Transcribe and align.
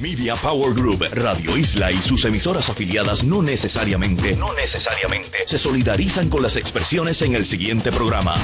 Media 0.00 0.34
Power 0.34 0.72
Group, 0.72 1.04
Radio 1.12 1.58
Isla 1.58 1.92
y 1.92 1.96
sus 1.98 2.24
emisoras 2.24 2.70
afiliadas 2.70 3.22
no 3.22 3.42
necesariamente, 3.42 4.34
no 4.34 4.54
necesariamente 4.54 5.46
se 5.46 5.58
solidarizan 5.58 6.30
con 6.30 6.42
las 6.42 6.56
expresiones 6.56 7.20
en 7.20 7.34
el 7.34 7.44
siguiente 7.44 7.92
programa. 7.92 8.34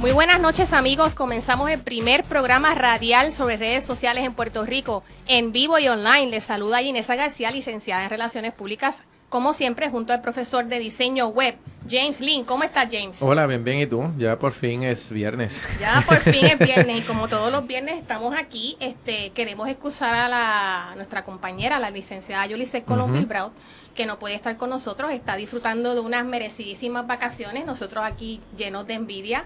Muy 0.00 0.12
buenas 0.12 0.40
noches 0.40 0.72
amigos, 0.72 1.14
comenzamos 1.14 1.70
el 1.70 1.80
primer 1.80 2.24
programa 2.24 2.74
radial 2.74 3.32
sobre 3.32 3.58
redes 3.58 3.84
sociales 3.84 4.24
en 4.24 4.32
Puerto 4.32 4.64
Rico, 4.64 5.04
en 5.26 5.52
vivo 5.52 5.78
y 5.78 5.88
online. 5.88 6.30
Les 6.30 6.44
saluda 6.44 6.80
Inesa 6.80 7.16
García, 7.16 7.50
licenciada 7.50 8.04
en 8.04 8.10
Relaciones 8.10 8.54
Públicas 8.54 9.02
como 9.34 9.52
siempre, 9.52 9.90
junto 9.90 10.12
al 10.12 10.20
profesor 10.20 10.66
de 10.66 10.78
diseño 10.78 11.26
web, 11.26 11.56
James 11.90 12.20
Lynn. 12.20 12.44
¿Cómo 12.44 12.62
estás, 12.62 12.86
James? 12.88 13.20
Hola, 13.20 13.48
bien, 13.48 13.64
bien. 13.64 13.80
¿Y 13.80 13.86
tú? 13.88 14.12
Ya 14.16 14.38
por 14.38 14.52
fin 14.52 14.84
es 14.84 15.10
viernes. 15.10 15.60
Ya 15.80 16.04
por 16.06 16.18
fin 16.18 16.44
es 16.44 16.56
viernes. 16.60 16.98
Y 16.98 17.00
como 17.00 17.26
todos 17.26 17.50
los 17.50 17.66
viernes 17.66 17.98
estamos 17.98 18.32
aquí, 18.38 18.76
este, 18.78 19.30
queremos 19.30 19.68
excusar 19.68 20.14
a 20.14 20.28
la, 20.28 20.92
nuestra 20.94 21.24
compañera, 21.24 21.80
la 21.80 21.90
licenciada 21.90 22.46
Yulise 22.46 22.84
Colón 22.84 23.12
uh 23.28 23.50
que 23.96 24.06
no 24.06 24.20
puede 24.20 24.36
estar 24.36 24.56
con 24.56 24.70
nosotros. 24.70 25.10
Está 25.10 25.34
disfrutando 25.34 25.94
de 25.94 26.00
unas 26.00 26.24
merecidísimas 26.24 27.04
vacaciones. 27.04 27.66
Nosotros 27.66 28.04
aquí 28.04 28.40
llenos 28.56 28.86
de 28.86 28.94
envidia. 28.94 29.44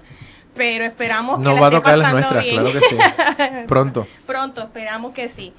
Pero 0.54 0.84
esperamos 0.84 1.38
no 1.38 1.54
que 1.54 1.60
va 1.60 1.68
a 1.68 1.70
tocar 1.70 1.96
las 1.96 2.12
nuestras, 2.12 2.44
claro 2.44 2.72
que 2.72 2.80
sí. 2.80 2.96
Pronto. 3.68 4.06
Pronto, 4.26 4.60
esperamos 4.64 5.12
que 5.12 5.30
sí. 5.30 5.54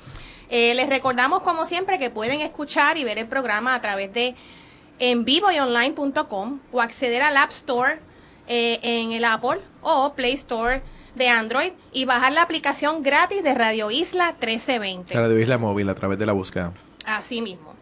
Eh, 0.49 0.73
les 0.73 0.89
recordamos, 0.89 1.41
como 1.41 1.65
siempre, 1.65 1.99
que 1.99 2.09
pueden 2.09 2.41
escuchar 2.41 2.97
y 2.97 3.03
ver 3.03 3.17
el 3.19 3.27
programa 3.27 3.75
a 3.75 3.81
través 3.81 4.11
de 4.13 4.35
en 4.99 5.23
vivo 5.23 5.51
y 5.51 5.59
online.com 5.59 6.59
o 6.71 6.81
acceder 6.81 7.21
al 7.21 7.37
App 7.37 7.51
Store 7.51 7.99
eh, 8.47 8.79
en 8.81 9.11
el 9.11 9.23
Apple 9.25 9.61
o 9.81 10.13
Play 10.13 10.33
Store 10.33 10.81
de 11.15 11.29
Android 11.29 11.71
y 11.91 12.05
bajar 12.05 12.33
la 12.33 12.41
aplicación 12.41 13.03
gratis 13.03 13.43
de 13.43 13.53
Radio 13.53 13.91
Isla 13.91 14.31
1320. 14.31 15.13
Radio 15.13 15.39
Isla 15.39 15.57
Móvil 15.57 15.89
a 15.89 15.95
través 15.95 16.19
de 16.19 16.25
la 16.25 16.33
búsqueda. 16.33 16.73
Así 17.05 17.41
mismo. 17.41 17.73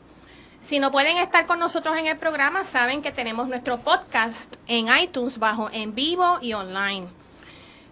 Si 0.62 0.80
no 0.80 0.92
pueden 0.92 1.18
estar 1.18 1.46
con 1.46 1.60
nosotros 1.60 1.98
en 1.98 2.08
el 2.08 2.18
programa, 2.18 2.66
saben 2.66 3.02
que 3.02 3.14
tenemos 3.14 3.48
nuestro 3.48 3.80
podcast 3.80 4.56
en 4.68 4.88
iTunes 5.02 5.40
bajo 5.40 5.70
en 5.72 5.96
vivo 5.96 6.40
y 6.42 6.54
online. 6.54 7.08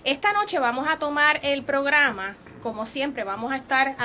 Esta 0.05 0.31
noche 0.31 0.59
vamos 0.59 0.87
a 0.87 0.99
tomar 0.99 1.41
el 1.43 1.63
programa, 1.63 2.37
como 2.63 2.85
siempre, 2.85 3.25
vamos 3.25 3.51
a 3.51 3.57
estar 3.57 3.97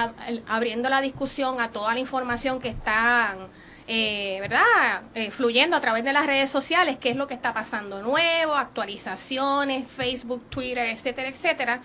abriendo 0.49 0.89
la 0.89 1.01
discusión 1.01 1.61
a 1.61 1.71
toda 1.71 1.95
la 1.95 2.01
información 2.01 2.59
que 2.59 2.71
están 2.71 3.39
eh, 3.87 4.39
¿verdad? 4.41 5.03
Eh, 5.15 5.31
fluyendo 5.31 5.77
a 5.77 5.81
través 5.81 6.05
de 6.05 6.13
las 6.13 6.27
redes 6.27 6.51
sociales, 6.51 6.97
qué 7.01 7.11
es 7.11 7.17
lo 7.17 7.27
que 7.27 7.35
está 7.35 7.53
pasando 7.53 8.03
nuevo, 8.03 8.55
actualizaciones, 8.55 9.87
Facebook, 9.89 10.49
Twitter, 10.49 10.89
etcétera, 10.89 11.29
etcétera. 11.29 11.83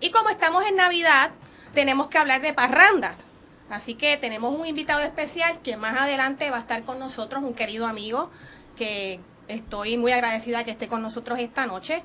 Y 0.00 0.10
como 0.10 0.28
estamos 0.30 0.64
en 0.66 0.76
Navidad, 0.76 1.30
tenemos 1.74 2.08
que 2.08 2.18
hablar 2.18 2.40
de 2.42 2.52
parrandas. 2.52 3.28
Así 3.70 3.94
que 3.94 4.16
tenemos 4.16 4.58
un 4.58 4.66
invitado 4.66 5.00
especial 5.00 5.60
que 5.62 5.76
más 5.76 6.00
adelante 6.00 6.50
va 6.50 6.58
a 6.58 6.60
estar 6.60 6.82
con 6.84 6.98
nosotros, 6.98 7.42
un 7.42 7.54
querido 7.54 7.86
amigo 7.86 8.30
que 8.76 9.20
estoy 9.48 9.96
muy 9.96 10.12
agradecida 10.12 10.64
que 10.64 10.70
esté 10.70 10.88
con 10.88 11.02
nosotros 11.02 11.38
esta 11.38 11.66
noche. 11.66 12.02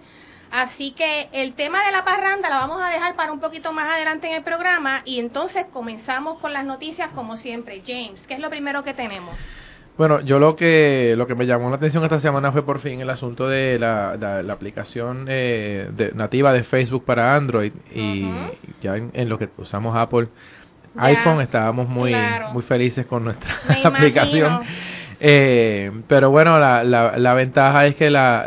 Así 0.54 0.92
que 0.92 1.30
el 1.32 1.54
tema 1.54 1.84
de 1.84 1.92
la 1.92 2.06
parranda 2.06 2.48
la 2.48 2.58
vamos 2.58 2.80
a 2.80 2.90
dejar 2.90 3.16
para 3.16 3.32
un 3.32 3.40
poquito 3.40 3.73
más 3.73 3.92
adelante 3.92 4.28
en 4.28 4.36
el 4.36 4.44
programa 4.44 5.02
y 5.03 5.18
entonces 5.18 5.66
comenzamos 5.66 6.38
con 6.38 6.53
las 6.53 6.64
noticias 6.64 7.09
como 7.09 7.38
siempre. 7.38 7.81
James, 7.84 8.28
¿qué 8.28 8.36
es 8.36 8.40
lo 8.40 8.52
primero 8.52 8.84
que 8.84 8.94
tenemos? 8.94 9.36
Bueno, 9.97 10.22
yo 10.22 10.38
lo 10.38 10.56
que 10.56 11.16
lo 11.18 11.25
que 11.25 11.34
me 11.34 11.47
llamó 11.47 11.72
la 11.72 11.78
atención 11.78 12.03
esta 12.03 12.19
semana 12.19 12.52
fue 12.52 12.64
por 12.64 12.78
fin 12.78 13.02
el 13.02 13.09
asunto 13.09 13.47
de 13.47 13.80
la, 13.80 14.16
la, 14.16 14.53
aplicación 14.53 15.25
eh, 15.28 15.90
nativa 16.14 16.53
de 16.53 16.62
Facebook 16.62 17.03
para 17.03 17.35
Android 17.35 17.74
y 17.91 18.28
ya 18.80 18.96
en, 18.96 19.30
lo 19.30 19.40
que 19.40 19.50
usamos 19.58 19.97
Apple 19.97 20.28
iPhone 20.97 21.41
estábamos 21.41 21.90
muy 21.90 22.16
muy 22.52 22.62
felices 22.62 23.08
con 23.08 23.24
nuestra 23.24 23.56
aplicación. 23.84 24.62
Eh, 25.25 25.89
pero 26.09 26.31
bueno, 26.31 26.59
la, 26.59 26.84
la, 26.84 27.34
ventaja 27.34 27.88
es 27.88 27.95
que 27.95 28.09
la, 28.09 28.45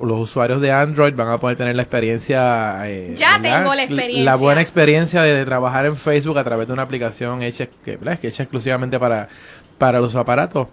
los 0.00 0.20
usuarios 0.20 0.60
de 0.60 0.70
Android 0.70 1.12
van 1.12 1.26
a 1.26 1.40
poder 1.40 1.56
tener 1.56 1.74
la 1.74 1.82
experiencia. 1.82 2.88
Eh, 2.88 3.14
ya 3.16 3.42
tengo 3.42 3.74
la 3.74 3.82
experiencia. 3.82 4.24
La 4.24 4.36
buena 4.36 4.60
experiencia 4.60 5.22
de, 5.22 5.44
trabajar 5.44 5.86
en 5.86 5.96
Facebook 5.96 6.38
a 6.38 6.44
través 6.44 6.68
de 6.68 6.72
una 6.72 6.82
aplicación 6.82 7.42
hecha, 7.42 7.66
que, 7.84 7.98
que 7.98 8.28
hecha 8.28 8.44
exclusivamente 8.44 8.96
para, 8.96 9.28
para 9.76 9.98
los 9.98 10.14
aparatos. 10.14 10.68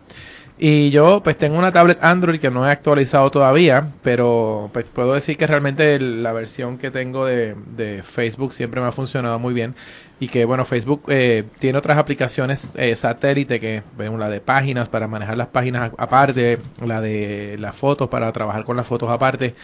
Y 0.59 0.91
yo 0.91 1.23
pues 1.23 1.35
tengo 1.39 1.57
una 1.57 1.71
tablet 1.71 1.97
Android 2.03 2.39
que 2.39 2.51
no 2.51 2.67
he 2.67 2.69
actualizado 2.69 3.31
todavía, 3.31 3.87
pero 4.03 4.69
pues 4.71 4.85
puedo 4.93 5.15
decir 5.15 5.37
que 5.37 5.47
realmente 5.47 5.99
la 5.99 6.33
versión 6.33 6.77
que 6.77 6.91
tengo 6.91 7.25
de, 7.25 7.55
de 7.75 8.03
Facebook 8.03 8.53
siempre 8.53 8.79
me 8.79 8.85
ha 8.85 8.91
funcionado 8.91 9.39
muy 9.39 9.55
bien 9.55 9.73
y 10.21 10.27
que 10.27 10.45
bueno 10.45 10.65
Facebook 10.65 11.05
eh, 11.07 11.45
tiene 11.57 11.79
otras 11.79 11.97
aplicaciones 11.97 12.73
eh, 12.75 12.95
satélite 12.95 13.59
que 13.59 13.81
vemos 13.97 14.19
la 14.19 14.29
de 14.29 14.39
páginas 14.39 14.87
para 14.87 15.07
manejar 15.07 15.35
las 15.35 15.47
páginas 15.47 15.91
aparte 15.97 16.59
la 16.85 17.01
de 17.01 17.57
las 17.59 17.75
fotos 17.75 18.07
para 18.07 18.31
trabajar 18.31 18.63
con 18.63 18.77
las 18.77 18.85
fotos 18.85 19.09
aparte 19.09 19.55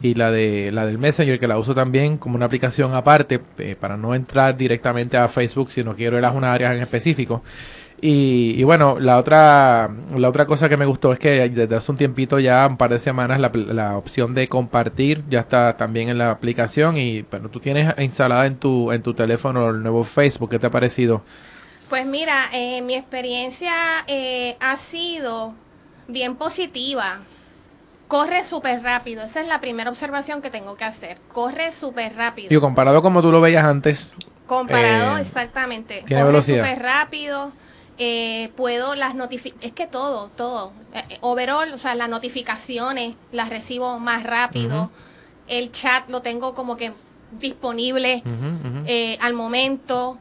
y 0.00 0.14
la 0.14 0.30
de 0.30 0.70
la 0.70 0.86
del 0.86 0.98
Messenger 0.98 1.40
que 1.40 1.48
la 1.48 1.58
uso 1.58 1.74
también 1.74 2.16
como 2.16 2.36
una 2.36 2.46
aplicación 2.46 2.94
aparte 2.94 3.40
eh, 3.58 3.74
para 3.74 3.96
no 3.96 4.14
entrar 4.14 4.56
directamente 4.56 5.16
a 5.16 5.26
Facebook 5.26 5.72
si 5.72 5.82
no 5.82 5.96
quiero 5.96 6.16
ir 6.16 6.24
a 6.24 6.30
una 6.30 6.52
área 6.52 6.72
en 6.72 6.80
específico 6.80 7.42
y, 8.06 8.62
bueno, 8.64 9.00
la 9.00 9.16
otra, 9.16 9.88
la 10.14 10.28
otra 10.28 10.44
cosa 10.44 10.68
que 10.68 10.76
me 10.76 10.84
gustó 10.84 11.14
es 11.14 11.18
que 11.18 11.48
desde 11.48 11.74
hace 11.74 11.90
un 11.90 11.96
tiempito, 11.96 12.38
ya 12.38 12.66
un 12.66 12.76
par 12.76 12.90
de 12.90 12.98
semanas, 12.98 13.40
la, 13.40 13.50
la 13.54 13.96
opción 13.96 14.34
de 14.34 14.46
compartir 14.46 15.24
ya 15.30 15.40
está 15.40 15.78
también 15.78 16.10
en 16.10 16.18
la 16.18 16.30
aplicación 16.30 16.98
y 16.98 17.22
bueno, 17.22 17.48
tú 17.48 17.60
tienes 17.60 17.94
instalada 17.98 18.44
en 18.44 18.56
tu, 18.56 18.92
en 18.92 19.02
tu 19.02 19.14
teléfono 19.14 19.70
el 19.70 19.82
nuevo 19.82 20.04
Facebook. 20.04 20.50
¿Qué 20.50 20.58
te 20.58 20.66
ha 20.66 20.70
parecido? 20.70 21.22
Pues 21.88 22.04
mira, 22.04 22.50
eh, 22.52 22.82
mi 22.82 22.94
experiencia 22.94 23.72
eh, 24.06 24.58
ha 24.60 24.76
sido 24.76 25.54
bien 26.06 26.36
positiva. 26.36 27.20
Corre 28.06 28.44
súper 28.44 28.82
rápido. 28.82 29.24
Esa 29.24 29.40
es 29.40 29.48
la 29.48 29.62
primera 29.62 29.88
observación 29.88 30.42
que 30.42 30.50
tengo 30.50 30.76
que 30.76 30.84
hacer. 30.84 31.16
Corre 31.32 31.72
súper 31.72 32.14
rápido. 32.16 32.54
Y 32.54 32.60
comparado 32.60 33.00
como 33.00 33.22
tú 33.22 33.32
lo 33.32 33.40
veías 33.40 33.64
antes. 33.64 34.12
Comparado, 34.46 35.16
eh, 35.16 35.22
exactamente. 35.22 36.04
Tiene 36.06 36.22
Corre 36.22 36.42
súper 36.42 36.82
rápido 36.82 37.50
eh, 37.96 38.50
puedo 38.56 38.94
las 38.94 39.14
notificaciones, 39.14 39.66
es 39.66 39.72
que 39.72 39.86
todo, 39.86 40.28
todo, 40.36 40.72
eh, 40.94 41.18
overall, 41.20 41.72
o 41.72 41.78
sea, 41.78 41.94
las 41.94 42.08
notificaciones 42.08 43.14
las 43.30 43.48
recibo 43.48 44.00
más 44.00 44.24
rápido, 44.24 44.90
el 45.46 45.70
chat 45.70 46.08
lo 46.08 46.20
tengo 46.20 46.54
como 46.54 46.76
que 46.76 46.92
disponible 47.38 48.22
eh, 48.86 49.18
al 49.20 49.34
momento. 49.34 50.18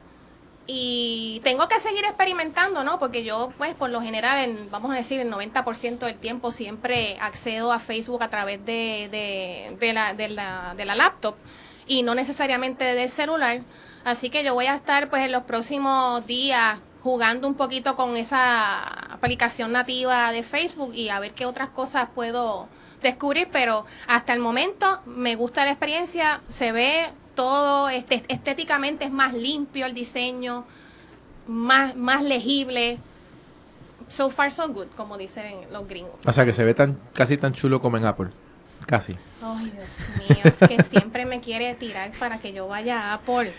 Y 0.66 1.42
tengo 1.44 1.68
que 1.68 1.82
seguir 1.82 2.06
experimentando, 2.06 2.86
¿no? 2.86 2.98
Porque 2.98 3.26
yo, 3.26 3.52
pues, 3.58 3.76
por 3.76 3.90
lo 3.90 4.02
general, 4.02 4.40
en, 4.40 4.72
vamos 4.72 4.92
a 4.92 4.96
decir, 4.96 5.20
el 5.20 5.30
90% 5.30 5.98
del 5.98 6.16
tiempo 6.16 6.54
siempre 6.54 7.18
accedo 7.20 7.74
a 7.74 7.80
Facebook 7.80 8.24
a 8.24 8.30
través 8.30 8.66
de, 8.66 9.10
de, 9.12 9.76
de, 9.78 9.94
la, 9.94 10.14
de, 10.14 10.30
la, 10.30 10.74
de 10.78 10.86
la 10.86 10.96
laptop 10.96 11.36
y 11.86 12.04
no 12.04 12.16
necesariamente 12.16 12.86
del 12.96 13.10
celular. 13.10 13.62
Así 14.06 14.30
que 14.30 14.46
yo 14.46 14.54
voy 14.54 14.68
a 14.68 14.76
estar, 14.76 15.10
pues, 15.10 15.24
en 15.24 15.34
los 15.34 15.44
próximos 15.44 16.26
días 16.26 16.78
jugando 17.04 17.50
un 17.50 17.56
poquito 17.56 17.96
con 17.98 18.16
esa 18.16 18.82
aplicación 19.14 19.74
nativa 19.74 20.32
de 20.32 20.42
Facebook 20.42 20.94
y 20.96 21.10
a 21.10 21.20
ver 21.20 21.34
qué 21.34 21.46
otras 21.46 21.70
cosas 21.70 22.08
puedo 22.16 22.70
descubrir, 23.02 23.50
pero 23.52 23.86
hasta 24.08 24.32
el 24.32 24.40
momento 24.40 25.02
me 25.06 25.36
gusta 25.36 25.66
la 25.66 25.72
experiencia, 25.72 26.40
se 26.48 26.72
ve 26.72 27.10
todo, 27.36 27.90
este, 27.90 28.24
estéticamente 28.30 29.04
es 29.04 29.12
más 29.12 29.34
limpio 29.34 29.86
el 29.86 29.94
diseño, 29.94 30.64
más, 31.48 31.94
más 31.96 32.24
legible. 32.24 32.98
So 34.08 34.30
far 34.30 34.52
so 34.52 34.70
good, 34.70 34.88
como 34.96 35.18
dicen 35.18 35.56
los 35.72 35.88
gringos. 35.88 36.16
O 36.26 36.32
sea 36.32 36.46
que 36.46 36.54
se 36.54 36.64
ve 36.64 36.74
tan 36.74 36.98
casi 37.14 37.36
tan 37.36 37.54
chulo 37.54 37.82
como 37.82 37.98
en 37.98 38.06
Apple. 38.06 38.30
Casi. 38.86 39.18
Ay, 39.42 39.72
Dios 39.72 40.30
mío, 40.30 40.54
es 40.60 40.70
que 40.70 40.84
siempre 40.84 41.26
me 41.26 41.42
quiere 41.42 41.74
tirar 41.76 42.12
para 42.20 42.38
que 42.38 42.54
yo 42.54 42.68
vaya 42.68 43.12
a 43.12 43.14
Apple. 43.16 43.54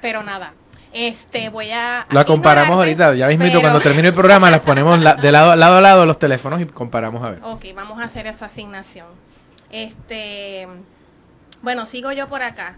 Pero 0.00 0.22
nada, 0.22 0.54
este, 0.92 1.48
voy 1.48 1.70
a. 1.70 2.06
La 2.10 2.24
comparamos 2.24 2.76
ahorita, 2.76 3.14
ya 3.14 3.26
mismo 3.28 3.60
cuando 3.60 3.80
termine 3.80 4.08
el 4.08 4.14
programa 4.14 4.50
las 4.50 4.60
ponemos 4.60 4.98
de 4.98 5.32
lado, 5.32 5.56
lado 5.56 5.76
a 5.76 5.80
lado 5.80 6.06
los 6.06 6.18
teléfonos 6.18 6.60
y 6.60 6.66
comparamos 6.66 7.22
a 7.24 7.30
ver. 7.30 7.40
Ok, 7.42 7.66
vamos 7.74 7.98
a 8.00 8.04
hacer 8.04 8.26
esa 8.26 8.46
asignación. 8.46 9.06
Este, 9.70 10.66
bueno, 11.62 11.86
sigo 11.86 12.12
yo 12.12 12.28
por 12.28 12.42
acá. 12.42 12.76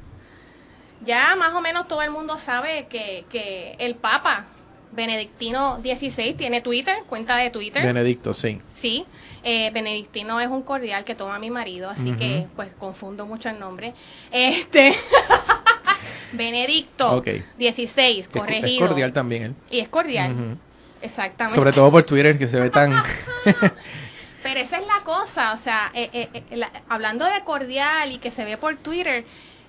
Ya 1.04 1.36
más 1.36 1.52
o 1.54 1.60
menos 1.60 1.88
todo 1.88 2.02
el 2.02 2.10
mundo 2.10 2.38
sabe 2.38 2.86
que, 2.88 3.24
que 3.28 3.76
el 3.78 3.94
Papa 3.94 4.46
Benedictino 4.94 5.78
16 5.78 6.36
tiene 6.36 6.60
Twitter, 6.60 6.96
cuenta 7.08 7.36
de 7.36 7.50
Twitter. 7.50 7.84
Benedicto, 7.84 8.32
sí. 8.32 8.60
Sí, 8.74 9.06
eh, 9.42 9.70
Benedictino 9.72 10.40
es 10.40 10.48
un 10.48 10.62
cordial 10.62 11.04
que 11.04 11.14
toma 11.14 11.38
mi 11.38 11.50
marido, 11.50 11.90
así 11.90 12.12
que 12.12 12.46
pues 12.54 12.70
confundo 12.78 13.26
mucho 13.26 13.48
el 13.48 13.58
nombre. 13.58 13.92
Este 14.30 14.94
Benedicto 16.36 17.16
Ok. 17.16 17.28
16, 17.58 18.28
Que 18.28 18.38
Es 18.38 18.44
corregido. 18.44 18.86
cordial 18.88 19.12
también 19.12 19.42
él. 19.42 19.54
Y 19.70 19.80
es 19.80 19.88
cordial, 19.88 20.56
exactamente. 21.02 21.56
Sobre 21.58 21.72
todo 21.72 21.90
por 21.90 22.02
Twitter, 22.04 22.38
que 22.38 22.48
se 22.48 22.58
ve 22.60 22.70
tan... 22.70 22.92
Pero 24.42 24.60
esa 24.60 24.78
es 24.78 24.86
la 24.86 25.02
cosa, 25.04 25.54
o 25.54 25.56
sea, 25.56 25.90
eh, 25.94 26.10
eh, 26.12 26.28
eh, 26.50 26.56
la- 26.56 26.70
hablando 26.90 27.24
de 27.24 27.40
cordial 27.44 28.12
y 28.12 28.18
que 28.18 28.30
se 28.30 28.44
ve 28.44 28.58
por 28.58 28.76
Twitter, 28.76 29.24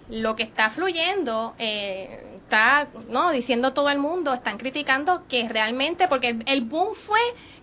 lo 0.10 0.36
que 0.36 0.44
está 0.44 0.70
fluyendo, 0.70 1.56
eh, 1.60 2.26
está, 2.36 2.88
no, 3.10 3.32
diciendo 3.32 3.72
todo 3.72 3.90
el 3.90 4.00
mundo, 4.00 4.34
están 4.34 4.58
criticando 4.58 5.24
que 5.30 5.48
realmente, 5.48 6.10
porque 6.10 6.30
el, 6.30 6.44
el 6.48 6.62
boom 6.62 6.94
fue 6.94 7.20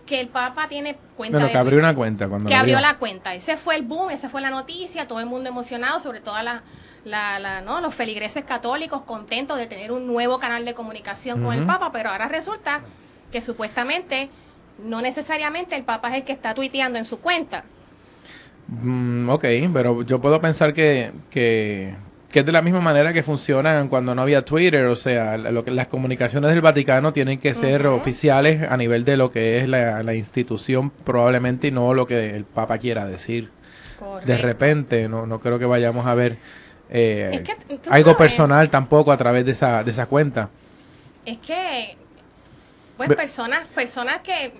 que 0.07 0.19
el 0.19 0.27
Papa 0.27 0.67
tiene 0.67 0.97
cuenta 1.15 1.37
bueno, 1.37 1.45
de 1.45 1.51
que 1.51 1.57
abrió 1.59 1.69
Twitter, 1.73 1.85
una 1.85 1.95
cuenta 1.95 2.27
cuando 2.27 2.49
que 2.49 2.55
abrió 2.55 2.79
la 2.81 2.97
cuenta. 2.97 3.35
Ese 3.35 3.57
fue 3.57 3.75
el 3.75 3.83
boom, 3.83 4.09
esa 4.09 4.27
fue 4.29 4.41
la 4.41 4.49
noticia, 4.49 5.07
todo 5.07 5.19
el 5.19 5.27
mundo 5.27 5.49
emocionado, 5.49 5.99
sobre 5.99 6.19
todo 6.19 6.41
la, 6.41 6.63
la, 7.05 7.39
la- 7.39 7.61
¿no? 7.61 7.81
los 7.81 7.93
feligreses 7.93 8.43
católicos 8.43 9.01
contentos 9.01 9.57
de 9.57 9.67
tener 9.67 9.91
un 9.91 10.07
nuevo 10.07 10.39
canal 10.39 10.65
de 10.65 10.73
comunicación 10.73 11.43
con 11.43 11.53
el. 11.57 11.65
Papa, 11.65 11.91
pero 11.91 12.09
ahora 12.09 12.27
resulta 12.27 12.81
que 13.31 13.41
supuestamente 13.41 14.29
no 14.83 15.01
necesariamente 15.01 15.75
el 15.75 15.83
Papa 15.83 16.09
es 16.09 16.15
el 16.15 16.23
que 16.23 16.31
está 16.31 16.53
tuiteando 16.53 16.97
en 16.99 17.05
su 17.05 17.19
cuenta. 17.19 17.63
Mm, 18.67 19.29
ok, 19.29 19.45
pero 19.73 20.01
yo 20.03 20.19
puedo 20.21 20.39
pensar 20.39 20.73
que, 20.73 21.11
que, 21.29 21.93
que 22.31 22.39
es 22.39 22.45
de 22.45 22.51
la 22.51 22.61
misma 22.61 22.79
manera 22.79 23.11
que 23.13 23.21
funcionan 23.21 23.89
cuando 23.89 24.15
no 24.15 24.21
había 24.21 24.43
Twitter, 24.45 24.85
o 24.85 24.95
sea, 24.95 25.37
lo 25.37 25.63
que, 25.65 25.71
las 25.71 25.87
comunicaciones 25.87 26.49
del 26.51 26.61
Vaticano 26.61 27.11
tienen 27.13 27.39
que 27.39 27.53
ser 27.53 27.85
oficiales 27.87 28.63
a 28.69 28.77
nivel 28.77 29.03
de 29.05 29.17
lo 29.17 29.29
que 29.31 29.59
es 29.59 29.67
la, 29.67 30.01
la 30.03 30.13
institución 30.13 30.89
probablemente 30.89 31.67
y 31.67 31.71
no 31.71 31.93
lo 31.93 32.07
que 32.07 32.35
el 32.35 32.45
Papa 32.45 32.77
quiera 32.77 33.05
decir. 33.05 33.49
De 34.25 34.37
repente, 34.37 35.07
no, 35.07 35.25
no 35.25 35.39
creo 35.39 35.59
que 35.59 35.65
vayamos 35.65 36.05
a 36.07 36.13
ver 36.15 36.37
eh, 36.93 37.29
Es 37.33 37.41
que, 37.41 37.51
algo 37.89 38.11
sabes, 38.11 38.15
personal 38.17 38.69
tampoco 38.69 39.11
a 39.11 39.17
través 39.17 39.43
de 39.45 39.51
esa, 39.51 39.83
de 39.83 39.91
esa 39.91 40.05
cuenta. 40.05 40.49
Es 41.25 41.37
que, 41.39 41.97
pues 42.97 43.09
personas, 43.15 43.67
personas 43.69 44.19
que, 44.21 44.53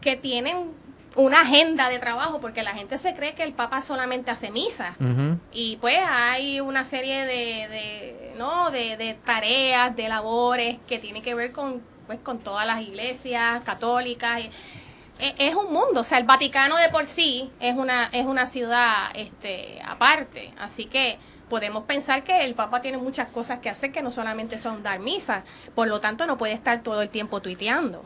que 0.00 0.16
tienen 0.16 0.72
una 1.16 1.40
agenda 1.40 1.88
de 1.88 1.98
trabajo, 1.98 2.40
porque 2.40 2.62
la 2.62 2.72
gente 2.72 2.96
se 2.98 3.14
cree 3.14 3.34
que 3.34 3.42
el 3.42 3.52
Papa 3.52 3.82
solamente 3.82 4.30
hace 4.30 4.50
misa. 4.50 4.94
Y 5.52 5.76
pues 5.80 5.98
hay 6.08 6.60
una 6.60 6.84
serie 6.84 7.24
de, 7.26 7.68
de, 7.68 8.34
¿no? 8.36 8.70
de, 8.70 8.96
de 8.96 9.14
tareas, 9.14 9.94
de 9.96 10.08
labores 10.08 10.78
que 10.88 10.98
tienen 10.98 11.22
que 11.22 11.34
ver 11.34 11.52
con, 11.52 11.82
pues, 12.06 12.18
con 12.20 12.38
todas 12.38 12.66
las 12.66 12.80
iglesias 12.82 13.60
católicas. 13.64 14.40
E- 15.18 15.34
Es, 15.38 15.54
un 15.54 15.72
mundo, 15.72 16.00
o 16.00 16.04
sea, 16.04 16.18
el 16.18 16.24
Vaticano 16.24 16.76
de 16.76 16.88
por 16.88 17.06
sí 17.06 17.50
es 17.60 17.76
una, 17.76 18.04
es 18.12 18.24
una 18.26 18.46
ciudad 18.46 18.94
este, 19.14 19.80
aparte. 19.86 20.52
Así 20.58 20.86
que 20.86 21.18
podemos 21.50 21.84
pensar 21.84 22.24
que 22.24 22.46
el 22.46 22.54
Papa 22.54 22.80
tiene 22.80 22.96
muchas 22.96 23.28
cosas 23.28 23.58
que 23.58 23.68
hacer 23.68 23.92
que 23.92 24.02
no 24.02 24.10
solamente 24.10 24.56
son 24.56 24.82
dar 24.82 25.00
misa. 25.00 25.42
Por 25.74 25.88
lo 25.88 26.00
tanto, 26.00 26.26
no 26.26 26.38
puede 26.38 26.54
estar 26.54 26.82
todo 26.82 27.02
el 27.02 27.10
tiempo 27.10 27.42
tuiteando. 27.42 28.02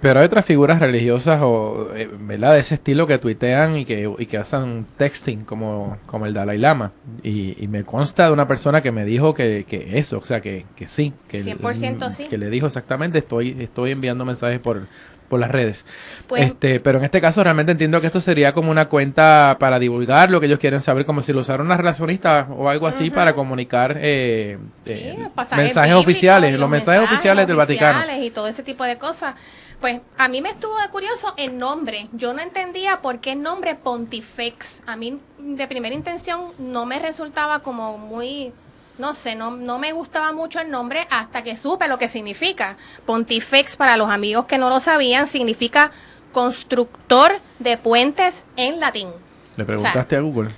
Pero 0.00 0.20
hay 0.20 0.26
otras 0.26 0.46
figuras 0.46 0.78
religiosas 0.78 1.40
o, 1.42 1.94
eh, 1.94 2.08
¿verdad? 2.10 2.54
de 2.54 2.60
ese 2.60 2.76
estilo 2.76 3.06
que 3.06 3.18
tuitean 3.18 3.76
y 3.76 3.84
que, 3.84 4.10
y 4.18 4.26
que 4.26 4.38
hacen 4.38 4.86
texting 4.96 5.44
como, 5.44 5.98
como 6.06 6.24
el 6.24 6.32
Dalai 6.32 6.56
Lama. 6.56 6.92
Y, 7.22 7.62
y 7.62 7.68
me 7.68 7.84
consta 7.84 8.26
de 8.26 8.32
una 8.32 8.48
persona 8.48 8.80
que 8.80 8.92
me 8.92 9.04
dijo 9.04 9.34
que, 9.34 9.66
que 9.68 9.98
eso, 9.98 10.18
o 10.18 10.24
sea, 10.24 10.40
que, 10.40 10.64
que 10.74 10.88
sí. 10.88 11.12
Que, 11.28 11.44
100% 11.44 12.10
sí. 12.10 12.24
Que 12.28 12.38
le 12.38 12.48
dijo 12.48 12.66
exactamente, 12.66 13.18
estoy, 13.18 13.56
estoy 13.60 13.90
enviando 13.90 14.24
mensajes 14.24 14.58
por, 14.58 14.86
por 15.30 15.40
las 15.40 15.50
redes. 15.50 15.86
Pues, 16.26 16.42
este, 16.42 16.80
pero 16.80 16.98
en 16.98 17.04
este 17.04 17.22
caso 17.22 17.42
realmente 17.42 17.72
entiendo 17.72 18.00
que 18.02 18.08
esto 18.08 18.20
sería 18.20 18.52
como 18.52 18.70
una 18.70 18.90
cuenta 18.90 19.56
para 19.58 19.78
divulgar 19.78 20.28
lo 20.28 20.40
que 20.40 20.46
ellos 20.46 20.58
quieren 20.58 20.82
saber, 20.82 21.06
como 21.06 21.22
si 21.22 21.32
lo 21.32 21.40
usaron 21.40 21.66
una 21.66 21.78
relacionista 21.78 22.46
o 22.50 22.68
algo 22.68 22.86
así 22.86 23.08
para 23.08 23.32
comunicar 23.32 23.96
eh, 23.98 24.58
Sí, 24.84 24.92
eh, 24.92 25.30
mensajes 25.56 25.94
oficiales, 25.94 26.58
los 26.58 26.68
mensajes 26.68 27.02
oficiales 27.02 27.46
del 27.46 27.56
Vaticano. 27.56 28.00
Y 28.20 28.30
todo 28.30 28.48
ese 28.48 28.62
tipo 28.62 28.84
de 28.84 28.98
cosas. 28.98 29.34
Pues 29.80 30.00
a 30.18 30.28
mí 30.28 30.42
me 30.42 30.50
estuvo 30.50 30.78
de 30.78 30.88
curioso 30.88 31.32
el 31.38 31.56
nombre. 31.56 32.08
Yo 32.12 32.34
no 32.34 32.42
entendía 32.42 32.98
por 33.00 33.20
qué 33.20 33.32
el 33.32 33.42
nombre 33.42 33.76
Pontifex. 33.76 34.82
A 34.86 34.96
mí 34.96 35.18
de 35.38 35.66
primera 35.68 35.94
intención 35.94 36.50
no 36.58 36.84
me 36.84 36.98
resultaba 36.98 37.60
como 37.60 37.96
muy, 37.96 38.52
no 39.00 39.14
sé, 39.14 39.34
no, 39.34 39.50
no 39.50 39.78
me 39.78 39.92
gustaba 39.92 40.32
mucho 40.32 40.60
el 40.60 40.70
nombre 40.70 41.06
hasta 41.10 41.42
que 41.42 41.56
supe 41.56 41.88
lo 41.88 41.98
que 41.98 42.08
significa. 42.08 42.76
Pontifex, 43.06 43.76
para 43.76 43.96
los 43.96 44.10
amigos 44.10 44.44
que 44.46 44.58
no 44.58 44.68
lo 44.68 44.78
sabían, 44.80 45.26
significa 45.26 45.90
constructor 46.32 47.32
de 47.58 47.76
puentes 47.76 48.44
en 48.56 48.78
latín. 48.80 49.08
Le 49.56 49.64
preguntaste 49.64 50.16
a 50.16 50.20
Google. 50.20 50.50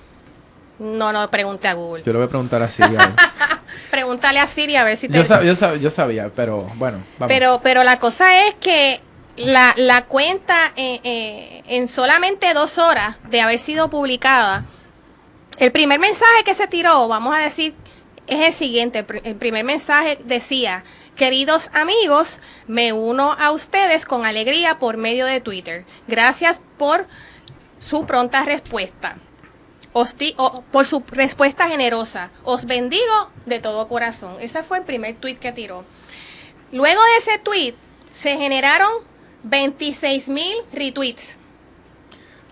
No, 0.78 1.12
no 1.12 1.30
pregunté 1.30 1.68
a 1.68 1.74
Google. 1.74 2.02
Yo 2.04 2.12
le 2.12 2.18
voy 2.18 2.26
a 2.26 2.28
preguntar 2.28 2.60
a 2.62 2.68
Siri. 2.68 2.96
Pregúntale 3.90 4.40
a 4.40 4.46
Siri 4.46 4.76
a 4.76 4.84
ver 4.84 4.96
si 4.96 5.08
te... 5.08 5.16
yo, 5.16 5.24
sab- 5.24 5.42
yo, 5.46 5.52
sab- 5.54 5.78
yo 5.78 5.90
sabía, 5.90 6.30
pero 6.34 6.62
bueno, 6.76 6.98
vamos. 7.18 7.28
Pero, 7.32 7.60
pero 7.62 7.84
la 7.84 7.98
cosa 7.98 8.46
es 8.46 8.54
que 8.54 9.00
la, 9.36 9.74
la 9.76 10.04
cuenta 10.06 10.72
eh, 10.76 11.00
eh, 11.04 11.62
en 11.68 11.88
solamente 11.88 12.52
dos 12.54 12.78
horas 12.78 13.16
de 13.30 13.40
haber 13.40 13.60
sido 13.60 13.88
publicada, 13.90 14.64
el 15.58 15.70
primer 15.72 16.00
mensaje 16.00 16.44
que 16.44 16.54
se 16.54 16.66
tiró, 16.66 17.06
vamos 17.08 17.34
a 17.34 17.38
decir, 17.38 17.74
es 18.32 18.46
el 18.48 18.52
siguiente. 18.54 19.00
El 19.00 19.06
pr- 19.06 19.20
El 19.24 19.36
primer 19.36 19.64
mensaje 19.64 20.18
decía, 20.24 20.84
queridos 21.16 21.70
amigos, 21.72 22.38
me 22.66 22.92
uno 22.92 23.32
a 23.38 23.50
ustedes 23.50 24.04
con 24.06 24.24
alegría 24.26 24.78
por 24.78 24.96
medio 24.96 25.26
de 25.26 25.40
Twitter. 25.40 25.84
Gracias 26.08 26.60
por 26.78 27.06
su 27.78 28.06
pronta 28.06 28.44
respuesta. 28.44 29.16
Os 29.92 30.16
di- 30.16 30.34
o- 30.38 30.62
por 30.72 30.86
su 30.86 31.02
respuesta 31.10 31.68
generosa. 31.68 32.30
Os 32.44 32.64
bendigo 32.64 33.30
de 33.46 33.58
todo 33.58 33.88
corazón. 33.88 34.36
Ese 34.40 34.62
fue 34.62 34.78
el 34.78 34.84
primer 34.84 35.16
tweet 35.16 35.36
que 35.36 35.52
tiró. 35.52 35.84
Luego 36.72 37.00
de 37.02 37.16
ese 37.18 37.38
tweet 37.38 37.74
se 38.14 38.36
generaron 38.38 38.90
26 39.42 40.28
mil 40.28 40.54
retweets. 40.72 41.36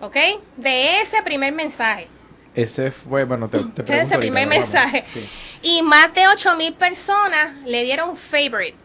¿Ok? 0.01 0.15
De 0.57 1.01
ese 1.01 1.21
primer 1.23 1.53
mensaje. 1.53 2.07
Ese 2.53 2.91
fue, 2.91 3.23
bueno, 3.23 3.47
te, 3.49 3.59
te 3.59 3.63
Ese 3.81 3.83
pregunto 3.83 4.13
el 4.15 4.19
primer 4.19 4.43
ahorita, 4.45 4.59
vamos. 4.59 4.73
mensaje. 4.83 5.05
Sí. 5.13 5.29
Y 5.61 5.81
más 5.83 6.13
de 6.13 6.27
8 6.27 6.55
mil 6.55 6.73
personas 6.73 7.55
le 7.65 7.83
dieron 7.83 8.17
favorite. 8.17 8.75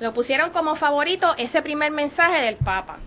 Lo 0.00 0.12
pusieron 0.12 0.50
como 0.50 0.74
favorito 0.74 1.34
ese 1.38 1.62
primer 1.62 1.90
mensaje 1.90 2.40
del 2.42 2.56
Papa. 2.56 2.98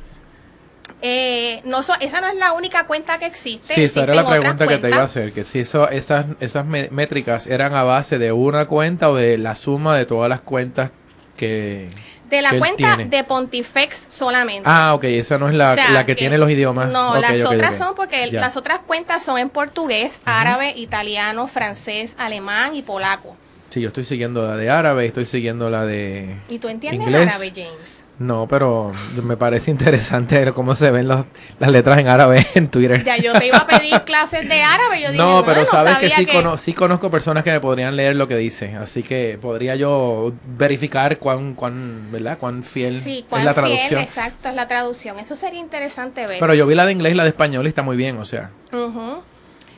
Eh, 1.01 1.61
no 1.65 1.83
so- 1.83 1.93
esa 1.99 2.21
no 2.21 2.27
es 2.27 2.35
la 2.35 2.53
única 2.53 2.87
cuenta 2.87 3.19
que 3.19 3.25
existe. 3.25 3.73
Sí, 3.73 3.83
esa 3.83 4.03
era 4.03 4.15
la 4.15 4.25
pregunta 4.27 4.67
que 4.67 4.77
te 4.77 4.89
iba 4.89 5.01
a 5.01 5.03
hacer, 5.03 5.31
que 5.31 5.43
si 5.43 5.59
eso, 5.59 5.89
esas, 5.89 6.25
métricas 6.65 7.45
eran 7.47 7.75
a 7.75 7.83
base 7.83 8.17
de 8.17 8.31
una 8.31 8.65
cuenta 8.67 9.09
o 9.11 9.15
de 9.15 9.37
la 9.37 9.55
suma 9.55 9.97
de 9.97 10.05
todas 10.05 10.29
las 10.29 10.41
cuentas 10.41 10.91
que... 11.35 11.89
De 12.29 12.41
la 12.41 12.51
que 12.51 12.59
cuenta 12.59 12.95
tiene. 12.97 13.09
de 13.09 13.23
Pontifex 13.23 14.05
solamente. 14.09 14.63
Ah, 14.69 14.93
ok, 14.95 15.03
esa 15.05 15.37
no 15.37 15.47
es 15.47 15.55
la, 15.55 15.71
O 15.71 15.75
sea, 15.75 15.91
la 15.91 16.05
que, 16.05 16.15
tiene 16.15 16.37
los 16.37 16.49
idiomas. 16.49 16.89
No, 16.89 17.11
Ok, 17.13 17.21
las 17.21 17.39
ok, 17.41 17.53
otras 17.53 17.71
ok. 17.73 17.77
son 17.77 17.95
porque 17.95 18.29
Ya. 18.31 18.41
las 18.41 18.57
otras 18.57 18.79
cuentas 18.79 19.23
son 19.23 19.37
en 19.39 19.49
portugués, 19.49 20.19
árabe, 20.25 20.73
italiano, 20.75 21.47
francés, 21.47 22.15
alemán 22.19 22.75
y 22.75 22.81
polaco. 22.81 23.35
Sí, 23.69 23.81
yo 23.81 23.89
estoy 23.89 24.03
siguiendo 24.05 24.45
la 24.47 24.55
de 24.57 24.69
árabe, 24.69 25.05
estoy 25.05 25.25
siguiendo 25.25 25.69
la 25.69 25.85
de... 25.85 26.35
¿Y 26.49 26.59
tú 26.59 26.67
entiendes 26.69 27.05
Inglés. 27.07 27.27
árabe, 27.29 27.51
James? 27.55 28.03
No, 28.19 28.47
pero 28.47 28.91
me 29.23 29.37
parece 29.37 29.69
interesante 29.69 30.51
cómo 30.53 30.73
se 30.73 30.89
ven 30.89 31.07
los- 31.07 31.23
las 31.59 31.69
letras 31.69 31.99
en 31.99 32.07
árabe 32.07 32.47
en 32.55 32.67
Twitter. 32.67 33.03
Ya 33.03 33.15
yo 33.17 33.31
te 33.33 33.45
iba 33.45 33.57
a 33.59 33.67
pedir 33.67 34.01
clases 34.05 34.49
de 34.49 34.61
árabe. 34.63 35.01
Yo 35.03 35.11
dije, 35.11 35.21
no, 35.23 35.43
pero 35.45 35.61
bueno, 35.61 35.69
sabes 35.69 35.97
que 35.99 36.09
sí, 36.09 36.25
cono- 36.25 36.57
sí 36.57 36.73
conozco 36.73 37.11
personas 37.11 37.43
que 37.43 37.51
me 37.51 37.59
podrían 37.59 37.95
leer 37.95 38.15
lo 38.15 38.27
que 38.27 38.35
dice, 38.35 38.75
así 38.75 39.03
que 39.03 39.37
podría 39.39 39.75
yo 39.75 40.33
verificar 40.57 41.19
cuán, 41.19 41.53
cuán, 41.53 42.11
¿verdad? 42.11 42.39
Cuán 42.39 42.63
fiel 42.63 42.99
Sí, 43.01 43.19
es 43.19 43.25
cuán 43.29 43.45
la 43.45 43.53
fiel, 43.53 43.65
traducción. 43.67 44.01
exacto, 44.01 44.49
es 44.49 44.55
la 44.55 44.67
traducción. 44.67 45.19
Eso 45.19 45.35
sería 45.35 45.59
interesante 45.59 46.25
ver. 46.25 46.39
Pero 46.39 46.55
yo 46.55 46.65
vi 46.65 46.73
la 46.73 46.87
de 46.87 46.93
inglés 46.93 47.11
y 47.13 47.15
la 47.15 47.23
de 47.23 47.29
español 47.29 47.67
y 47.67 47.69
está 47.69 47.83
muy 47.83 47.97
bien, 47.97 48.17
o 48.17 48.25
sea. 48.25 48.49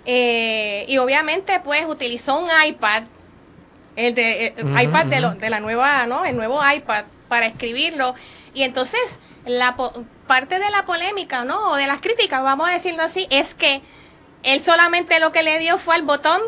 Eh, 0.05 0.86
y 0.88 0.98
obviamente, 0.98 1.60
pues, 1.63 1.86
utilizó 1.88 2.39
un 2.39 2.48
iPad, 2.67 3.03
el 3.96 4.15
de, 4.15 4.46
eh, 4.48 4.53
iPad 4.81 5.05
de, 5.08 5.19
lo- 5.19 5.36
de 5.36 5.50
la 5.50 5.60
nueva, 5.60 6.05
¿no? 6.08 6.24
El 6.25 6.36
nuevo 6.38 6.60
iPad 6.74 7.03
para 7.29 7.45
escribirlo. 7.45 8.13
Y 8.53 8.63
entonces, 8.63 9.19
la 9.45 9.75
po- 9.77 9.93
parte 10.27 10.59
de 10.59 10.69
la 10.69 10.86
polémica, 10.86 11.45
¿no? 11.45 11.69
O 11.71 11.75
de 11.77 11.88
las 11.88 12.01
críticas, 12.01 12.43
vamos 12.43 12.67
a 12.67 12.74
decirlo 12.74 13.03
así, 13.03 13.27
es 13.29 13.53
que 13.55 13.81
él 14.43 14.62
solamente 14.62 15.19
lo 15.21 15.31
que 15.31 15.43
le 15.43 15.59
dio 15.59 15.77
fue 15.77 15.95
al 15.95 16.01
botón 16.01 16.41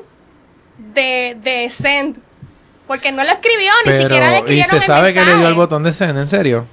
de, 0.78 1.38
de 1.42 1.70
send. 1.70 2.18
Porque 2.88 3.12
no 3.12 3.24
lo 3.24 3.30
escribió, 3.30 3.72
ni 3.86 3.94
siquiera 4.02 4.28
le 4.30 4.34
y 4.34 4.38
escribieron 4.40 4.70
se 4.72 4.78
el 4.78 4.84
sabe 4.84 5.14
que 5.14 5.24
le 5.24 5.38
dio 5.38 5.48
el 5.48 5.54
botón 5.54 5.84
de 5.84 5.94
send, 5.94 6.18
¿en 6.18 6.28
serio? 6.28 6.66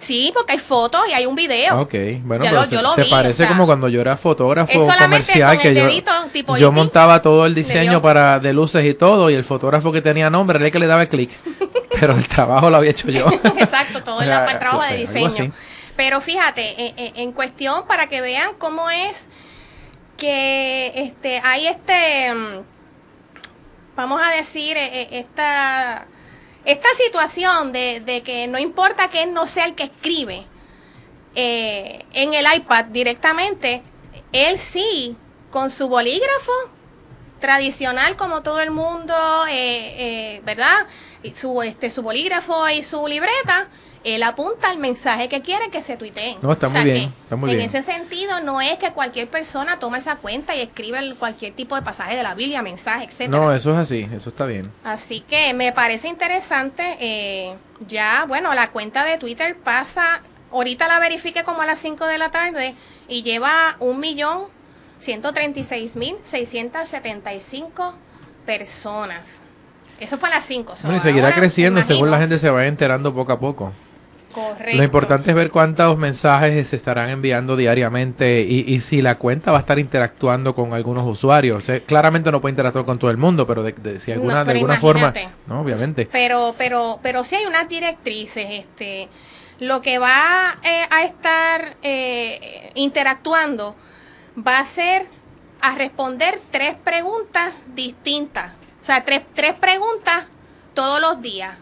Sí, 0.00 0.32
porque 0.34 0.54
hay 0.54 0.58
fotos 0.58 1.02
y 1.08 1.12
hay 1.12 1.26
un 1.26 1.34
video. 1.36 1.78
Ok, 1.82 1.94
bueno, 2.24 2.42
pero 2.42 2.62
lo- 2.62 2.66
se, 2.66 2.82
lo 2.82 2.92
se 2.94 3.02
vi, 3.04 3.10
parece 3.10 3.42
o 3.44 3.46
sea, 3.46 3.48
como 3.48 3.66
cuando 3.66 3.86
yo 3.88 4.00
era 4.00 4.16
fotógrafo 4.16 4.88
comercial 4.98 5.58
que 5.58 5.74
yo, 5.74 5.84
dedito, 5.86 6.10
tipo 6.32 6.56
yo 6.56 6.72
montaba 6.72 7.20
todo 7.20 7.44
el 7.44 7.54
diseño 7.54 8.00
para 8.00 8.38
de 8.40 8.54
luces 8.54 8.82
y 8.86 8.94
todo 8.94 9.28
y 9.30 9.34
el 9.34 9.44
fotógrafo 9.44 9.92
que 9.92 10.00
tenía 10.00 10.30
nombre 10.30 10.56
era 10.56 10.66
el 10.66 10.72
que 10.72 10.78
le 10.78 10.86
daba 10.86 11.02
el 11.02 11.08
clic. 11.10 11.30
pero 12.00 12.14
el 12.16 12.26
trabajo 12.26 12.70
lo 12.70 12.78
había 12.78 12.90
hecho 12.90 13.08
yo. 13.10 13.26
Exacto, 13.58 14.02
todo 14.02 14.20
el 14.22 14.28
trabajo 14.58 14.82
de 14.82 14.96
diseño. 14.96 15.52
Pero 15.96 16.20
fíjate, 16.20 16.74
en, 16.88 16.98
en- 16.98 17.16
en 17.16 17.32
cuestión 17.32 17.86
para 17.86 18.08
que 18.08 18.20
vean 18.22 18.54
cómo 18.58 18.88
es 18.90 19.26
que 20.16 20.92
este 20.96 21.40
hay 21.44 21.66
este 21.66 22.32
mm, 22.34 22.62
vamos 23.96 24.20
a 24.22 24.30
decir 24.30 24.76
eh, 24.76 25.08
esta 25.18 26.06
esta 26.64 26.88
situación 26.96 27.72
de, 27.72 28.00
de 28.00 28.22
que 28.22 28.46
no 28.46 28.58
importa 28.58 29.08
que 29.08 29.22
él 29.22 29.32
no 29.32 29.46
sea 29.46 29.64
el 29.66 29.74
que 29.74 29.84
escribe 29.84 30.44
eh, 31.34 32.04
en 32.12 32.34
el 32.34 32.44
iPad 32.54 32.86
directamente, 32.86 33.82
él 34.32 34.58
sí 34.58 35.16
con 35.50 35.70
su 35.70 35.88
bolígrafo 35.88 36.52
tradicional 37.40 38.16
como 38.16 38.42
todo 38.42 38.60
el 38.60 38.70
mundo, 38.70 39.14
eh, 39.48 40.36
eh, 40.36 40.42
¿verdad? 40.44 40.86
Su, 41.34 41.62
este, 41.62 41.90
su 41.90 42.02
bolígrafo 42.02 42.68
y 42.68 42.82
su 42.82 43.06
libreta, 43.06 43.68
él 44.04 44.22
apunta 44.22 44.70
el 44.72 44.78
mensaje 44.78 45.28
que 45.28 45.42
quiere 45.42 45.68
que 45.68 45.82
se 45.82 45.96
tuitee. 45.98 46.38
No, 46.40 46.52
está 46.52 46.70
muy 46.70 46.84
bien, 46.84 47.10
que 47.10 47.22
está 47.24 47.36
muy 47.36 47.50
en 47.50 47.56
bien. 47.58 47.68
ese 47.68 47.82
sentido 47.82 48.40
no 48.40 48.60
es 48.62 48.78
que 48.78 48.92
cualquier 48.92 49.28
persona 49.28 49.78
tome 49.78 49.98
esa 49.98 50.16
cuenta 50.16 50.56
y 50.56 50.60
escribe 50.62 51.14
cualquier 51.18 51.52
tipo 51.54 51.76
de 51.76 51.82
pasaje 51.82 52.16
de 52.16 52.22
la 52.22 52.34
Biblia, 52.34 52.62
mensaje, 52.62 53.04
etcétera. 53.04 53.28
No, 53.36 53.52
eso 53.52 53.72
es 53.72 53.76
así, 53.78 54.08
eso 54.14 54.30
está 54.30 54.46
bien. 54.46 54.72
Así 54.84 55.20
que 55.20 55.52
me 55.52 55.72
parece 55.72 56.08
interesante. 56.08 56.96
eh, 57.00 57.54
ya, 57.88 58.24
bueno, 58.26 58.52
la 58.54 58.70
cuenta 58.70 59.04
de 59.04 59.16
Twitter 59.18 59.56
pasa, 59.56 60.22
ahorita 60.50 60.88
la 60.88 60.98
verifique 60.98 61.44
como 61.44 61.62
a 61.62 61.66
las 61.66 61.80
5 61.80 62.06
de 62.06 62.18
la 62.18 62.30
tarde 62.30 62.74
y 63.08 63.22
lleva 63.22 63.76
un 63.80 64.00
millón 64.00 64.44
136 65.00 65.96
mil 65.96 66.16
675 66.22 67.94
personas. 68.46 69.38
Eso 69.98 70.16
fue 70.18 70.28
a 70.30 70.36
las 70.36 70.46
5. 70.46 70.74
Bueno, 70.82 70.96
y 70.96 71.00
seguirá 71.00 71.32
creciendo 71.32 71.82
según 71.82 72.10
la 72.10 72.18
gente 72.18 72.38
se 72.38 72.48
vaya 72.48 72.68
enterando 72.68 73.12
poco 73.14 73.32
a 73.32 73.40
poco. 73.40 73.72
Correcto. 74.32 74.76
Lo 74.76 74.84
importante 74.84 75.30
es 75.30 75.36
ver 75.36 75.50
cuántos 75.50 75.98
mensajes 75.98 76.68
se 76.68 76.76
estarán 76.76 77.10
enviando 77.10 77.56
diariamente 77.56 78.42
y, 78.42 78.60
y 78.72 78.80
si 78.80 79.02
la 79.02 79.16
cuenta 79.16 79.50
va 79.50 79.58
a 79.58 79.60
estar 79.60 79.78
interactuando 79.80 80.54
con 80.54 80.72
algunos 80.72 81.04
usuarios. 81.06 81.56
O 81.56 81.60
sea, 81.60 81.80
claramente 81.80 82.30
no 82.30 82.40
puede 82.40 82.52
interactuar 82.52 82.84
con 82.84 82.96
todo 82.98 83.10
el 83.10 83.16
mundo, 83.16 83.44
pero 83.46 83.64
de, 83.64 83.72
de- 83.72 83.98
si 83.98 84.12
alguna, 84.12 84.34
No, 84.34 84.38
de 84.40 84.44
pero 84.46 84.58
alguna 84.58 84.78
forma, 84.78 85.12
no, 85.48 85.60
obviamente. 85.60 86.08
Pero, 86.10 86.54
pero, 86.56 87.00
pero 87.02 87.24
sí 87.24 87.34
hay 87.34 87.44
unas 87.46 87.68
directrices. 87.68 88.46
Este, 88.50 89.08
lo 89.58 89.82
que 89.82 89.98
va 89.98 90.56
eh, 90.62 90.86
a 90.88 91.02
estar 91.02 91.76
eh, 91.82 92.70
interactuando 92.76 93.74
va 94.36 94.58
a 94.58 94.66
ser 94.66 95.06
a 95.60 95.74
responder 95.74 96.40
tres 96.50 96.74
preguntas 96.82 97.52
distintas. 97.74 98.52
O 98.82 98.84
sea, 98.86 99.04
tres, 99.04 99.22
tres 99.34 99.54
preguntas 99.54 100.24
todos 100.74 101.00
los 101.00 101.20
días. 101.20 101.54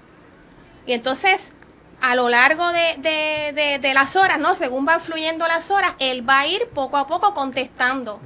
Y 0.86 0.92
entonces, 0.92 1.40
a 2.00 2.14
lo 2.14 2.28
largo 2.28 2.68
de, 2.70 2.94
de- 2.98 3.52
de- 3.54 3.78
de 3.80 3.94
las 3.94 4.14
horas, 4.16 4.38
¿no? 4.38 4.54
Según 4.54 4.84
van 4.84 5.00
fluyendo 5.00 5.46
las 5.48 5.70
horas, 5.70 5.94
él 5.98 6.28
va 6.28 6.40
a 6.40 6.46
ir 6.46 6.68
poco 6.68 6.96
a 6.96 7.06
poco 7.06 7.34
contestando. 7.34 8.20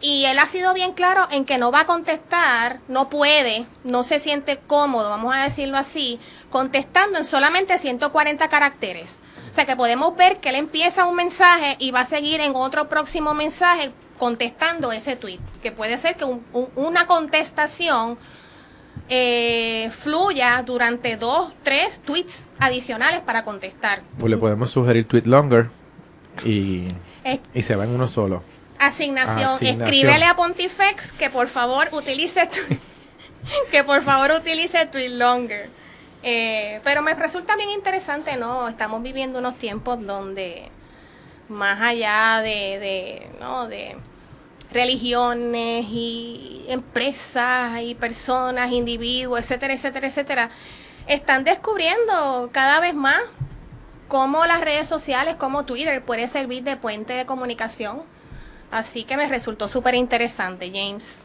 Y 0.00 0.26
él 0.26 0.38
ha 0.38 0.46
sido 0.46 0.74
bien 0.74 0.92
claro 0.92 1.26
en 1.30 1.44
que 1.46 1.56
no 1.56 1.70
va 1.72 1.80
a 1.80 1.86
contestar, 1.86 2.80
no 2.88 3.08
puede, 3.08 3.64
no 3.84 4.02
se 4.04 4.18
siente 4.18 4.58
cómodo, 4.58 5.08
vamos 5.08 5.34
a 5.34 5.44
decirlo 5.44 5.78
así, 5.78 6.20
contestando 6.50 7.16
en 7.16 7.24
solamente 7.24 7.78
140 7.78 8.46
caracteres. 8.48 9.20
O 9.56 9.58
sea 9.58 9.64
que 9.64 9.74
podemos 9.74 10.14
ver 10.14 10.36
que 10.36 10.50
él 10.50 10.56
empieza 10.56 11.06
un 11.06 11.16
mensaje 11.16 11.76
y 11.78 11.90
va 11.90 12.00
a 12.00 12.04
seguir 12.04 12.42
en 12.42 12.54
otro 12.54 12.90
próximo 12.90 13.32
mensaje 13.32 13.90
contestando 14.18 14.92
ese 14.92 15.16
tweet. 15.16 15.38
Que 15.62 15.72
puede 15.72 15.96
ser 15.96 16.14
que 16.16 16.26
un- 16.26 16.44
un- 16.52 16.68
una 16.76 17.06
contestación 17.06 18.18
eh, 19.08 19.90
fluya 19.98 20.62
durante 20.62 21.16
dos, 21.16 21.54
tres 21.62 22.00
tweets 22.04 22.46
adicionales 22.58 23.20
para 23.22 23.44
contestar. 23.44 24.02
Pues 24.18 24.28
le 24.28 24.36
podemos 24.36 24.70
sugerir 24.70 25.06
tweet 25.08 25.22
longer 25.24 25.70
y, 26.44 26.88
y 27.54 27.62
se 27.62 27.76
va 27.76 27.84
en 27.84 27.94
uno 27.94 28.08
solo. 28.08 28.42
Asignación. 28.78 29.52
Asignación. 29.54 29.82
Escríbele 29.84 30.26
a 30.26 30.36
Pontifex 30.36 31.12
que 31.12 31.30
por 31.30 31.48
favor 31.48 31.88
utilice 31.92 32.46
que 33.70 33.84
por 33.84 34.02
favor 34.02 34.32
utilice 34.32 34.84
Tweet 34.84 35.08
Longer. 35.08 35.70
Eh, 36.22 36.80
pero 36.84 37.02
me 37.02 37.14
resulta 37.14 37.56
bien 37.56 37.70
interesante, 37.70 38.36
¿no? 38.36 38.68
Estamos 38.68 39.02
viviendo 39.02 39.38
unos 39.38 39.58
tiempos 39.58 40.04
donde 40.04 40.70
más 41.48 41.80
allá 41.80 42.40
de, 42.42 42.78
de, 42.78 43.28
¿no? 43.40 43.68
de 43.68 43.96
religiones 44.72 45.86
y 45.88 46.64
empresas 46.68 47.80
y 47.82 47.94
personas, 47.94 48.72
individuos, 48.72 49.40
etcétera, 49.40 49.74
etcétera, 49.74 50.06
etcétera, 50.08 50.50
están 51.06 51.44
descubriendo 51.44 52.50
cada 52.52 52.80
vez 52.80 52.94
más 52.94 53.20
cómo 54.08 54.44
las 54.46 54.60
redes 54.60 54.88
sociales, 54.88 55.36
como 55.36 55.64
Twitter, 55.64 56.02
puede 56.02 56.28
servir 56.28 56.62
de 56.64 56.76
puente 56.76 57.12
de 57.12 57.26
comunicación. 57.26 58.02
Así 58.70 59.04
que 59.04 59.16
me 59.16 59.28
resultó 59.28 59.68
súper 59.68 59.94
interesante, 59.94 60.70
James. 60.74 61.18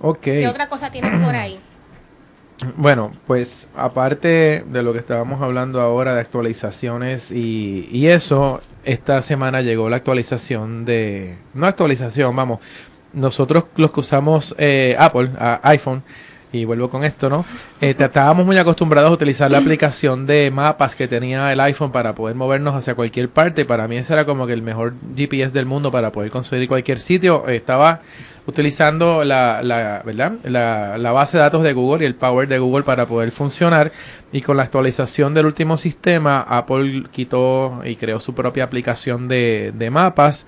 Ok. 0.00 0.20
¿Qué 0.20 0.48
otra 0.48 0.68
cosa 0.68 0.90
tienes 0.90 1.24
por 1.24 1.34
ahí? 1.34 1.58
Bueno, 2.76 3.12
pues 3.26 3.68
aparte 3.76 4.64
de 4.66 4.82
lo 4.82 4.92
que 4.92 4.98
estábamos 4.98 5.40
hablando 5.42 5.80
ahora 5.80 6.14
de 6.14 6.20
actualizaciones 6.20 7.30
y, 7.30 7.88
y 7.92 8.08
eso, 8.08 8.60
esta 8.84 9.22
semana 9.22 9.62
llegó 9.62 9.88
la 9.88 9.96
actualización 9.96 10.84
de... 10.84 11.36
No 11.54 11.66
actualización, 11.66 12.34
vamos. 12.34 12.58
Nosotros 13.12 13.64
los 13.76 13.92
que 13.92 14.00
usamos 14.00 14.56
eh, 14.58 14.96
Apple, 14.98 15.30
iPhone, 15.62 16.02
y 16.52 16.64
vuelvo 16.64 16.88
con 16.88 17.04
esto, 17.04 17.28
¿no? 17.28 17.44
Eh, 17.80 17.94
estábamos 17.98 18.46
muy 18.46 18.56
acostumbrados 18.56 19.10
a 19.10 19.14
utilizar 19.14 19.50
la 19.50 19.58
aplicación 19.58 20.26
de 20.26 20.50
mapas 20.50 20.96
que 20.96 21.06
tenía 21.06 21.52
el 21.52 21.60
iPhone 21.60 21.92
para 21.92 22.14
poder 22.14 22.36
movernos 22.36 22.74
hacia 22.74 22.94
cualquier 22.94 23.28
parte. 23.28 23.64
Para 23.64 23.86
mí 23.86 23.96
ese 23.96 24.14
era 24.14 24.24
como 24.24 24.46
que 24.46 24.54
el 24.54 24.62
mejor 24.62 24.94
GPS 25.14 25.52
del 25.52 25.66
mundo 25.66 25.92
para 25.92 26.10
poder 26.10 26.30
conseguir 26.30 26.68
cualquier 26.68 27.00
sitio. 27.00 27.46
Estaba 27.48 28.00
utilizando 28.48 29.24
la, 29.24 29.62
la, 29.62 30.02
¿verdad? 30.04 30.32
La, 30.44 31.12
base 31.12 31.36
de 31.36 31.42
datos 31.42 31.62
de 31.62 31.74
Google 31.74 32.02
y 32.02 32.06
el 32.06 32.14
Power 32.14 32.48
de 32.48 32.58
Google 32.58 32.82
para 32.82 33.06
poder 33.06 33.30
funcionar. 33.30 33.92
Y 34.32 34.40
con 34.40 34.56
la 34.56 34.62
actualización 34.62 35.34
del 35.34 35.44
último 35.46 35.76
sistema, 35.76 36.40
Apple 36.40 37.04
quitó 37.10 37.82
y 37.84 37.96
creó 37.96 38.18
su 38.20 38.34
propia 38.34 38.64
aplicación 38.64 39.28
de, 39.28 39.72
de 39.74 39.90
mapas. 39.90 40.46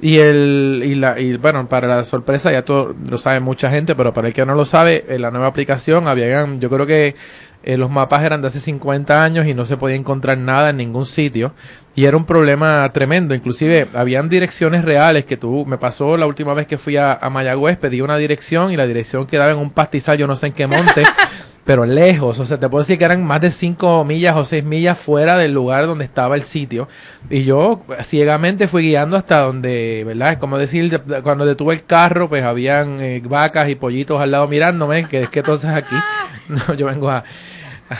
Y 0.00 0.16
el 0.18 0.82
y 0.84 0.94
la 0.96 1.20
y 1.20 1.36
bueno, 1.36 1.68
para 1.68 1.86
la 1.86 2.02
sorpresa 2.04 2.50
ya 2.50 2.64
todo 2.64 2.94
lo 3.08 3.18
sabe 3.18 3.38
mucha 3.38 3.70
gente, 3.70 3.94
pero 3.94 4.12
para 4.12 4.28
el 4.28 4.34
que 4.34 4.44
no 4.44 4.54
lo 4.54 4.64
sabe, 4.64 5.04
en 5.08 5.22
la 5.22 5.30
nueva 5.30 5.46
aplicación 5.46 6.08
habían 6.08 6.58
yo 6.58 6.68
creo 6.70 6.86
que 6.86 7.14
eh, 7.62 7.76
los 7.76 7.90
mapas 7.90 8.22
eran 8.22 8.42
de 8.42 8.48
hace 8.48 8.60
50 8.60 9.22
años 9.22 9.46
y 9.46 9.54
no 9.54 9.66
se 9.66 9.76
podía 9.76 9.96
encontrar 9.96 10.38
nada 10.38 10.70
en 10.70 10.76
ningún 10.78 11.06
sitio 11.06 11.52
y 11.94 12.06
era 12.06 12.16
un 12.16 12.24
problema 12.24 12.90
tremendo, 12.92 13.34
inclusive 13.34 13.86
habían 13.94 14.28
direcciones 14.30 14.84
reales 14.84 15.24
que 15.26 15.36
tú 15.36 15.64
me 15.66 15.76
pasó 15.78 16.16
la 16.16 16.26
última 16.26 16.54
vez 16.54 16.66
que 16.66 16.78
fui 16.78 16.96
a, 16.96 17.12
a 17.12 17.28
Mayagüez, 17.30 17.76
pedí 17.76 18.00
una 18.00 18.16
dirección 18.16 18.72
y 18.72 18.76
la 18.76 18.86
dirección 18.86 19.26
quedaba 19.26 19.50
en 19.52 19.58
un 19.58 19.70
pastizal, 19.70 20.16
yo 20.16 20.26
no 20.26 20.36
sé 20.36 20.46
en 20.48 20.52
qué 20.54 20.66
monte. 20.66 21.02
pero 21.64 21.84
lejos, 21.86 22.40
o 22.40 22.44
sea, 22.44 22.58
te 22.58 22.68
puedo 22.68 22.82
decir 22.82 22.98
que 22.98 23.04
eran 23.04 23.22
más 23.24 23.40
de 23.40 23.52
5 23.52 24.04
millas 24.04 24.34
o 24.36 24.44
6 24.44 24.64
millas 24.64 24.98
fuera 24.98 25.36
del 25.36 25.52
lugar 25.52 25.86
donde 25.86 26.04
estaba 26.04 26.34
el 26.34 26.42
sitio. 26.42 26.88
Y 27.30 27.44
yo 27.44 27.82
ciegamente 28.02 28.66
fui 28.66 28.82
guiando 28.82 29.16
hasta 29.16 29.42
donde, 29.42 30.02
¿verdad? 30.04 30.32
Es 30.32 30.38
como 30.38 30.58
decir, 30.58 30.90
de- 30.90 30.98
de- 30.98 31.22
cuando 31.22 31.46
detuve 31.46 31.74
el 31.74 31.84
carro, 31.84 32.28
pues 32.28 32.42
habían 32.42 33.00
eh, 33.00 33.22
vacas 33.24 33.68
y 33.68 33.76
pollitos 33.76 34.20
al 34.20 34.32
lado 34.32 34.48
mirándome, 34.48 35.04
que 35.04 35.22
es 35.22 35.28
que 35.28 35.38
entonces 35.38 35.70
aquí, 35.70 35.94
no, 36.48 36.74
yo 36.74 36.86
vengo 36.86 37.08
a, 37.10 37.22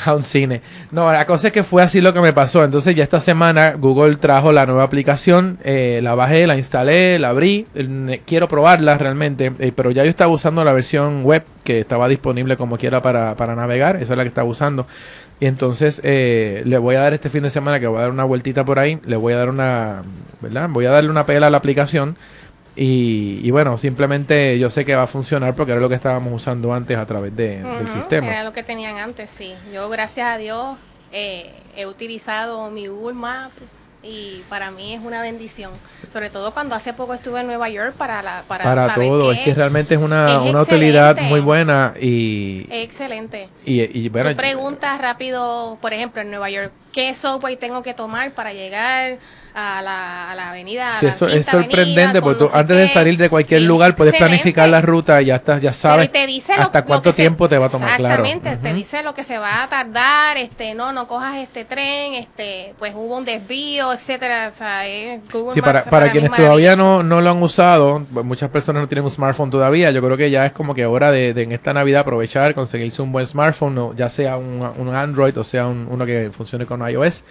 a 0.04 0.14
un 0.14 0.22
cine. 0.22 0.60
No, 0.90 1.12
la 1.12 1.26
cosa 1.26 1.48
es 1.48 1.52
que 1.52 1.62
fue 1.62 1.82
así 1.82 2.00
lo 2.00 2.12
que 2.12 2.20
me 2.20 2.32
pasó. 2.32 2.64
Entonces 2.64 2.94
ya 2.94 3.02
esta 3.02 3.20
semana 3.20 3.74
Google 3.74 4.16
trajo 4.16 4.52
la 4.52 4.66
nueva 4.66 4.82
aplicación, 4.82 5.58
eh, 5.64 6.00
la 6.02 6.14
bajé, 6.14 6.46
la 6.46 6.56
instalé, 6.56 7.18
la 7.18 7.30
abrí, 7.30 7.66
quiero 8.26 8.48
probarla 8.48 8.98
realmente, 8.98 9.52
eh, 9.58 9.72
pero 9.74 9.90
ya 9.90 10.04
yo 10.04 10.10
estaba 10.10 10.32
usando 10.32 10.64
la 10.64 10.72
versión 10.72 11.24
web 11.24 11.44
que 11.64 11.80
estaba 11.80 12.08
disponible 12.08 12.56
como 12.56 12.78
quiera 12.78 13.02
para, 13.02 13.34
para 13.36 13.54
navegar, 13.54 13.96
esa 13.96 14.12
es 14.14 14.16
la 14.16 14.24
que 14.24 14.28
estaba 14.28 14.48
usando. 14.48 14.86
Y 15.40 15.46
entonces 15.46 16.00
eh, 16.04 16.62
le 16.66 16.78
voy 16.78 16.94
a 16.94 17.00
dar 17.00 17.14
este 17.14 17.28
fin 17.28 17.42
de 17.42 17.50
semana 17.50 17.80
que 17.80 17.88
voy 17.88 17.98
a 17.98 18.02
dar 18.02 18.10
una 18.10 18.22
vueltita 18.22 18.64
por 18.64 18.78
ahí, 18.78 19.00
le 19.06 19.16
voy 19.16 19.32
a 19.32 19.38
dar 19.38 19.50
una, 19.50 20.02
¿verdad? 20.40 20.68
Voy 20.70 20.86
a 20.86 20.90
darle 20.90 21.10
una 21.10 21.26
pela 21.26 21.48
a 21.48 21.50
la 21.50 21.56
aplicación. 21.56 22.16
Y, 22.74 23.40
y 23.42 23.50
bueno, 23.50 23.76
simplemente 23.76 24.58
yo 24.58 24.70
sé 24.70 24.84
que 24.84 24.96
va 24.96 25.02
a 25.02 25.06
funcionar 25.06 25.54
porque 25.54 25.72
era 25.72 25.80
lo 25.80 25.88
que 25.88 25.94
estábamos 25.94 26.32
usando 26.32 26.72
antes 26.72 26.96
a 26.96 27.04
través 27.06 27.36
de- 27.36 27.62
del 27.62 27.88
sistema. 27.88 28.28
Era 28.28 28.44
lo 28.44 28.52
que 28.52 28.62
tenían 28.62 28.96
antes, 28.98 29.28
sí. 29.30 29.52
Yo, 29.74 29.88
gracias 29.90 30.26
a 30.26 30.38
Dios, 30.38 30.76
eh, 31.12 31.50
he 31.76 31.84
utilizado 31.86 32.70
mi 32.70 32.86
Google 32.86 33.14
Maps 33.14 33.54
y 34.02 34.42
para 34.48 34.70
mí 34.70 34.94
es 34.94 35.00
una 35.02 35.20
bendición. 35.22 35.70
Sobre 36.12 36.28
todo 36.30 36.52
cuando 36.52 36.74
hace 36.74 36.92
poco 36.94 37.12
estuve 37.14 37.40
en 37.40 37.46
Nueva 37.46 37.68
York 37.68 37.92
para 37.92 38.22
la 38.22 38.42
para, 38.48 38.64
para 38.64 38.88
saber 38.88 39.06
todo. 39.08 39.30
qué 39.32 39.38
Es 39.38 39.44
que 39.44 39.54
realmente 39.54 39.94
es 39.94 40.00
una, 40.00 40.32
es 40.44 40.50
una 40.50 40.62
utilidad 40.62 41.20
muy 41.22 41.40
buena 41.40 41.94
y, 42.00 42.66
es 42.70 42.84
excelente. 42.84 43.48
y, 43.66 43.82
y 43.82 44.08
bueno, 44.08 44.30
Tú 44.30 44.36
preguntas 44.36 44.98
rápido, 45.00 45.78
por 45.80 45.92
ejemplo, 45.92 46.22
en 46.22 46.30
Nueva 46.30 46.50
York, 46.50 46.72
qué 46.92 47.14
subway 47.14 47.56
tengo 47.56 47.82
que 47.82 47.94
tomar 47.94 48.32
para 48.32 48.52
llegar 48.52 49.18
a 49.54 49.82
la, 49.82 50.30
a 50.30 50.34
la 50.34 50.50
avenida. 50.50 50.94
Sí, 50.98 51.06
eso 51.06 51.28
es 51.28 51.46
sorprendente 51.46 52.22
porque 52.22 52.44
tú, 52.44 52.50
antes 52.52 52.76
de 52.76 52.88
salir 52.88 53.16
de 53.18 53.28
cualquier 53.28 53.62
lugar 53.62 53.94
puedes 53.96 54.16
planificar 54.16 54.68
la 54.68 54.80
ruta 54.80 55.20
y 55.20 55.26
ya 55.26 55.36
estás, 55.36 55.60
ya 55.60 55.72
sabes 55.72 56.10
hasta 56.56 56.84
cuánto 56.84 57.12
tiempo 57.12 57.48
te 57.48 57.58
va 57.58 57.66
a 57.66 57.68
tomar. 57.68 58.00
Exactamente, 58.00 58.56
te 58.56 58.72
dice 58.72 59.02
lo 59.02 59.14
que 59.14 59.24
se 59.24 59.38
va 59.38 59.64
a 59.64 59.68
tardar, 59.68 60.36
este, 60.36 60.74
no, 60.74 60.92
no 60.92 61.06
cojas 61.06 61.36
este 61.36 61.64
tren, 61.64 62.14
este, 62.14 62.74
pues 62.78 62.94
hubo 62.94 63.16
un 63.16 63.24
desvío, 63.24 63.92
etcétera. 63.92 64.50
O 64.52 64.56
sea, 64.56 64.84
sí, 64.84 65.60
para, 65.60 65.84
para, 65.84 66.10
quienes 66.10 66.30
todavía 66.32 66.76
no, 66.76 67.02
no 67.02 67.20
lo 67.20 67.30
han 67.30 67.42
usado, 67.42 68.04
pues, 68.12 68.24
muchas 68.24 68.50
personas 68.50 68.82
no 68.82 68.88
tienen 68.88 69.04
un 69.04 69.10
smartphone 69.10 69.50
todavía. 69.50 69.90
Yo 69.90 70.02
creo 70.02 70.16
que 70.16 70.30
ya 70.30 70.46
es 70.46 70.52
como 70.52 70.74
que 70.74 70.86
hora 70.86 71.10
de, 71.10 71.30
en 71.30 71.52
esta 71.52 71.72
Navidad 71.72 72.02
aprovechar, 72.02 72.54
conseguirse 72.54 73.02
un 73.02 73.12
buen 73.12 73.26
smartphone, 73.26 73.94
ya 73.96 74.08
sea 74.08 74.36
un, 74.36 74.62
un 74.78 74.94
Android 74.94 75.36
o 75.38 75.44
sea 75.44 75.66
uno 75.66 76.04
que 76.06 76.30
funcione 76.32 76.66
con 76.66 76.81
iOS 76.88 77.24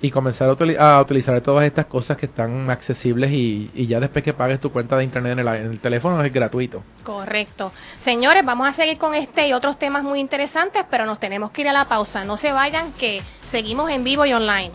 y 0.00 0.10
comenzar 0.10 0.48
a, 0.48 1.00
utilizar 1.00 1.40
todas 1.40 1.64
estas 1.64 1.86
cosas 1.86 2.16
que 2.16 2.26
están 2.26 2.70
accesibles 2.70 3.32
y, 3.32 3.86
ya 3.86 3.98
después 3.98 4.22
que 4.24 4.32
pagues 4.32 4.60
tu 4.60 4.70
cuenta 4.70 4.96
de 4.96 5.04
internet 5.04 5.32
en 5.32 5.38
el, 5.40 5.48
en 5.48 5.66
el, 5.72 5.80
teléfono 5.80 6.22
es 6.22 6.32
gratuito. 6.32 6.84
Correcto. 7.02 7.72
Señores, 7.98 8.44
vamos 8.44 8.68
a 8.68 8.72
seguir 8.72 8.98
con 8.98 9.14
este 9.14 9.48
y 9.48 9.52
otros 9.52 9.78
temas 9.78 10.04
muy 10.04 10.20
interesantes, 10.20 10.84
pero 10.88 11.04
nos 11.04 11.18
tenemos 11.18 11.50
que 11.50 11.62
ir 11.62 11.68
a 11.68 11.72
la 11.72 11.86
pausa. 11.86 12.24
No 12.24 12.36
se 12.36 12.52
vayan 12.52 12.92
que 12.92 13.22
seguimos 13.44 13.90
en 13.90 14.04
vivo 14.04 14.24
y 14.24 14.32
online. 14.32 14.70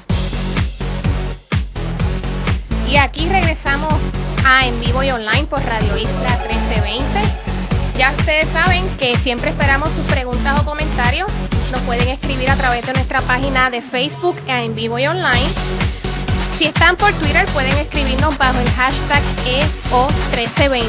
Y 2.90 2.98
aquí 2.98 3.28
regresamos 3.30 3.94
a 4.46 4.68
en 4.68 4.80
vivo 4.82 5.04
y 5.04 5.12
online 5.12 5.46
por 5.46 5.64
Radio 5.64 5.98
Isla 5.98 6.38
1320. 6.48 7.43
Ya 7.98 8.12
ustedes 8.18 8.48
saben 8.52 8.88
que 8.98 9.16
siempre 9.18 9.52
esperamos 9.52 9.94
sus 9.94 10.06
preguntas 10.06 10.60
o 10.60 10.66
comentarios. 10.66 11.30
Nos 11.72 11.82
pueden 11.82 12.08
escribir 12.10 12.50
a 12.50 12.56
través 12.56 12.84
de 12.86 12.94
nuestra 12.94 13.22
página 13.22 13.70
de 13.70 13.82
Facebook 13.82 14.36
en 14.48 14.74
vivo 14.74 14.98
y 14.98 15.06
online. 15.08 15.50
Si 16.58 16.66
están 16.66 16.96
por 16.96 17.14
Twitter 17.14 17.46
pueden 17.48 17.78
escribirnos 17.78 18.38
bajo 18.38 18.58
el 18.60 18.70
hashtag 18.72 19.22
EO1320 19.92 20.84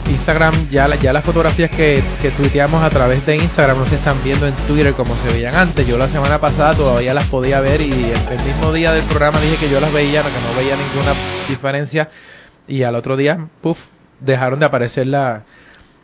Instagram, 0.09 0.69
ya, 0.69 0.93
ya 0.95 1.13
las 1.13 1.23
fotografías 1.23 1.69
que, 1.69 2.01
que 2.21 2.31
tuiteamos 2.31 2.83
a 2.83 2.89
través 2.89 3.25
de 3.25 3.35
Instagram 3.35 3.77
no 3.77 3.85
se 3.85 3.95
están 3.95 4.17
viendo 4.23 4.47
en 4.47 4.53
Twitter 4.67 4.93
como 4.93 5.15
se 5.17 5.33
veían 5.33 5.55
antes. 5.55 5.85
Yo 5.85 5.97
la 5.97 6.07
semana 6.07 6.39
pasada 6.39 6.73
todavía 6.73 7.13
las 7.13 7.25
podía 7.25 7.59
ver 7.59 7.81
y 7.81 7.91
el, 7.91 8.45
mismo 8.45 8.73
día 8.73 8.91
del 8.91 9.03
programa 9.03 9.39
dije 9.39 9.57
que 9.57 9.69
yo 9.69 9.79
las 9.79 9.91
veía, 9.93 10.23
que 10.23 10.29
no 10.29 10.57
veía 10.57 10.75
ninguna 10.75 11.13
diferencia. 11.47 12.09
Y 12.67 12.83
al 12.83 12.95
otro 12.95 13.17
día, 13.17 13.47
puff, 13.61 13.79
dejaron 14.19 14.59
de 14.59 14.65
aparecer 14.65 15.07
la, 15.07 15.43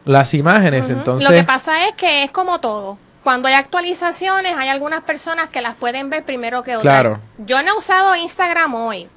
las 0.06 0.34
imágenes. 0.34 0.90
Entonces, 0.90 1.30
lo 1.30 1.36
que 1.36 1.44
pasa 1.44 1.88
es 1.88 1.96
que 1.96 2.24
es 2.24 2.32
como 2.32 2.60
todo. 2.60 2.98
Cuando 3.24 3.48
hay 3.48 3.54
actualizaciones, 3.54 4.56
hay 4.58 4.68
algunas 4.68 5.02
personas 5.02 5.48
que 5.48 5.62
las 5.62 5.76
pueden 5.76 6.10
ver 6.10 6.24
primero 6.26 6.62
que 6.62 6.76
otras. 6.76 6.82
Claro. 6.82 7.20
Yo 7.38 7.64
no 7.64 7.76
he 7.76 7.78
usado 7.78 8.16
Instagram 8.16 8.76
hoy. 8.76 9.08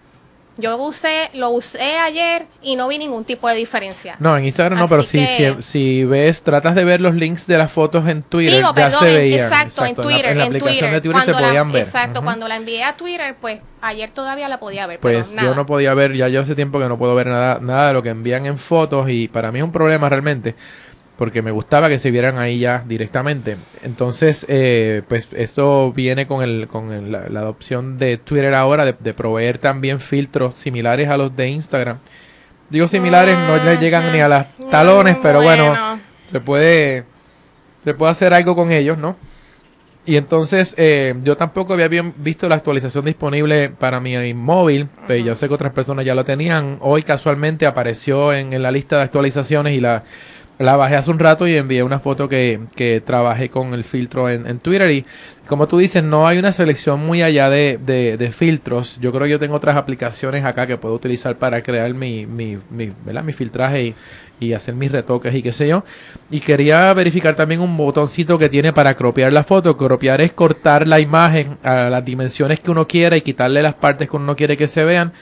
Yo 0.59 0.77
usé, 0.79 1.31
lo 1.35 1.51
usé 1.51 1.99
ayer 1.99 2.47
y 2.63 2.77
no 2.77 2.89
vi 2.89 2.99
ningún 2.99 3.25
tipo 3.25 3.49
de 3.49 3.55
diferencia. 3.55 4.17
No, 4.19 4.37
en 4.37 4.47
Instagram 4.47 4.79
no, 4.79 4.89
pero 4.89 5.03
si, 5.03 5.27
si, 5.61 6.05
ves, 6.05 6.43
tratas 6.43 6.75
de 6.75 6.85
ver 6.85 7.01
los 7.01 7.15
links 7.15 7.47
de 7.47 7.59
las 7.59 7.71
fotos 7.71 8.09
en 8.09 8.23
Twitter, 8.23 8.57
Digo, 8.57 8.75
ya 8.75 8.91
se 8.91 9.05
veían. 9.05 9.45
Exacto, 9.53 9.85
en 9.85 9.95
Twitter. 9.95 10.27
En 10.27 10.39
la, 10.39 10.45
aplicación 10.45 10.93
de 10.93 11.01
Twitter 11.03 11.23
se 11.25 11.33
podían 11.33 11.73
ver. 11.73 11.83
Exacto, 11.83 12.23
cuando 12.23 12.49
la 12.49 12.57
envié 12.57 12.85
a 12.85 12.97
Twitter, 12.97 13.37
pues 13.41 13.61
ayer 13.83 14.11
todavía 14.11 14.49
la 14.49 14.59
podía 14.59 14.87
ver. 14.87 14.99
Pues 14.99 15.35
yo 15.35 15.55
no 15.55 15.67
podía 15.67 15.93
ver, 15.95 16.15
ya 16.15 16.29
yo 16.29 16.41
hace 16.41 16.55
tiempo 16.55 16.79
que 16.79 16.89
no 16.89 16.97
puedo 16.97 17.15
ver 17.15 17.27
nada, 17.27 17.59
nada 17.61 17.89
de 17.89 17.93
lo 17.93 18.03
que 18.03 18.09
envían 18.09 18.47
en 18.47 18.57
fotos 18.57 19.11
y 19.11 19.29
para 19.29 19.53
mí 19.53 19.59
es 19.59 19.65
un 19.65 19.73
problema 19.73 20.09
realmente 20.09 20.55
porque 21.16 21.40
me 21.40 21.50
gustaba 21.50 21.88
que 21.88 21.99
se 21.99 22.11
vieran 22.11 22.38
ahí 22.38 22.58
ya 22.58 22.85
directamente. 22.87 23.56
Entonces, 23.82 24.44
eh, 24.48 25.02
pues 25.09 25.29
eso 25.33 25.92
viene 25.92 26.26
con, 26.26 26.42
el, 26.42 26.68
con 26.68 27.11
la, 27.11 27.20
adopción 27.20 27.98
de 27.98 28.18
Twitter 28.18 28.55
ahora, 28.55 28.85
de, 28.85 29.14
proveer 29.14 29.59
también 29.59 29.98
filtros 29.98 30.55
similares 30.57 31.09
a 31.09 31.16
los 31.16 31.35
de 31.35 31.48
Instagram. 31.48 31.98
Digo 32.68 32.88
similares, 32.88 33.37
no 33.38 33.64
le 33.64 33.79
llegan 33.79 34.12
ni 34.12 34.20
a 34.20 34.29
las 34.29 34.48
talones, 34.70 35.16
pero 35.22 35.40
bueno, 35.40 35.98
se 36.31 36.40
puede, 36.40 37.05
se 37.85 37.94
puede 37.94 38.12
hacer 38.12 38.35
algo 38.35 38.55
con 38.55 38.72
ellos, 38.72 38.98
¿no? 38.98 39.16
Y 40.05 40.16
entonces 40.16 40.74
eh, 40.76 41.14
yo 41.24 41.37
tampoco 41.37 41.72
había 41.72 41.88
visto 42.16 42.48
la 42.48 42.55
actualización 42.57 43.05
disponible 43.05 43.70
para 43.70 43.98
mi 44.00 44.35
móvil, 44.35 44.88
pero 45.09 45.24
yo 45.24 45.35
sé 45.35 45.48
que 45.48 45.55
otras 45.55 45.72
personas 45.72 46.05
ya 46.05 46.14
lo 46.14 46.24
tenían. 46.24 46.79
Hoy 46.81 47.02
casualmente 47.02 47.66
apareció 47.66 48.33
en, 48.33 48.52
en 48.52 48.62
la 48.62 48.70
lista 48.70 48.98
de 48.98 49.02
actualizaciones 49.02 49.72
y 49.72 49.81
la 49.81 50.05
la 50.59 50.77
bajé 50.77 50.97
hace 50.97 51.11
un 51.11 51.19
rato 51.19 51.47
y 51.47 51.57
envié 51.57 51.83
una 51.83 51.99
foto 51.99 52.29
que, 52.29 52.61
que 52.75 53.03
trabajé 53.05 53.51
con 53.51 53.75
el 53.75 53.85
filtro 53.85 54.31
en, 54.31 54.47
en, 54.47 54.59
Twitter 54.59 54.90
y 54.90 55.05
como 55.47 55.69
tú 55.69 55.79
dices, 55.79 56.03
no 56.03 56.27
hay 56.27 56.38
una 56.38 56.53
selección 56.53 57.05
muy 57.05 57.23
allá 57.23 57.49
de, 57.51 57.79
de, 57.79 58.33
filtros. 58.33 58.99
Yo 59.01 59.12
creo 59.12 59.25
que 59.25 59.31
yo 59.31 59.38
tengo 59.38 59.55
otras 59.55 59.77
aplicaciones 59.77 60.45
acá 60.45 60.66
que 60.66 60.77
puedo 60.77 60.95
utilizar 60.95 61.37
para 61.37 61.62
crear 61.62 61.92
mi, 61.95 62.27
mi, 62.27 62.59
mi, 62.71 62.92
¿verdad? 63.05 63.23
mi 63.23 63.33
filtraje 63.33 63.85
y, 63.85 63.95
y, 64.40 64.53
hacer 64.55 64.75
mis 64.75 64.90
retoques 64.90 65.33
y 65.35 65.42
qué 65.42 65.53
sé 65.53 65.69
yo. 65.69 65.85
Y 66.31 66.40
quería 66.40 66.92
verificar 66.95 67.37
también 67.37 67.61
un 67.61 67.77
botoncito 67.77 68.38
que 68.38 68.49
tiene 68.49 68.73
para 68.73 68.95
cropear 68.95 69.33
la 69.33 69.45
foto. 69.45 69.77
Cropear 69.77 70.21
es 70.21 70.33
cortar 70.33 70.88
la 70.88 70.99
imagen 70.99 71.59
a 71.62 71.90
las 71.90 72.05
dimensiones 72.05 72.59
que 72.59 72.73
uno 72.73 72.88
quiera 72.88 73.16
y 73.16 73.21
quitarle 73.21 73.62
las 73.62 73.75
partes 73.75 74.09
que 74.11 74.16
uno 74.16 74.27
no 74.27 74.37
quiere 74.37 74.57
que 74.57 74.66
se 74.66 74.85
vean 74.85 75.12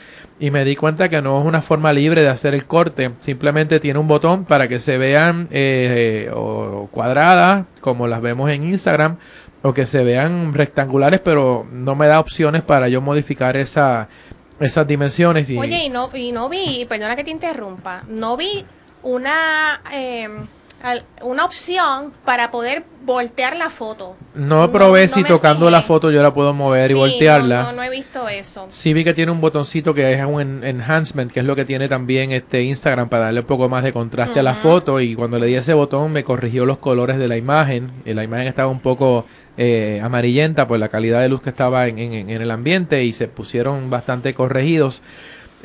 y 0.41 0.51
me 0.51 0.65
di 0.65 0.77
cuenta 0.77 1.09
que 1.09 1.23
no 1.23 1.41
es 1.41 1.47
una 1.47 1.63
forma 1.63 1.93
libre 1.93 2.23
de 2.23 2.29
hacer 2.29 2.55
el 2.55 2.67
corte, 2.67 3.13
simplemente 3.21 3.81
tiene 3.81 3.99
un 3.99 4.09
botón 4.09 4.45
para 4.45 4.69
que 4.69 4.81
se 4.81 4.99
vean 4.99 5.49
eh, 5.51 6.31
o 6.35 6.89
cuadradas 6.91 7.67
como 7.81 8.07
las 8.07 8.21
vemos 8.21 8.51
en 8.51 8.65
Instagram 8.65 9.17
o 9.63 9.73
que 9.73 9.87
se 9.87 10.03
vean 10.03 10.53
rectangulares, 10.53 11.21
pero 11.21 11.67
no 11.73 11.95
me 11.95 12.07
da 12.07 12.21
opciones 12.21 12.63
para 12.63 12.89
yo 12.89 13.01
modificar 13.01 13.57
esa, 13.57 14.09
esas 14.61 14.87
dimensiones. 14.87 15.49
Y... 15.49 15.57
Oye, 15.57 15.85
y 15.85 15.89
no, 15.89 16.11
y 16.13 16.33
no 16.33 16.49
vi, 16.49 16.85
perdona 16.89 17.17
que 17.17 17.25
te 17.25 17.31
interrumpa, 17.31 18.03
no 18.09 18.37
vi 18.37 18.65
una... 19.03 19.81
Eh 19.93 20.29
una 21.23 21.45
opción 21.45 22.13
para 22.25 22.51
poder 22.51 22.85
voltear 23.05 23.57
la 23.57 23.71
foto. 23.71 24.17
No 24.35 24.71
probé 24.71 25.09
si 25.09 25.25
tocando 25.25 25.71
la 25.71 25.83
foto 25.83 26.11
yo 26.11 26.23
la 26.23 26.35
puedo 26.35 26.53
mover 26.53 26.91
y 26.91 26.95
voltearla. 26.95 27.63
No, 27.65 27.73
no, 27.73 27.83
he 27.83 27.91
visto 27.91 28.29
eso. 28.29 28.67
Sí 28.69 28.93
vi 28.93 29.05
que 29.05 29.15
tiene 29.15 29.33
un 29.33 29.41
botoncito 29.41 29.95
que 29.95 30.13
es 30.13 30.25
un 30.25 30.63
enhancement, 30.65 31.31
que 31.33 31.41
es 31.41 31.47
lo 31.47 31.57
que 31.57 31.65
tiene 31.65 31.89
también 31.89 32.33
este 32.33 32.63
Instagram 32.63 33.09
para 33.09 33.25
darle 33.25 33.41
un 33.41 33.47
poco 33.47 33.69
más 33.69 33.83
de 33.83 33.93
contraste 33.93 34.41
a 34.41 34.43
la 34.43 34.55
foto 34.55 35.01
y 35.01 35.15
cuando 35.15 35.39
le 35.39 35.47
di 35.47 35.55
ese 35.55 35.75
botón 35.75 36.13
me 36.13 36.25
corrigió 36.25 36.67
los 36.67 36.79
colores 36.79 37.19
de 37.19 37.29
la 37.29 37.37
imagen. 37.37 37.91
La 38.05 38.25
imagen 38.25 38.47
estaba 38.47 38.69
un 38.69 38.81
poco 38.81 39.27
eh, 39.57 40.01
amarillenta 40.03 40.69
por 40.69 40.79
la 40.79 40.89
calidad 40.89 41.21
de 41.21 41.29
luz 41.29 41.43
que 41.43 41.51
estaba 41.51 41.87
en, 41.87 41.99
en 41.99 42.31
el 42.31 42.51
ambiente 42.51 43.05
y 43.05 43.13
se 43.13 43.29
pusieron 43.29 43.91
bastante 43.91 44.35
corregidos. 44.35 45.03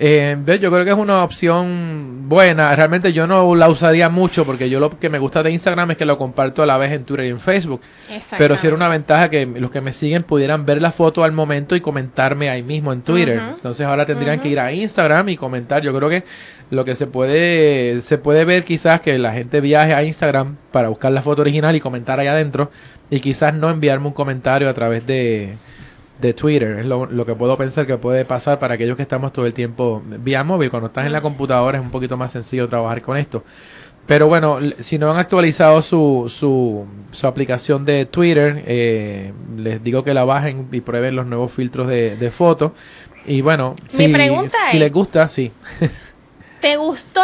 Eh, 0.02 0.38
yo 0.62 0.72
creo 0.72 0.86
que 0.86 0.92
es 0.92 0.98
una 0.98 1.24
opción 1.26 2.30
buena. 2.30 2.74
Realmente 2.74 3.12
yo 3.12 3.28
no 3.28 3.54
la 3.54 3.68
usaría 3.68 4.08
mucho 4.08 4.46
porque 4.46 4.70
yo 4.70 4.80
lo 4.80 4.98
que 4.98 5.10
me 5.10 5.20
gusta 5.20 5.44
de 5.44 5.52
Instagram 5.52 5.92
es 5.92 5.98
que 5.98 6.06
lo 6.06 6.18
comparto 6.18 6.64
a 6.64 6.66
la 6.66 6.78
vez 6.78 6.94
en 6.94 7.04
Twitter 7.04 7.26
y 7.26 7.30
en 7.30 7.40
Facebook. 7.42 7.82
Pero 8.38 8.56
si 8.56 8.68
era 8.68 8.78
una 8.78 8.88
ventaja 8.88 9.30
que 9.30 9.46
los 9.46 9.70
que 9.70 9.82
me 9.82 9.92
siguen 9.92 10.24
pudieran 10.24 10.66
ver 10.66 10.82
la 10.82 10.94
foto 10.94 11.26
al 11.26 11.34
momento 11.34 11.76
y 11.76 11.82
comentarme 11.82 12.50
ahí 12.50 12.64
mismo 12.64 12.94
en 12.94 13.02
Twitter. 13.02 13.42
Entonces 13.56 13.86
ahora 13.86 14.06
tendrían 14.06 14.40
que 14.40 14.48
ir 14.48 14.62
a 14.62 14.72
Instagram 14.72 15.28
y 15.28 15.36
comentar. 15.36 15.82
Yo 15.82 15.94
creo 15.94 16.08
que 16.08 16.24
lo 16.72 16.86
que 16.86 16.96
se 16.96 17.06
puede 17.06 18.00
se 18.00 18.18
puede 18.18 18.46
ver 18.46 18.64
quizás 18.64 19.02
que 19.02 19.18
la 19.20 19.34
gente 19.34 19.60
viaje 19.60 19.94
a 19.94 20.04
Instagram 20.04 20.56
para 20.72 20.88
buscar 20.88 21.12
la 21.12 21.22
foto 21.22 21.42
original 21.42 21.76
y 21.76 21.82
comentar 21.82 22.22
ahí 22.22 22.28
adentro 22.28 22.72
y 23.10 23.20
quizás 23.20 23.54
no 23.54 23.70
enviarme 23.70 24.08
un 24.08 24.14
comentario 24.14 24.70
a 24.70 24.74
través 24.74 25.06
de 25.06 25.58
de 26.20 26.34
Twitter. 26.34 26.80
Es 26.80 26.86
lo, 26.86 27.26
que 27.26 27.36
puedo 27.36 27.58
pensar 27.58 27.86
que 27.88 27.98
puede 27.98 28.26
pasar 28.26 28.60
para 28.60 28.76
aquellos 28.76 28.96
que 28.96 29.04
estamos 29.04 29.34
todo 29.34 29.46
el 29.46 29.54
tiempo 29.54 30.02
vía 30.06 30.44
móvil. 30.44 30.70
Cuando 30.70 30.88
estás 30.88 31.06
en 31.06 31.12
la 31.12 31.22
computadora 31.22 31.78
es 31.78 31.84
un 31.84 31.92
poquito 31.92 32.18
más 32.18 32.32
sencillo 32.32 32.68
trabajar 32.68 33.02
con 33.02 33.18
esto. 33.18 33.44
Pero 34.06 34.28
bueno, 34.28 34.60
si 34.80 34.98
no 34.98 35.12
han 35.12 35.18
actualizado 35.18 35.82
su, 35.82 36.26
su, 36.30 36.88
su 37.12 37.28
aplicación 37.28 37.86
de 37.86 38.06
Twitter, 38.06 38.64
eh, 38.66 39.34
les 39.56 39.84
digo 39.84 40.04
que 40.04 40.16
la 40.16 40.24
bajen 40.24 40.68
y 40.72 40.82
prueben 40.82 41.16
los 41.16 41.28
nuevos 41.28 41.52
filtros 41.52 41.88
de, 41.88 42.16
de 42.16 42.32
fotos. 42.32 42.72
Y 43.26 43.42
bueno, 43.42 43.76
si, 43.88 44.12
si 44.72 44.80
les 44.80 44.92
gusta, 44.92 45.30
sí. 45.30 45.52
¿Te 46.62 46.76
gustó 46.78 47.22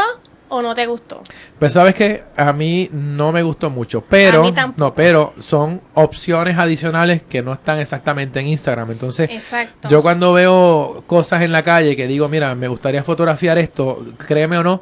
o 0.49 0.61
no 0.61 0.75
te 0.75 0.85
gustó? 0.85 1.21
Pues 1.59 1.73
sabes 1.73 1.95
que 1.95 2.23
a 2.35 2.53
mí 2.53 2.89
no 2.91 3.31
me 3.31 3.41
gustó 3.43 3.69
mucho, 3.69 4.01
pero 4.01 4.43
no, 4.77 4.93
pero 4.93 5.33
son 5.39 5.81
opciones 5.93 6.57
adicionales 6.57 7.23
que 7.23 7.41
no 7.41 7.53
están 7.53 7.79
exactamente 7.79 8.39
en 8.39 8.47
Instagram. 8.47 8.91
Entonces, 8.91 9.29
Exacto. 9.31 9.89
yo 9.89 10.01
cuando 10.01 10.33
veo 10.33 11.03
cosas 11.07 11.41
en 11.41 11.51
la 11.51 11.63
calle 11.63 11.95
que 11.95 12.07
digo, 12.07 12.29
mira, 12.29 12.53
me 12.55 12.67
gustaría 12.67 13.03
fotografiar 13.03 13.57
esto, 13.57 14.05
créeme 14.25 14.57
o 14.57 14.63
no, 14.63 14.81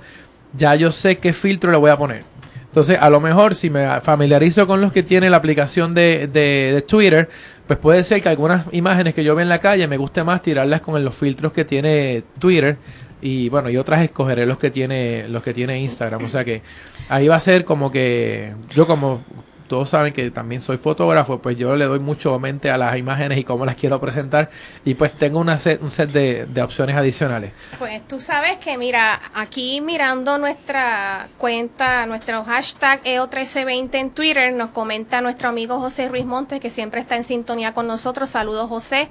ya 0.56 0.76
yo 0.76 0.92
sé 0.92 1.18
qué 1.18 1.34
filtro 1.34 1.72
le 1.72 1.78
voy 1.78 1.92
a 1.92 1.98
poner. 1.98 2.24
Entonces, 2.66 2.98
a 3.00 3.10
lo 3.10 3.20
mejor 3.20 3.54
si 3.56 3.70
me 3.70 4.02
familiarizo 4.02 4.66
con 4.66 4.82
los 4.82 4.92
que 4.92 5.04
tiene 5.04 5.30
la 5.30 5.38
aplicación 5.38 5.94
de, 5.94 6.28
de, 6.28 6.72
de 6.74 6.82
Twitter, 6.82 7.30
pues 7.68 7.78
puede 7.78 8.04
ser 8.04 8.22
que 8.22 8.30
algunas 8.30 8.66
imágenes 8.72 9.14
que 9.14 9.24
yo 9.24 9.36
vea 9.36 9.44
en 9.44 9.50
la 9.50 9.60
calle 9.60 9.88
me 9.88 9.98
guste 9.98 10.24
más 10.24 10.42
tirarlas 10.42 10.82
con 10.82 11.04
los 11.04 11.16
filtros 11.16 11.54
que 11.54 11.66
tiene 11.66 12.24
Twitter 12.40 12.78
y 13.24 13.48
bueno, 13.50 13.70
y 13.70 13.78
otras 13.78 14.02
escogeré 14.02 14.46
los 14.46 14.58
que 14.58 14.70
tiene 14.70 15.28
los 15.30 15.42
que 15.42 15.54
tiene 15.54 15.80
Instagram, 15.80 16.26
o 16.26 16.30
sea 16.30 16.44
que 16.44 16.62
ahí 17.08 17.28
va 17.28 17.38
a 17.38 17.40
ser 17.40 17.64
como 17.64 17.90
que 17.90 18.54
yo 18.76 18.86
como 18.86 19.22
todos 19.68 19.90
saben 19.90 20.14
que 20.14 20.30
también 20.30 20.62
soy 20.62 20.78
fotógrafo, 20.78 21.40
pues 21.40 21.58
yo 21.58 21.76
le 21.76 21.86
doy 21.86 22.00
mucho 22.00 22.38
mente 22.38 22.70
a 22.70 22.78
las 22.78 22.98
imágenes 22.98 23.38
y 23.40 23.44
cómo 23.44 23.66
las 23.66 23.76
quiero 23.76 24.00
presentar 24.00 24.52
y 24.86 24.94
pues 24.94 25.14
tengo 25.14 25.40
una 25.40 25.58
set, 25.58 25.82
un 25.82 25.90
set 25.90 26.12
de, 26.12 26.46
de 26.46 26.62
opciones 26.62 26.96
adicionales. 26.96 27.54
Pues 27.80 28.06
tú 28.08 28.20
sabes 28.20 28.58
que, 28.58 28.78
mira, 28.78 29.20
aquí 29.34 29.82
mirando 29.82 30.38
nuestra 30.38 31.28
cuenta, 31.38 32.06
nuestro 32.06 32.44
hashtag 32.44 33.02
E 33.04 33.20
EO1320 33.20 33.96
en 33.96 34.10
Twitter, 34.12 34.54
nos 34.54 34.70
comenta 34.72 35.22
nuestro 35.22 35.50
amigo 35.50 35.80
José 35.80 36.10
Ruiz 36.10 36.26
Montes, 36.26 36.60
que 36.60 36.70
siempre 36.70 37.02
está 37.02 37.16
en 37.16 37.24
sintonía 37.24 37.74
con 37.74 37.88
nosotros. 37.88 38.30
Saludos, 38.30 38.70
José. 38.70 39.10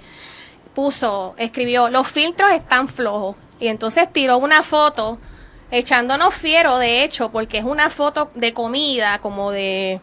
Puso, 0.74 1.34
escribió, 1.38 1.88
los 1.88 2.06
filtros 2.06 2.52
están 2.52 2.88
flojos. 2.88 3.36
Y 3.62 3.68
entonces 3.68 4.12
tiró 4.12 4.38
una 4.38 4.64
foto 4.64 5.18
echándonos 5.70 6.34
fiero, 6.34 6.78
de 6.78 7.04
hecho, 7.04 7.30
porque 7.30 7.58
es 7.58 7.64
una 7.64 7.90
foto 7.90 8.32
de 8.34 8.52
comida, 8.52 9.20
como 9.20 9.52
de... 9.52 10.00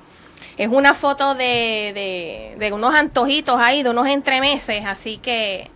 Es 0.57 0.69
una 0.69 0.93
foto 0.93 1.35
de, 1.35 1.91
de, 1.93 2.55
de 2.57 2.71
unos 2.71 2.95
antojitos 2.95 3.59
ahí, 3.59 3.83
de 3.83 3.89
unos 3.89 4.07
entremeses, 4.07 4.85
así 4.85 5.17
que... 5.17 5.69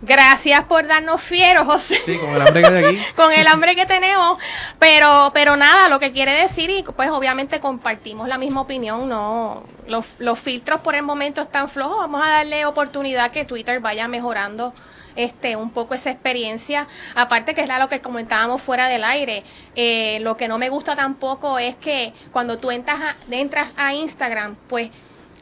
Gracias 0.00 0.64
por 0.64 0.86
darnos 0.86 1.20
fiero, 1.20 1.64
José 1.66 2.00
Sí, 2.06 2.16
con 2.16 2.30
el 2.30 2.40
hambre 2.40 2.62
que 2.62 2.66
hay 2.66 2.84
aquí. 2.84 3.02
con 3.16 3.32
el 3.32 3.46
hambre 3.48 3.76
que 3.76 3.84
tenemos, 3.84 4.38
pero 4.78 5.30
pero 5.34 5.56
nada, 5.56 5.90
lo 5.90 6.00
que 6.00 6.10
quiere 6.10 6.32
decir 6.32 6.70
y 6.70 6.82
pues 6.82 7.10
obviamente 7.10 7.60
compartimos 7.60 8.28
la 8.28 8.38
misma 8.38 8.62
opinión, 8.62 9.10
no 9.10 9.62
los, 9.86 10.06
los 10.18 10.38
filtros 10.38 10.80
por 10.80 10.94
el 10.94 11.02
momento 11.02 11.42
están 11.42 11.68
flojos, 11.68 11.98
vamos 11.98 12.24
a 12.24 12.30
darle 12.30 12.64
oportunidad 12.64 13.30
que 13.30 13.44
Twitter 13.44 13.78
vaya 13.78 14.08
mejorando 14.08 14.72
este 15.16 15.56
un 15.56 15.70
poco 15.70 15.94
esa 15.94 16.10
experiencia, 16.10 16.86
aparte 17.14 17.54
que 17.54 17.62
es 17.62 17.68
lo 17.78 17.88
que 17.88 18.00
comentábamos 18.00 18.60
fuera 18.62 18.88
del 18.88 19.04
aire, 19.04 19.44
eh, 19.74 20.18
lo 20.20 20.36
que 20.36 20.48
no 20.48 20.58
me 20.58 20.68
gusta 20.68 20.96
tampoco 20.96 21.58
es 21.58 21.74
que 21.76 22.12
cuando 22.32 22.58
tú 22.58 22.70
entras 22.70 23.00
a, 23.00 23.16
entras 23.30 23.74
a 23.76 23.94
Instagram, 23.94 24.56
pues 24.68 24.90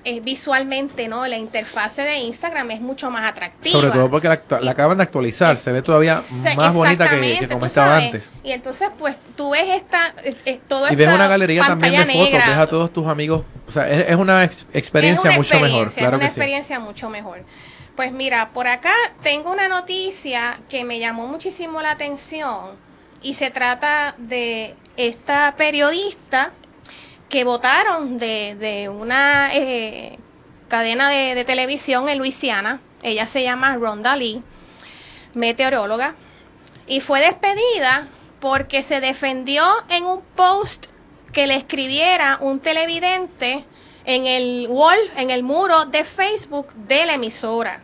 es 0.03 0.25
visualmente, 0.25 1.09
¿no? 1.09 1.27
La 1.27 1.37
interfase 1.37 2.01
de 2.01 2.17
Instagram 2.21 2.71
es 2.71 2.81
mucho 2.81 3.11
más 3.11 3.31
atractiva. 3.31 3.79
Sobre 3.79 3.91
todo 3.93 4.11
porque 4.11 4.29
la, 4.29 4.41
la 4.63 4.71
acaban 4.71 4.97
de 4.97 5.03
actualizar, 5.03 5.59
se 5.59 5.73
ve 5.73 5.83
todavía 5.83 6.23
más 6.57 6.73
bonita 6.75 7.07
que, 7.07 7.37
que 7.41 7.49
como 7.49 7.67
estaba 7.67 7.89
sabes. 8.01 8.05
antes. 8.07 8.31
Y 8.43 8.53
entonces, 8.53 8.89
pues, 8.99 9.15
tú 9.37 9.51
ves 9.51 9.65
esta, 9.69 10.15
eh, 10.25 10.35
eh, 10.47 10.61
todo 10.67 10.91
Y 10.91 10.97
ves 10.97 11.13
una 11.13 11.29
galería 11.29 11.67
también 11.67 11.93
de 11.93 11.99
pantalla 11.99 12.19
fotos, 12.19 12.33
negra. 12.33 12.47
ves 12.49 12.57
a 12.57 12.67
todos 12.67 12.91
tus 12.95 13.07
amigos. 13.07 13.43
O 13.69 13.73
sea, 13.73 13.91
es, 13.91 14.09
es 14.09 14.17
una 14.17 14.43
ex- 14.45 14.65
experiencia 14.73 15.29
Es 15.29 15.37
una 15.37 15.43
mucho 15.45 15.55
mejor, 15.61 15.87
experiencia, 15.89 15.99
claro 16.01 16.17
es 16.17 16.21
una 16.21 16.27
que 16.29 16.31
sí. 16.35 16.41
experiencia 16.41 16.81
mucho 16.81 17.11
mejor. 17.11 17.45
Pues 18.01 18.13
mira, 18.13 18.49
por 18.55 18.67
acá 18.67 18.95
tengo 19.23 19.53
una 19.53 19.69
noticia 19.69 20.59
que 20.71 20.85
me 20.85 20.99
llamó 20.99 21.27
muchísimo 21.27 21.83
la 21.83 21.91
atención 21.91 22.71
y 23.21 23.35
se 23.35 23.51
trata 23.51 24.15
de 24.17 24.75
esta 24.97 25.55
periodista 25.59 26.51
que 27.29 27.45
votaron 27.45 28.17
de, 28.17 28.91
una 28.91 29.51
eh, 29.53 30.19
cadena 30.69 31.11
de, 31.11 31.35
de 31.35 31.45
televisión 31.45 32.09
en 32.09 32.17
Luisiana. 32.17 32.81
Ella 33.03 33.27
se 33.27 33.43
llama 33.43 33.77
Ronda 33.77 34.17
Lee, 34.17 34.43
meteoróloga, 35.35 36.15
y 36.87 37.03
fue 37.03 37.21
despedida 37.21 38.09
porque 38.41 38.83
se 38.83 39.03
defendió 39.03 39.63
en 39.91 40.07
un 40.07 40.23
post 40.23 40.87
que 41.35 41.47
le 41.47 41.57
escribiera 41.57 42.39
un 42.41 42.61
televidente 42.61 43.67
en 44.07 44.27
el 44.27 44.69
wall, 44.71 44.99
en 45.19 45.29
el 45.29 45.43
muro 45.43 45.85
de 45.85 46.05
Facebook 46.05 46.73
de 46.73 47.05
la 47.05 47.13
emisora. 47.13 47.83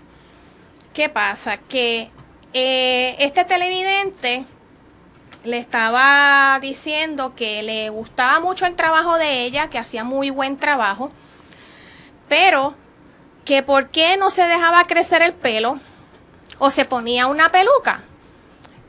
¿Qué 0.96 1.10
pasa? 1.10 1.58
Que 1.58 2.08
eh, 2.54 3.16
este 3.18 3.44
televidente 3.44 4.46
le 5.44 5.58
estaba 5.58 6.58
diciendo 6.62 7.34
que 7.34 7.62
le 7.62 7.90
gustaba 7.90 8.40
mucho 8.40 8.64
el 8.64 8.76
trabajo 8.76 9.18
de 9.18 9.42
ella, 9.42 9.68
que 9.68 9.78
hacía 9.78 10.04
muy 10.04 10.30
buen 10.30 10.56
trabajo, 10.56 11.10
pero 12.30 12.74
que 13.44 13.62
por 13.62 13.90
qué 13.90 14.16
no 14.16 14.30
se 14.30 14.44
dejaba 14.44 14.84
crecer 14.84 15.20
el 15.20 15.34
pelo 15.34 15.80
o 16.60 16.70
se 16.70 16.86
ponía 16.86 17.26
una 17.26 17.52
peluca. 17.52 18.02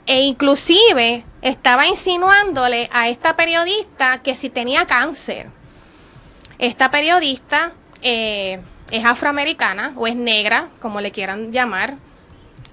E 0.06 0.22
inclusive 0.22 1.26
estaba 1.42 1.88
insinuándole 1.88 2.90
a 2.94 3.10
esta 3.10 3.36
periodista 3.36 4.24
que 4.24 4.38
si 4.38 4.50
tenía 4.50 4.86
cáncer. 4.86 5.50
Esta 6.58 6.90
periodista 6.90 7.74
eh, 8.02 8.62
es 8.92 9.06
afroamericana 9.06 9.94
o 9.96 10.08
es 10.08 10.16
negra, 10.16 10.70
como 10.80 11.02
le 11.02 11.12
quieran 11.12 11.52
llamar, 11.52 11.98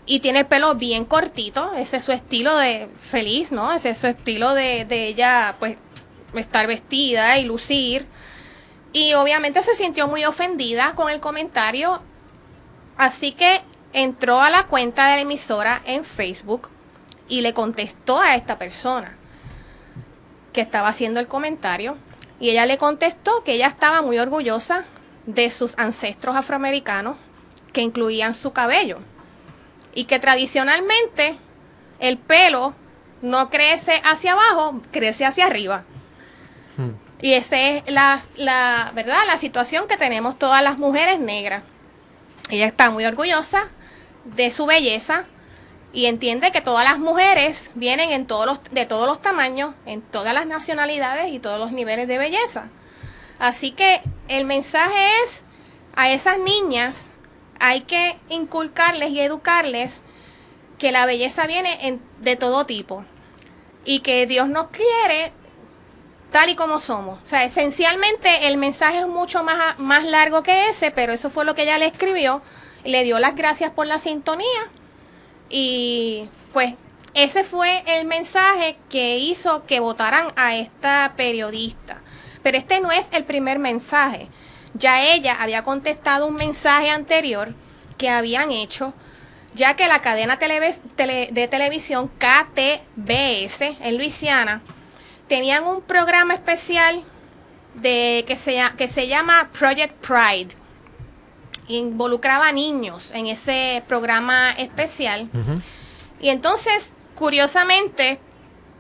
y 0.07 0.20
tiene 0.20 0.40
el 0.40 0.46
pelo 0.46 0.74
bien 0.74 1.05
cortito. 1.05 1.72
Ese 1.74 1.96
es 1.96 2.05
su 2.05 2.12
estilo 2.12 2.57
de 2.57 2.88
feliz, 2.98 3.53
¿no? 3.53 3.72
Ese 3.72 3.90
es 3.90 3.98
su 3.98 4.07
estilo 4.07 4.55
de, 4.55 4.85
de 4.85 5.09
ella, 5.09 5.57
pues, 5.59 5.77
estar 6.35 6.66
vestida 6.66 7.38
y 7.38 7.44
lucir. 7.44 8.07
Y 8.92 9.14
obviamente 9.14 9.62
se 9.62 9.74
sintió 9.74 10.07
muy 10.07 10.24
ofendida 10.24 10.94
con 10.94 11.11
el 11.11 11.20
comentario. 11.20 12.00
Así 12.96 13.33
que 13.33 13.62
entró 13.92 14.40
a 14.40 14.50
la 14.50 14.66
cuenta 14.66 15.09
de 15.09 15.16
la 15.16 15.22
emisora 15.22 15.83
en 15.85 16.05
Facebook 16.05 16.68
y 17.29 17.40
le 17.40 17.55
contestó 17.55 18.20
a 18.20 18.37
esta 18.37 18.59
persona 18.59 19.16
que 20.53 20.61
estaba 20.61 20.88
haciendo 20.88 21.18
el 21.18 21.29
comentario. 21.29 21.96
Y 22.38 22.50
ella 22.50 22.66
le 22.66 22.79
contestó 22.79 23.42
que 23.42 23.53
ella 23.53 23.68
estaba 23.68 24.03
muy 24.03 24.18
orgullosa 24.18 24.85
de 25.27 25.51
sus 25.51 25.79
ancestros 25.79 26.37
afroamericanos 26.37 27.17
que 27.73 27.81
incluían 27.81 28.35
su 28.35 28.53
cabello. 28.53 28.99
Y 29.95 30.05
que 30.05 30.19
tradicionalmente 30.19 31.37
el 32.01 32.19
pelo 32.19 32.75
no 33.23 33.51
crece 33.51 34.01
hacia 34.05 34.33
abajo, 34.33 34.81
crece 34.91 35.25
hacia 35.25 35.47
arriba. 35.47 35.85
Hmm. 36.77 36.91
Y 37.21 37.35
esa 37.35 37.59
es 37.59 37.91
la, 37.91 38.21
la, 38.37 38.93
¿verdad? 38.95 39.19
la 39.27 39.39
situación 39.39 39.87
que 39.89 39.97
tenemos 39.97 40.39
todas 40.39 40.63
las 40.63 40.79
mujeres 40.79 41.21
negras. 41.21 41.63
Ella 42.51 42.67
está 42.67 42.91
muy 42.91 43.05
orgullosa 43.07 43.69
de 44.25 44.51
su 44.51 44.67
belleza 44.67 45.25
y 45.93 46.07
entiende 46.07 46.53
que 46.53 46.61
todas 46.61 46.85
las 46.85 46.99
mujeres 46.99 47.71
vienen 47.75 48.11
en 48.11 48.27
todos 48.27 48.47
los, 48.47 48.61
de 48.71 48.85
todos 48.85 49.07
los 49.07 49.23
tamaños, 49.23 49.75
en 49.87 50.03
todas 50.03 50.35
las 50.35 50.47
nacionalidades 50.47 51.33
y 51.33 51.39
todos 51.39 51.59
los 51.59 51.73
niveles 51.73 52.09
de 52.09 52.19
belleza. 52.19 52.69
Así 53.38 53.73
que 53.73 54.01
el 54.29 54.44
mensaje 54.44 55.07
es 55.25 55.42
a 55.97 56.11
esas 56.11 56.38
niñas 56.38 57.05
hay 57.61 57.83
que 57.83 58.18
inculcarles 58.29 59.11
y 59.11 59.20
educarles 59.20 60.03
que 60.79 60.92
la 60.92 61.07
belleza 61.07 61.47
viene 61.47 61.87
en- 61.87 62.03
de 62.20 62.37
todo 62.37 62.66
tipo 62.66 63.05
y 63.85 64.01
que 64.01 64.27
Dios 64.27 64.49
nos 64.49 64.70
quiere 64.70 65.33
tal 66.33 66.51
y 66.51 66.57
como 66.57 66.81
somos. 66.81 67.18
O 67.23 67.27
sea, 67.27 67.44
esencialmente 67.44 68.49
el 68.49 68.57
mensaje 68.57 68.99
es 68.99 69.07
mucho 69.07 69.44
más, 69.44 69.79
más 69.79 70.05
largo 70.05 70.42
que 70.42 70.68
ese, 70.68 70.90
pero 70.90 71.12
eso 71.12 71.31
fue 71.31 71.44
lo 71.44 71.55
que 71.55 71.62
ella 71.62 71.79
le 71.79 71.87
escribió. 71.87 72.42
Le 72.85 73.05
dio 73.05 73.18
las 73.18 73.35
gracias 73.37 73.70
por 73.70 73.87
la 73.87 73.99
sintonía 73.99 74.68
y 75.49 76.29
pues 76.53 76.75
ese 77.14 77.44
fue 77.44 77.85
el 77.87 78.07
mensaje 78.07 78.77
que 78.90 79.18
hizo 79.18 79.64
que 79.66 79.81
votaran 79.81 80.33
a 80.37 80.57
esta 80.57 81.14
periodista. 81.16 82.01
Pero 82.45 82.57
este 82.59 82.81
no 82.81 82.93
es 82.93 83.05
el 83.11 83.25
primer 83.25 83.59
mensaje. 83.59 84.29
Ya 84.75 85.03
ella 85.03 85.37
había 85.41 85.65
contestado 85.65 86.27
un 86.29 86.35
mensaje 86.37 86.91
anterior 86.91 87.53
que 87.99 88.09
habían 88.11 88.53
hecho, 88.53 88.93
ya 89.55 89.75
que 89.75 89.89
la 89.89 90.01
cadena 90.03 90.39
televis- 90.39 90.81
tele- 90.97 91.29
de 91.33 91.49
televisión 91.49 92.09
KTBS 92.19 93.77
en 93.81 93.97
Luisiana 93.97 94.63
tenían 95.29 95.65
un 95.65 95.81
programa 95.81 96.35
especial 96.35 97.03
de 97.75 98.25
que 98.29 98.37
se, 98.37 98.61
que 98.77 98.89
se 98.89 99.09
llama 99.09 99.49
Project 99.59 99.95
Pride. 100.07 100.55
Involucraba 101.69 102.49
a 102.49 102.53
niños 102.53 103.11
en 103.13 103.27
ese 103.27 103.83
programa 103.89 104.51
especial. 104.53 105.29
Y 106.21 106.29
entonces, 106.29 106.91
curiosamente, 107.15 108.19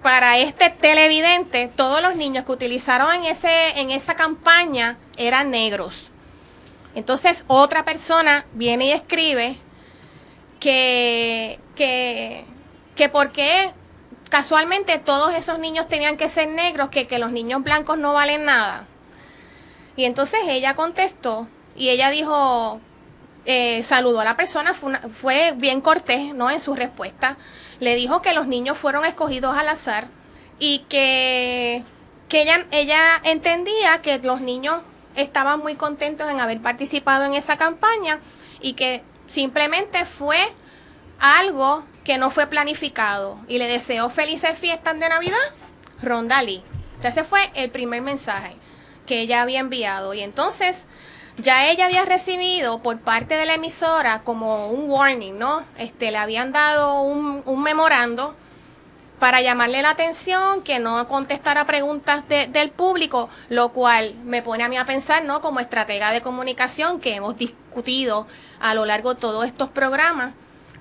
para 0.04 0.36
este 0.36 0.68
televidente, 0.68 1.66
todos 1.74 2.02
los 2.02 2.14
niños 2.14 2.44
que 2.44 2.52
utilizaron 2.52 3.10
en, 3.14 3.24
ese, 3.24 3.80
en 3.80 3.90
esa 3.90 4.14
campaña 4.16 4.98
eran 5.16 5.50
negros. 5.50 6.10
Entonces, 6.94 7.42
otra 7.46 7.86
persona 7.86 8.44
viene 8.52 8.84
y 8.84 8.92
escribe 8.92 9.56
que, 10.60 11.58
que, 11.74 12.44
que 12.94 13.08
por 13.08 13.32
qué 13.32 13.72
casualmente 14.28 14.98
todos 14.98 15.34
esos 15.34 15.58
niños 15.58 15.88
tenían 15.88 16.18
que 16.18 16.28
ser 16.28 16.50
negros, 16.50 16.90
que, 16.90 17.06
que 17.06 17.18
los 17.18 17.32
niños 17.32 17.62
blancos 17.62 17.96
no 17.96 18.12
valen 18.12 18.44
nada. 18.44 18.86
Y 19.96 20.04
entonces 20.04 20.40
ella 20.46 20.74
contestó 20.74 21.48
y 21.76 21.88
ella 21.88 22.10
dijo, 22.10 22.78
eh, 23.46 23.82
saludó 23.84 24.20
a 24.20 24.24
la 24.24 24.36
persona, 24.36 24.74
fue, 24.74 24.98
fue, 25.14 25.54
bien 25.56 25.80
cortés, 25.80 26.34
¿no? 26.34 26.50
En 26.50 26.60
su 26.60 26.74
respuesta. 26.74 27.38
Le 27.80 27.96
dijo 27.96 28.22
que 28.22 28.34
los 28.34 28.46
niños 28.46 28.78
fueron 28.78 29.04
escogidos 29.04 29.56
al 29.56 29.68
azar 29.68 30.08
y 30.58 30.80
que, 30.88 31.82
que 32.28 32.42
ella, 32.42 32.66
ella 32.70 33.20
entendía 33.24 34.00
que 34.02 34.18
los 34.18 34.40
niños 34.40 34.82
estaban 35.16 35.60
muy 35.60 35.74
contentos 35.76 36.30
en 36.30 36.40
haber 36.40 36.60
participado 36.60 37.24
en 37.24 37.34
esa 37.34 37.56
campaña 37.56 38.20
y 38.60 38.74
que 38.74 39.02
simplemente 39.26 40.06
fue 40.06 40.38
algo 41.20 41.84
que 42.04 42.18
no 42.18 42.30
fue 42.30 42.46
planificado. 42.46 43.38
Y 43.48 43.58
le 43.58 43.66
deseó 43.66 44.10
felices 44.10 44.58
fiestas 44.58 44.98
de 44.98 45.08
Navidad, 45.08 45.36
Rondalí. 46.02 46.62
ese 47.02 47.24
fue 47.24 47.50
el 47.54 47.70
primer 47.70 48.02
mensaje 48.02 48.56
que 49.06 49.20
ella 49.20 49.42
había 49.42 49.60
enviado. 49.60 50.14
Y 50.14 50.20
entonces 50.20 50.84
ya 51.38 51.68
ella 51.68 51.86
había 51.86 52.04
recibido 52.04 52.78
por 52.78 53.00
parte 53.00 53.36
de 53.36 53.46
la 53.46 53.54
emisora 53.54 54.22
como 54.22 54.68
un 54.68 54.88
warning, 54.88 55.38
¿no? 55.38 55.64
Este, 55.78 56.10
le 56.10 56.18
habían 56.18 56.52
dado 56.52 57.02
un, 57.02 57.42
memorando 57.62 58.34
para 59.18 59.40
llamarle 59.40 59.82
la 59.82 59.90
atención, 59.90 60.62
que 60.62 60.78
no 60.78 61.08
contestara 61.08 61.66
preguntas 61.66 62.24
del 62.28 62.70
público, 62.70 63.28
lo 63.48 63.70
cual 63.70 64.14
me 64.24 64.42
pone 64.42 64.64
a 64.64 64.68
mí 64.68 64.76
a 64.76 64.84
pensar, 64.84 65.24
¿no? 65.24 65.40
Como 65.40 65.60
estratega 65.60 66.12
de 66.12 66.20
comunicación 66.20 67.00
que 67.00 67.14
hemos 67.14 67.36
discutido 67.36 68.26
a 68.60 68.74
lo 68.74 68.84
largo 68.84 69.14
de 69.14 69.20
todos 69.20 69.46
estos 69.46 69.68
programas, 69.70 70.34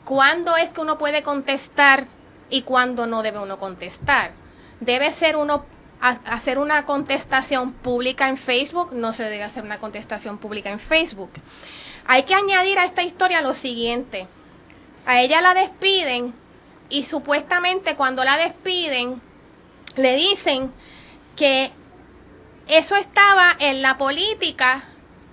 ¿cuándo 0.03 0.57
es 0.57 0.69
que 0.69 0.81
uno 0.81 0.97
puede 0.97 1.23
contestar 1.23 2.07
y 2.49 2.63
cuándo 2.63 3.07
no 3.07 3.23
debe 3.23 3.39
uno 3.39 3.57
contestar? 3.57 4.31
Debe 4.81 5.13
ser 5.13 5.35
uno 5.35 5.65
hacer 6.03 6.59
una 6.59 6.85
contestación 6.85 7.71
pública 7.71 8.27
en 8.27 8.35
Facebook, 8.35 8.93
no 8.93 9.13
se 9.13 9.23
debe 9.23 9.43
hacer 9.43 9.63
una 9.63 9.79
contestación 9.79 10.37
pública 10.37 10.69
en 10.69 10.79
Facebook. 10.79 11.31
Hay 12.05 12.23
que 12.23 12.35
añadir 12.35 12.77
a 12.77 12.85
esta 12.85 13.03
historia 13.03 13.41
lo 13.41 13.53
siguiente. 13.53 14.27
A 15.05 15.21
ella 15.21 15.41
la 15.41 15.53
despiden 15.53 16.33
y 16.89 17.05
supuestamente 17.05 17.95
cuando 17.95 18.25
la 18.25 18.37
despiden 18.37 19.21
le 19.95 20.15
dicen 20.15 20.73
que 21.37 21.71
eso 22.67 22.97
estaba 22.97 23.55
en 23.59 23.81
la 23.81 23.97
política 23.97 24.83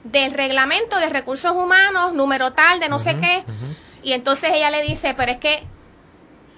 del 0.04 0.32
reglamento 0.32 0.98
de 1.00 1.08
recursos 1.08 1.50
humanos, 1.52 2.14
número 2.14 2.52
tal, 2.52 2.78
de 2.78 2.88
no 2.88 3.00
sé 3.00 3.16
qué. 3.16 3.44
Y 4.04 4.12
entonces 4.12 4.50
ella 4.52 4.70
le 4.70 4.82
dice, 4.82 5.14
pero 5.14 5.32
es 5.32 5.38
que 5.38 5.64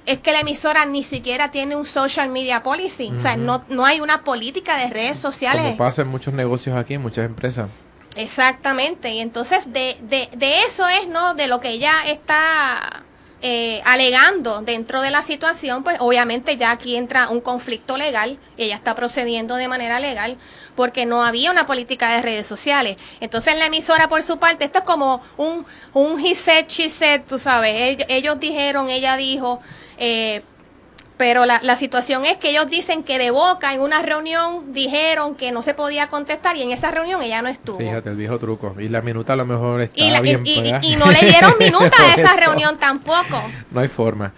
es 0.07 0.19
que 0.19 0.33
la 0.33 0.41
emisora 0.41 0.85
ni 0.85 1.05
siquiera 1.05 1.51
tiene 1.51 1.77
un 1.77 1.87
social 1.87 2.29
media 2.29 2.62
policy. 2.62 3.12
O 3.17 3.21
sea, 3.21 3.37
no, 3.37 3.65
no 3.69 3.85
hay 3.85 4.01
una 4.01 4.25
política 4.25 4.77
de 4.77 4.88
redes 4.88 5.19
sociales. 5.19 5.62
Como 5.62 5.77
pasa 5.77 6.03
en 6.03 6.09
muchos 6.09 6.35
negocios 6.35 6.77
aquí, 6.77 6.95
en 6.95 7.03
muchas 7.03 7.27
empresas. 7.27 7.69
Exactamente. 8.17 9.11
Y 9.11 9.21
entonces 9.21 9.73
de, 9.73 9.97
de, 10.03 10.29
de 10.37 10.61
eso 10.65 10.87
es, 10.88 11.09
¿no? 11.09 11.35
De 11.35 11.47
lo 11.47 11.61
que 11.61 11.71
ella 11.71 11.93
está 12.07 13.05
eh, 13.45 13.83
alegando 13.85 14.61
dentro 14.62 15.03
de 15.03 15.11
la 15.11 15.23
situación, 15.23 15.83
pues 15.83 15.97
obviamente 15.99 16.57
ya 16.57 16.71
aquí 16.71 16.95
entra 16.95 17.29
un 17.29 17.41
conflicto 17.41 17.97
legal, 17.97 18.38
ella 18.57 18.77
está 18.77 18.95
procediendo 18.95 19.57
de 19.57 19.67
manera 19.67 19.99
legal 19.99 20.37
porque 20.75 21.07
no 21.07 21.25
había 21.25 21.51
una 21.51 21.67
política 21.67 22.15
de 22.15 22.23
redes 22.23 22.47
sociales. 22.47 22.97
Entonces 23.21 23.57
la 23.57 23.67
emisora 23.67 24.09
por 24.09 24.23
su 24.23 24.39
parte, 24.39 24.65
esto 24.65 24.79
es 24.79 24.85
como 24.85 25.21
un, 25.37 25.65
un 25.93 26.25
he 26.25 26.35
said, 26.35 26.67
she 26.69 26.89
said, 26.89 27.23
tú 27.29 27.39
sabes, 27.39 27.99
ellos, 28.09 28.41
dijeron, 28.41 28.89
ella 28.91 29.17
dijo, 29.17 29.61
eh, 29.99 30.43
pero 31.17 31.47
la, 31.47 31.61
la, 31.63 31.77
situación 31.77 32.25
es 32.25 32.39
que 32.39 32.51
ellos 32.51 32.69
dicen 32.69 33.05
que 33.05 33.19
de 33.19 33.31
boca 33.31 33.73
en 33.75 33.81
una 33.81 34.03
reunión 34.03 34.73
dijeron 34.73 35.37
que 35.37 35.53
no 35.53 35.63
se 35.63 35.73
podía 35.73 36.09
contestar 36.09 36.57
y 36.57 36.63
en 36.63 36.73
esa 36.73 36.91
reunión 36.91 37.23
ella 37.23 37.43
no 37.43 37.49
estuvo. 37.49 37.79
Fíjate, 37.79 38.11
el 38.11 38.17
viejo 38.17 38.39
truco. 38.39 38.75
Y 38.79 38.89
la 38.89 39.03
minuta 39.03 39.35
a 39.35 39.37
lo 39.37 39.47
mejor 39.47 39.83
está 39.83 40.21
bien. 40.21 40.43
Y, 40.45 40.73
y, 40.83 40.97
no 40.97 41.11
le 41.13 41.21
dieron 41.21 41.55
minuta 41.61 41.97
a 42.01 42.15
esa 42.15 42.35
reunión 42.35 42.77
tampoco. 42.79 43.41
No 43.71 43.81
hay 43.81 43.89
forma. 43.89 44.33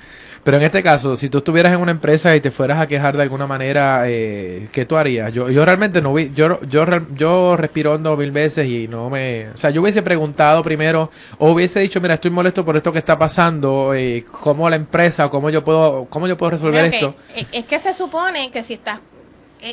Pero 0.44 0.59
en 0.59 0.62
este 0.62 0.83
caso, 0.83 1.16
si 1.16 1.30
tú 1.30 1.38
estuvieras 1.38 1.72
en 1.72 1.80
una 1.80 1.90
empresa 1.90 2.37
y 2.37 2.40
te 2.40 2.50
fueras 2.50 2.78
a 2.78 2.87
quejar 2.87 3.16
de 3.16 3.22
alguna 3.22 3.46
manera, 3.46 4.02
eh, 4.07 4.68
¿qué 4.72 4.85
tú 4.85 4.96
harías? 4.96 5.33
Yo, 5.33 5.48
yo 5.48 5.64
realmente 5.64 6.02
no 6.02 6.12
vi, 6.12 6.33
yo, 6.35 6.61
yo, 6.68 6.85
yo 7.16 7.57
respiro 7.57 7.94
hondo 7.94 8.14
mil 8.16 8.30
veces 8.30 8.68
y 8.68 8.87
no 8.87 9.09
me, 9.09 9.48
o 9.48 9.57
sea, 9.57 9.70
yo 9.70 9.80
hubiese 9.80 10.02
preguntado 10.02 10.62
primero 10.62 11.11
o 11.38 11.52
hubiese 11.52 11.80
dicho, 11.80 11.98
mira, 11.98 12.14
estoy 12.14 12.30
molesto 12.30 12.62
por 12.62 12.76
esto 12.76 12.92
que 12.92 12.98
está 12.98 13.16
pasando, 13.16 13.94
eh, 13.94 14.26
cómo 14.30 14.68
la 14.68 14.76
empresa, 14.76 15.30
cómo 15.30 15.48
yo 15.48 15.64
puedo, 15.64 16.04
cómo 16.11 16.28
yo 16.28 16.37
puedo 16.37 16.50
resolver 16.50 16.85
esto. 16.92 17.14
Es 17.50 17.64
que 17.64 17.80
se 17.80 17.94
supone 17.94 18.50
que 18.50 18.62
si 18.62 18.74
estás 18.74 19.00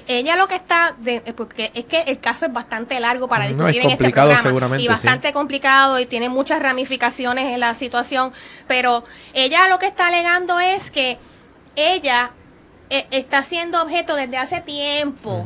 ella 0.07 0.35
lo 0.35 0.47
que 0.47 0.55
está, 0.55 0.95
de, 0.99 1.21
eh, 1.25 1.33
porque 1.33 1.71
es 1.73 1.85
que 1.85 2.01
el 2.01 2.19
caso 2.19 2.45
es 2.45 2.53
bastante 2.53 2.99
largo 2.99 3.27
para 3.27 3.47
discutir 3.47 3.81
en 3.81 3.89
este 3.91 4.09
programa 4.09 4.79
y 4.79 4.87
bastante 4.87 5.33
complicado 5.33 5.99
y 5.99 6.05
tiene 6.05 6.29
muchas 6.29 6.61
ramificaciones 6.61 7.53
en 7.53 7.59
la 7.59 7.75
situación, 7.75 8.31
pero 8.67 9.03
ella 9.33 9.67
lo 9.67 9.79
que 9.79 9.87
está 9.87 10.07
alegando 10.07 10.59
es 10.59 10.91
que 10.91 11.17
ella 11.75 12.31
eh, 12.89 13.07
está 13.11 13.43
siendo 13.43 13.81
objeto 13.81 14.15
desde 14.15 14.37
hace 14.37 14.61
tiempo 14.61 15.45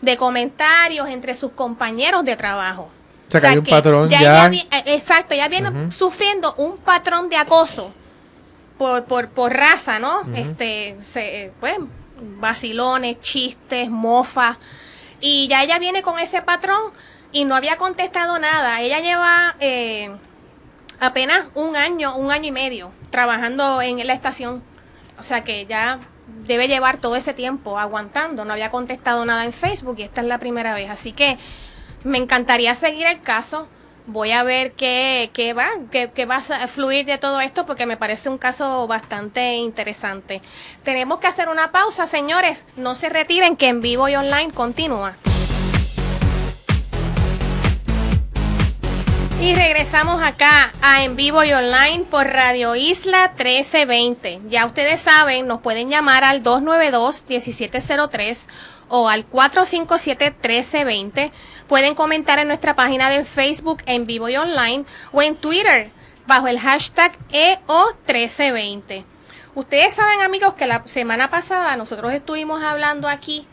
de 0.00 0.16
comentarios 0.16 1.08
entre 1.08 1.34
sus 1.34 1.52
compañeros 1.52 2.24
de 2.24 2.36
trabajo. 2.36 2.90
O 3.28 3.30
sea, 3.30 3.40
que 3.40 3.46
hay 3.46 3.58
un 3.58 3.64
patrón 3.64 4.08
ya. 4.08 4.46
Eh, 4.48 4.66
exacto, 4.86 5.34
ella 5.34 5.48
viene 5.48 5.90
sufriendo 5.92 6.54
un 6.56 6.76
patrón 6.78 7.28
de 7.28 7.36
acoso 7.36 7.92
por, 8.78 9.04
por, 9.04 9.28
por 9.28 9.52
raza, 9.52 9.98
¿no? 9.98 10.22
Este, 10.34 10.96
se, 11.00 11.52
pues, 11.60 11.76
vacilones, 12.20 13.20
chistes, 13.20 13.90
mofas. 13.90 14.56
Y 15.20 15.48
ya 15.48 15.62
ella 15.62 15.78
viene 15.78 16.02
con 16.02 16.18
ese 16.18 16.42
patrón 16.42 16.92
y 17.32 17.44
no 17.44 17.54
había 17.54 17.76
contestado 17.76 18.38
nada. 18.38 18.80
Ella 18.80 19.00
lleva 19.00 19.56
eh, 19.60 20.10
apenas 21.00 21.46
un 21.54 21.76
año, 21.76 22.16
un 22.16 22.30
año 22.30 22.48
y 22.48 22.52
medio 22.52 22.92
trabajando 23.10 23.80
en 23.82 24.06
la 24.06 24.12
estación. 24.12 24.62
O 25.18 25.22
sea 25.22 25.44
que 25.44 25.66
ya 25.66 26.00
debe 26.46 26.68
llevar 26.68 26.98
todo 26.98 27.16
ese 27.16 27.34
tiempo 27.34 27.78
aguantando. 27.78 28.44
No 28.44 28.52
había 28.52 28.70
contestado 28.70 29.24
nada 29.24 29.44
en 29.44 29.52
Facebook 29.52 29.96
y 29.98 30.02
esta 30.02 30.20
es 30.20 30.26
la 30.26 30.38
primera 30.38 30.74
vez. 30.74 30.90
Así 30.90 31.12
que 31.12 31.38
me 32.02 32.18
encantaría 32.18 32.74
seguir 32.74 33.06
el 33.06 33.20
caso 33.22 33.68
voy 34.06 34.32
a 34.32 34.42
ver 34.42 34.72
qué, 34.72 35.30
qué 35.32 35.52
va, 35.52 35.68
qué, 35.90 36.10
qué, 36.14 36.26
va 36.26 36.36
a 36.36 36.68
fluir 36.68 37.06
de 37.06 37.18
todo 37.18 37.40
esto 37.40 37.66
porque 37.66 37.86
me 37.86 37.96
parece 37.96 38.28
un 38.28 38.38
caso 38.38 38.86
bastante 38.86 39.56
interesante. 39.56 40.42
Tenemos 40.82 41.18
que 41.18 41.26
hacer 41.26 41.48
una 41.48 41.72
pausa, 41.72 42.06
señores. 42.06 42.64
No 42.76 42.94
se 42.94 43.08
retiren 43.08 43.56
que 43.56 43.68
en 43.68 43.80
vivo 43.80 44.08
y 44.08 44.16
online 44.16 44.52
continúa. 44.52 45.16
Y 49.40 49.54
regresamos 49.54 50.22
acá 50.22 50.72
a 50.80 51.04
En 51.04 51.16
Vivo 51.16 51.44
y 51.44 51.52
Online 51.52 52.06
por 52.10 52.26
Radio 52.26 52.74
Isla 52.76 53.34
1320. 53.36 54.40
Ya 54.48 54.64
ustedes 54.64 55.02
saben, 55.02 55.46
nos 55.46 55.60
pueden 55.60 55.90
llamar 55.90 56.24
al 56.24 56.42
292-1703 56.42 58.46
o 58.88 59.08
al 59.08 59.28
457-1320 59.28 61.30
Pueden 61.68 61.94
comentar 61.94 62.38
en 62.38 62.48
nuestra 62.48 62.76
página 62.76 63.08
de 63.08 63.24
Facebook 63.24 63.82
en 63.86 64.06
vivo 64.06 64.28
y 64.28 64.36
online 64.36 64.84
o 65.12 65.22
en 65.22 65.36
Twitter 65.36 65.90
bajo 66.26 66.46
el 66.46 66.60
hashtag 66.60 67.12
EO1320. 67.30 69.04
Ustedes 69.54 69.94
saben 69.94 70.20
amigos 70.20 70.54
que 70.54 70.66
la 70.66 70.82
semana 70.86 71.30
pasada 71.30 71.76
nosotros 71.76 72.12
estuvimos 72.12 72.62
hablando 72.62 73.08
aquí 73.08 73.46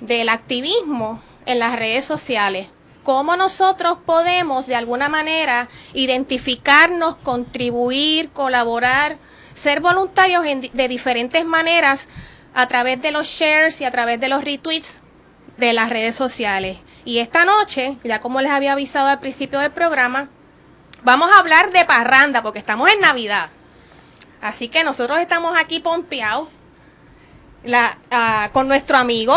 del 0.00 0.28
activismo 0.28 1.20
en 1.44 1.58
las 1.58 1.76
redes 1.76 2.04
sociales. 2.04 2.68
Cómo 3.02 3.36
nosotros 3.36 3.98
podemos 4.06 4.66
de 4.66 4.76
alguna 4.76 5.10
manera 5.10 5.68
identificarnos, 5.92 7.16
contribuir, 7.16 8.30
colaborar, 8.30 9.18
ser 9.54 9.80
voluntarios 9.80 10.44
de 10.72 10.88
diferentes 10.88 11.44
maneras 11.44 12.08
a 12.54 12.66
través 12.68 13.02
de 13.02 13.10
los 13.10 13.26
shares 13.26 13.80
y 13.80 13.84
a 13.84 13.90
través 13.90 14.20
de 14.20 14.28
los 14.28 14.42
retweets 14.42 15.00
de 15.58 15.72
las 15.74 15.90
redes 15.90 16.16
sociales. 16.16 16.78
Y 17.04 17.18
esta 17.18 17.44
noche, 17.44 17.98
ya 18.02 18.20
como 18.20 18.40
les 18.40 18.50
había 18.50 18.72
avisado 18.72 19.08
al 19.08 19.20
principio 19.20 19.60
del 19.60 19.70
programa, 19.70 20.28
vamos 21.02 21.30
a 21.32 21.38
hablar 21.38 21.70
de 21.70 21.84
parranda 21.84 22.42
porque 22.42 22.58
estamos 22.58 22.90
en 22.90 23.00
Navidad. 23.00 23.50
Así 24.40 24.68
que 24.68 24.84
nosotros 24.84 25.18
estamos 25.18 25.54
aquí 25.58 25.80
pompeados 25.80 26.48
la, 27.62 27.98
ah, 28.10 28.48
con 28.52 28.68
nuestro 28.68 28.96
amigo, 28.96 29.34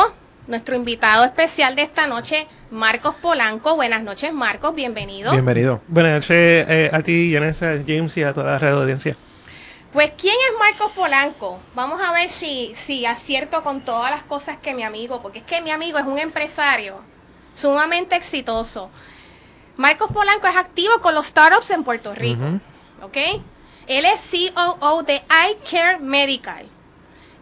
nuestro 0.47 0.75
invitado 0.75 1.25
especial 1.25 1.75
de 1.75 1.81
esta 1.81 2.07
noche, 2.07 2.47
Marcos 2.71 3.15
Polanco. 3.15 3.75
Buenas 3.75 4.01
noches, 4.01 4.31
Marcos, 4.31 4.73
bienvenido. 4.73 5.31
Bienvenido. 5.33 5.81
Buenas 5.87 6.13
noches 6.13 6.65
eh, 6.69 6.89
a 6.91 7.01
ti, 7.01 7.31
Yanessa, 7.31 7.73
James 7.85 8.15
y 8.15 8.23
a 8.23 8.33
toda 8.33 8.51
la 8.51 8.59
red 8.59 8.69
de 8.69 8.81
audiencia. 8.81 9.15
Pues, 9.91 10.11
¿quién 10.17 10.35
es 10.35 10.59
Marcos 10.59 10.91
Polanco? 10.93 11.59
Vamos 11.75 11.99
a 12.01 12.13
ver 12.13 12.29
si, 12.29 12.73
si 12.75 13.05
acierto 13.05 13.63
con 13.63 13.81
todas 13.81 14.11
las 14.11 14.23
cosas 14.23 14.57
que 14.57 14.73
mi 14.73 14.83
amigo, 14.83 15.21
porque 15.21 15.39
es 15.39 15.45
que 15.45 15.61
mi 15.61 15.71
amigo 15.71 15.97
es 15.97 16.05
un 16.05 16.19
empresario 16.19 17.01
sumamente 17.57 18.15
exitoso. 18.15 18.89
Marcos 19.75 20.11
Polanco 20.11 20.47
es 20.47 20.55
activo 20.55 21.01
con 21.01 21.13
los 21.15 21.27
startups 21.27 21.69
en 21.71 21.83
Puerto 21.83 22.13
Rico. 22.13 22.43
¿Ok? 23.01 23.17
Él 23.87 24.05
es 24.05 24.31
COO 24.53 25.03
de 25.03 25.21
iCare 25.51 25.99
Medical, 25.99 26.65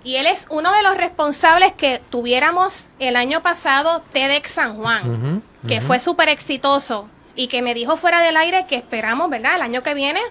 Y 0.03 0.17
él 0.17 0.27
es 0.27 0.45
uno 0.49 0.71
de 0.71 0.83
los 0.83 0.95
responsables 0.95 1.73
que 1.73 1.99
tuviéramos 2.11 2.85
el 2.99 3.15
año 3.15 3.41
pasado 3.41 4.03
TEDx 4.13 4.51
San 4.51 4.77
Juan, 4.77 5.41
que 5.67 5.81
fue 5.81 5.99
súper 5.99 6.29
exitoso 6.29 7.09
y 7.35 7.47
que 7.47 7.61
me 7.63 7.73
dijo 7.73 7.97
fuera 7.97 8.21
del 8.21 8.37
aire 8.37 8.67
que 8.67 8.75
esperamos, 8.75 9.29
¿verdad? 9.29 9.55
El 9.55 9.61
año 9.61 9.81
que 9.81 9.93
viene 9.95 10.21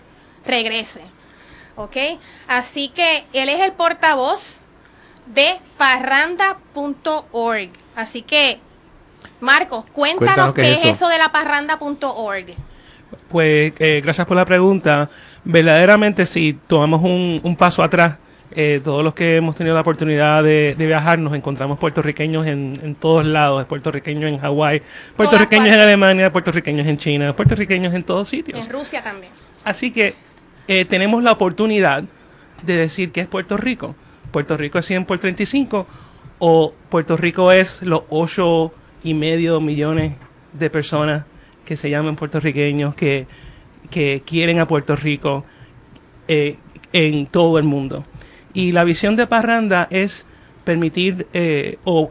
regrese. 0.47 1.03
¿Ok? 1.77 1.97
Así 2.47 2.89
que 2.89 3.27
él 3.33 3.49
es 3.49 3.61
el 3.61 3.73
portavoz 3.73 4.61
de 5.27 5.59
parranda.org. 5.77 7.71
Así 7.97 8.23
que, 8.23 8.61
Marcos, 9.41 9.85
cuéntanos, 9.93 10.19
Cuéntanos 10.53 10.55
qué 10.55 10.63
qué 10.63 10.73
es 10.73 10.79
es 10.79 10.85
eso. 10.85 10.93
eso 10.93 11.09
de 11.09 11.19
la 11.19 11.31
parranda.org. 11.31 12.47
Pues 13.29 13.73
eh, 13.79 14.01
gracias 14.03 14.27
por 14.27 14.37
la 14.37 14.45
pregunta. 14.45 15.09
Verdaderamente, 15.45 16.27
si 16.27 16.55
tomamos 16.67 17.03
un, 17.03 17.41
un 17.43 17.57
paso 17.57 17.83
atrás, 17.83 18.17
eh, 18.57 18.81
todos 18.85 19.03
los 19.03 19.15
que 19.15 19.37
hemos 19.37 19.57
tenido 19.57 19.75
la 19.75 19.81
oportunidad 19.81 20.43
de, 20.43 20.75
de 20.79 20.87
viajar, 20.87 21.19
nos 21.19 21.35
encontramos 21.35 21.79
puertorriqueños 21.79 22.47
en, 22.47 22.79
en 22.83 22.95
todos 22.95 23.25
lados, 23.25 23.67
puertorriqueños 23.67 24.31
en 24.31 24.39
Hawái, 24.39 24.81
puertorriqueños 25.17 25.75
en. 25.75 25.81
Alemania, 25.81 26.31
puertorriqueños 26.33 26.87
en 26.87 26.97
China, 26.97 27.33
puertorriqueños 27.33 27.93
en 27.95 28.05
todos 28.05 28.29
sitios. 28.29 28.61
En 28.61 28.71
Rusia 28.71 29.03
también. 29.03 29.33
Así 29.65 29.91
que 29.91 30.15
eh, 30.69 30.85
tenemos 30.85 31.23
la 31.23 31.33
oportunidad 31.33 32.05
de 32.63 32.77
decir 32.77 33.11
que 33.13 33.21
es 33.23 33.27
Puerto 33.27 33.57
Rico. 33.57 33.97
Puerto 34.31 34.57
Rico 34.57 34.79
es 34.79 34.87
100 34.87 35.05
por 35.05 35.19
35 35.19 35.87
o 36.39 36.75
Puerto 36.89 37.17
Rico 37.17 37.51
es 37.53 37.83
los 37.83 38.03
8 38.09 38.73
y 39.05 39.15
medio 39.15 39.61
millones 39.61 40.15
de 40.53 40.71
personas 40.71 41.25
que 41.65 41.77
se 41.77 41.91
llaman 41.91 42.17
puertorriqueños, 42.17 42.95
que, 42.95 43.27
que 43.91 44.23
quieren 44.27 44.59
a 44.59 44.67
Puerto 44.67 44.97
Rico 44.97 45.45
eh, 46.27 46.57
en 46.93 47.27
todo 47.27 47.59
el 47.59 47.65
mundo. 47.65 48.05
Y 48.53 48.73
la 48.73 48.85
visión 48.85 49.15
de 49.17 49.27
Parranda 49.27 49.87
es 49.91 50.27
permitir 50.65 51.27
eh, 51.33 51.79
o 51.85 52.11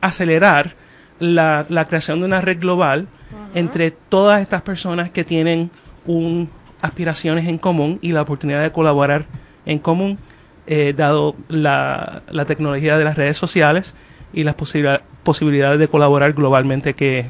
acelerar 0.00 0.74
la, 1.18 1.66
la 1.68 1.86
creación 1.86 2.20
de 2.20 2.26
una 2.26 2.40
red 2.40 2.60
global 2.60 3.08
entre 3.54 3.90
todas 3.90 4.42
estas 4.42 4.62
personas 4.62 5.10
que 5.10 5.24
tienen 5.24 5.70
un, 6.06 6.50
aspiraciones 6.82 7.46
en 7.46 7.56
común 7.58 7.98
y 8.02 8.12
la 8.12 8.22
oportunidad 8.22 8.62
de 8.62 8.72
colaborar 8.72 9.24
en 9.64 9.78
común, 9.78 10.18
eh, 10.66 10.92
dado 10.96 11.36
la, 11.48 12.22
la 12.30 12.44
tecnología 12.44 12.98
de 12.98 13.04
las 13.04 13.16
redes 13.16 13.36
sociales 13.36 13.94
y 14.32 14.42
las 14.44 14.54
posibilidad- 14.54 15.02
posibilidades 15.24 15.78
de 15.78 15.88
colaborar 15.88 16.32
globalmente 16.34 16.94
que, 16.94 17.26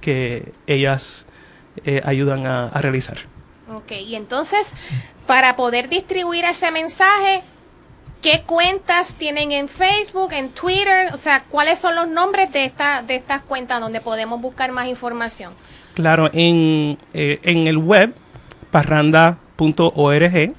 que 0.00 0.52
ellas 0.66 1.26
eh, 1.84 2.00
ayudan 2.04 2.46
a, 2.46 2.68
a 2.68 2.80
realizar. 2.80 3.18
Ok, 3.74 3.92
y 3.92 4.14
entonces, 4.14 4.72
para 5.26 5.56
poder 5.56 5.88
distribuir 5.88 6.44
ese 6.44 6.70
mensaje, 6.70 7.42
¿qué 8.22 8.42
cuentas 8.46 9.14
tienen 9.14 9.52
en 9.52 9.68
Facebook, 9.68 10.32
en 10.32 10.50
Twitter? 10.50 11.12
O 11.12 11.18
sea, 11.18 11.44
¿cuáles 11.44 11.78
son 11.78 11.94
los 11.94 12.08
nombres 12.08 12.52
de, 12.52 12.64
esta, 12.64 13.02
de 13.02 13.16
estas 13.16 13.42
cuentas 13.42 13.80
donde 13.80 14.00
podemos 14.00 14.40
buscar 14.40 14.72
más 14.72 14.86
información? 14.86 15.52
Claro, 15.94 16.30
en, 16.32 16.98
eh, 17.12 17.40
en 17.42 17.66
el 17.66 17.76
web, 17.76 18.14
parranda.org, 18.70 20.54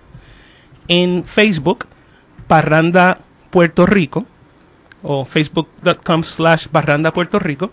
en 0.88 1.24
Facebook, 1.24 1.88
Parranda 2.48 3.20
Puerto 3.50 3.86
Rico, 3.86 4.26
o 5.04 5.26
facebook.com 5.26 6.24
slash 6.24 6.68
Parranda 6.68 7.12
Puerto 7.12 7.40
Rico, 7.40 7.72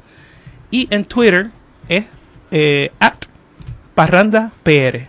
y 0.70 0.88
en 0.90 1.04
Twitter 1.04 1.50
es 1.88 2.04
eh, 2.50 2.92
at 3.00 3.26
Parranda 3.94 4.52
PR. 4.62 5.08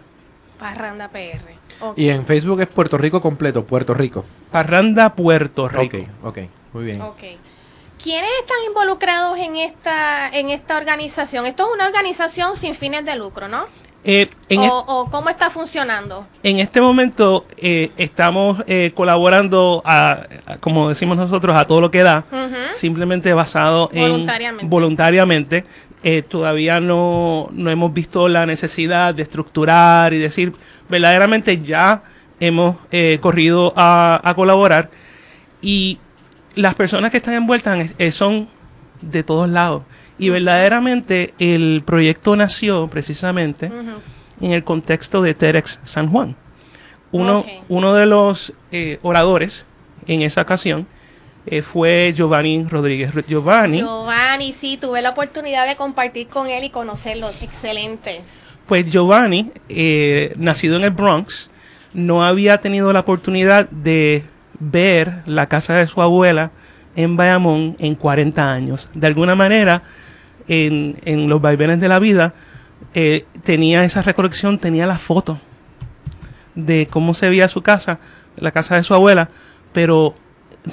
Parranda 0.59 1.09
PR. 1.09 1.57
Y 1.95 2.09
en 2.09 2.25
Facebook 2.25 2.61
es 2.61 2.67
Puerto 2.67 2.97
Rico 2.97 3.21
completo, 3.21 3.63
Puerto 3.65 3.93
Rico. 3.93 4.25
Parranda 4.51 5.13
Puerto 5.13 5.67
Rico. 5.67 5.97
Ok, 5.97 6.37
ok, 6.37 6.37
muy 6.73 6.85
bien. 6.85 7.01
Ok. 7.01 7.23
¿Quiénes 8.01 8.29
están 8.41 8.57
involucrados 8.67 9.37
en 9.39 9.57
esta, 9.57 10.29
en 10.29 10.49
esta 10.49 10.77
organización? 10.77 11.45
Esto 11.45 11.67
es 11.67 11.73
una 11.73 11.87
organización 11.87 12.57
sin 12.57 12.75
fines 12.75 13.03
de 13.05 13.15
lucro, 13.15 13.47
¿no? 13.47 13.67
Eh, 14.09 14.29
en, 14.47 14.61
o, 14.61 15.09
cómo 15.11 15.27
está 15.29 15.49
funcionando? 15.49 16.25
en 16.41 16.59
este 16.59 16.79
momento 16.79 17.45
eh, 17.57 17.91
estamos 17.97 18.63
eh, 18.65 18.93
colaborando, 18.95 19.81
a, 19.83 20.21
a- 20.45 20.57
como 20.59 20.87
decimos 20.87 21.17
nosotros, 21.17 21.53
a 21.57 21.67
todo 21.67 21.81
lo 21.81 21.91
que 21.91 22.03
da. 22.03 22.23
Simplemente 22.73 23.33
basado 23.33 23.89
en 23.91 24.09
Voluntariamente. 24.11 24.65
voluntariamente. 24.65 25.65
Eh, 26.03 26.21
todavía 26.21 26.79
no, 26.79 27.49
no 27.51 27.69
hemos 27.69 27.93
visto 27.93 28.29
la 28.29 28.45
necesidad 28.45 29.13
de 29.13 29.23
estructurar 29.23 30.13
y 30.13 30.19
decir, 30.19 30.53
verdaderamente 30.87 31.57
ya 31.59 32.01
hemos 32.39 32.77
eh, 32.91 33.17
corrido 33.19 33.73
a, 33.75 34.21
a 34.23 34.33
colaborar 34.35 34.89
y 35.61 35.97
las 36.55 36.75
personas 36.75 37.11
que 37.11 37.17
están 37.17 37.33
envueltas 37.33 37.89
son 38.11 38.47
de 39.01 39.23
todos 39.23 39.49
lados. 39.49 39.83
Y 40.19 40.29
verdaderamente 40.29 41.33
el 41.39 41.83
proyecto 41.85 42.35
nació 42.35 42.87
precisamente 42.87 43.71
en 44.41 44.51
el 44.51 44.63
contexto 44.63 45.21
de 45.21 45.33
TEDx 45.33 45.79
San 45.83 46.09
Juan. 46.09 46.35
Uno, 47.11 47.45
uno 47.69 47.93
de 47.93 48.05
los 48.05 48.53
eh, 48.71 48.99
oradores 49.01 49.65
en 50.07 50.21
esa 50.21 50.41
ocasión 50.41 50.87
eh, 51.45 51.61
fue 51.61 52.13
Giovanni 52.15 52.63
Rodríguez. 52.63 53.13
Ro- 53.13 53.23
Giovanni, 53.27 53.77
Giovanni, 53.79 54.53
sí, 54.53 54.77
tuve 54.77 55.01
la 55.01 55.11
oportunidad 55.11 55.67
de 55.67 55.75
compartir 55.75 56.27
con 56.27 56.47
él 56.47 56.65
y 56.65 56.69
conocerlo. 56.69 57.29
Excelente. 57.41 58.21
pues 58.67 58.85
Giovanni, 58.91 59.51
eh, 59.69 60.33
nacido 60.35 60.75
en 60.75 60.83
el 60.83 60.89
Bronx, 60.91 61.49
no 61.93 62.25
había 62.25 62.57
tenido 62.57 62.91
la 62.91 62.99
oportunidad 63.01 63.69
de 63.69 64.25
ver 64.59 65.21
la 65.25 65.45
casa 65.47 65.75
de 65.75 65.87
su 65.87 66.01
abuela 66.01 66.51
en 66.95 67.15
Bayamón 67.15 67.75
en 67.79 67.95
40 67.95 68.51
años. 68.51 68.89
De 68.93 69.07
alguna 69.07 69.35
manera, 69.35 69.83
en, 70.47 70.97
en 71.05 71.29
los 71.29 71.41
vaivenes 71.41 71.79
de 71.79 71.87
la 71.87 71.99
vida, 71.99 72.33
eh, 72.93 73.25
tenía 73.43 73.83
esa 73.83 74.01
recolección, 74.01 74.57
tenía 74.59 74.85
la 74.85 74.97
foto 74.97 75.39
de 76.55 76.87
cómo 76.89 77.13
se 77.13 77.29
veía 77.29 77.47
su 77.47 77.61
casa, 77.61 77.99
la 78.37 78.51
casa 78.51 78.75
de 78.75 78.83
su 78.83 78.93
abuela, 78.93 79.29
pero 79.73 80.15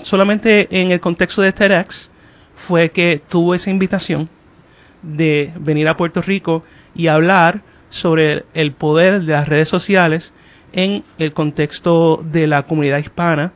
solamente 0.02 0.68
en 0.70 0.90
el 0.90 1.00
contexto 1.00 1.42
de 1.42 1.52
TEDx 1.52 2.10
fue 2.54 2.90
que 2.90 3.20
tuvo 3.28 3.54
esa 3.54 3.70
invitación 3.70 4.28
de 5.02 5.52
venir 5.58 5.88
a 5.88 5.96
Puerto 5.96 6.22
Rico 6.22 6.64
y 6.94 7.08
hablar 7.08 7.60
sobre 7.90 8.44
el 8.54 8.72
poder 8.72 9.22
de 9.22 9.32
las 9.32 9.48
redes 9.48 9.68
sociales 9.68 10.32
en 10.72 11.04
el 11.18 11.32
contexto 11.32 12.24
de 12.24 12.46
la 12.46 12.62
comunidad 12.62 12.98
hispana 12.98 13.52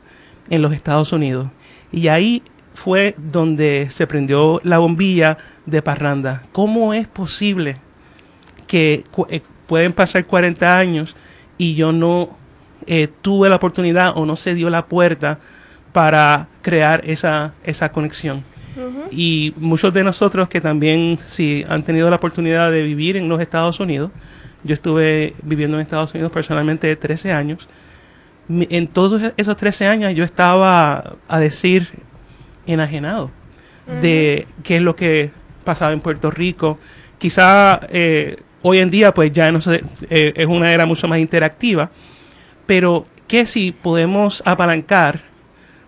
en 0.49 0.61
los 0.61 0.73
Estados 0.73 1.11
Unidos. 1.11 1.47
Y 1.91 2.07
ahí 2.07 2.43
fue 2.79 3.13
donde 3.17 3.87
se 3.89 4.07
prendió 4.07 4.61
la 4.63 4.77
bombilla 4.77 5.37
de 5.65 5.81
parranda. 5.81 6.43
¿Cómo 6.53 6.93
es 6.93 7.07
posible 7.07 7.75
que 8.67 9.03
eh, 9.27 9.41
pueden 9.67 9.91
pasar 9.91 10.25
40 10.25 10.77
años 10.77 11.13
y 11.57 11.75
yo 11.75 11.91
no 11.91 12.37
eh, 12.87 13.09
tuve 13.21 13.49
la 13.49 13.57
oportunidad 13.57 14.13
o 14.15 14.25
no 14.25 14.37
se 14.37 14.55
dio 14.55 14.69
la 14.69 14.85
puerta 14.85 15.39
para 15.91 16.47
crear 16.61 17.01
esa, 17.05 17.53
esa 17.65 17.91
conexión? 17.91 18.45
Y 19.11 19.53
muchos 19.57 19.93
de 19.93 20.05
nosotros 20.05 20.47
que 20.47 20.61
también 20.61 21.17
si 21.17 21.65
han 21.67 21.83
tenido 21.83 22.09
la 22.09 22.15
oportunidad 22.15 22.71
de 22.71 22.81
vivir 22.83 23.17
en 23.17 23.27
los 23.27 23.41
Estados 23.41 23.81
Unidos, 23.81 24.09
yo 24.63 24.73
estuve 24.73 25.33
viviendo 25.43 25.75
en 25.75 25.81
Estados 25.81 26.13
Unidos 26.13 26.31
personalmente 26.31 26.95
13 26.95 27.33
años. 27.33 27.67
En 28.47 28.87
todos 28.87 29.21
esos 29.35 29.57
13 29.57 29.87
años 29.87 30.13
yo 30.15 30.23
estaba 30.23 31.17
a 31.27 31.39
decir 31.39 31.89
enajenado 32.73 33.31
de 34.01 34.47
qué 34.63 34.75
es 34.75 34.81
lo 34.81 34.95
que 34.95 35.31
pasaba 35.63 35.91
en 35.93 35.99
Puerto 35.99 36.29
Rico. 36.29 36.77
Quizá 37.17 37.79
eh, 37.89 38.37
hoy 38.61 38.79
en 38.79 38.89
día 38.91 39.13
pues 39.13 39.31
ya 39.31 39.51
no 39.51 39.61
se- 39.61 39.83
eh, 40.09 40.33
es 40.35 40.45
una 40.47 40.71
era 40.73 40.85
mucho 40.85 41.07
más 41.07 41.19
interactiva, 41.19 41.89
pero 42.65 43.05
que 43.27 43.45
si 43.45 43.71
podemos 43.71 44.43
apalancar 44.45 45.21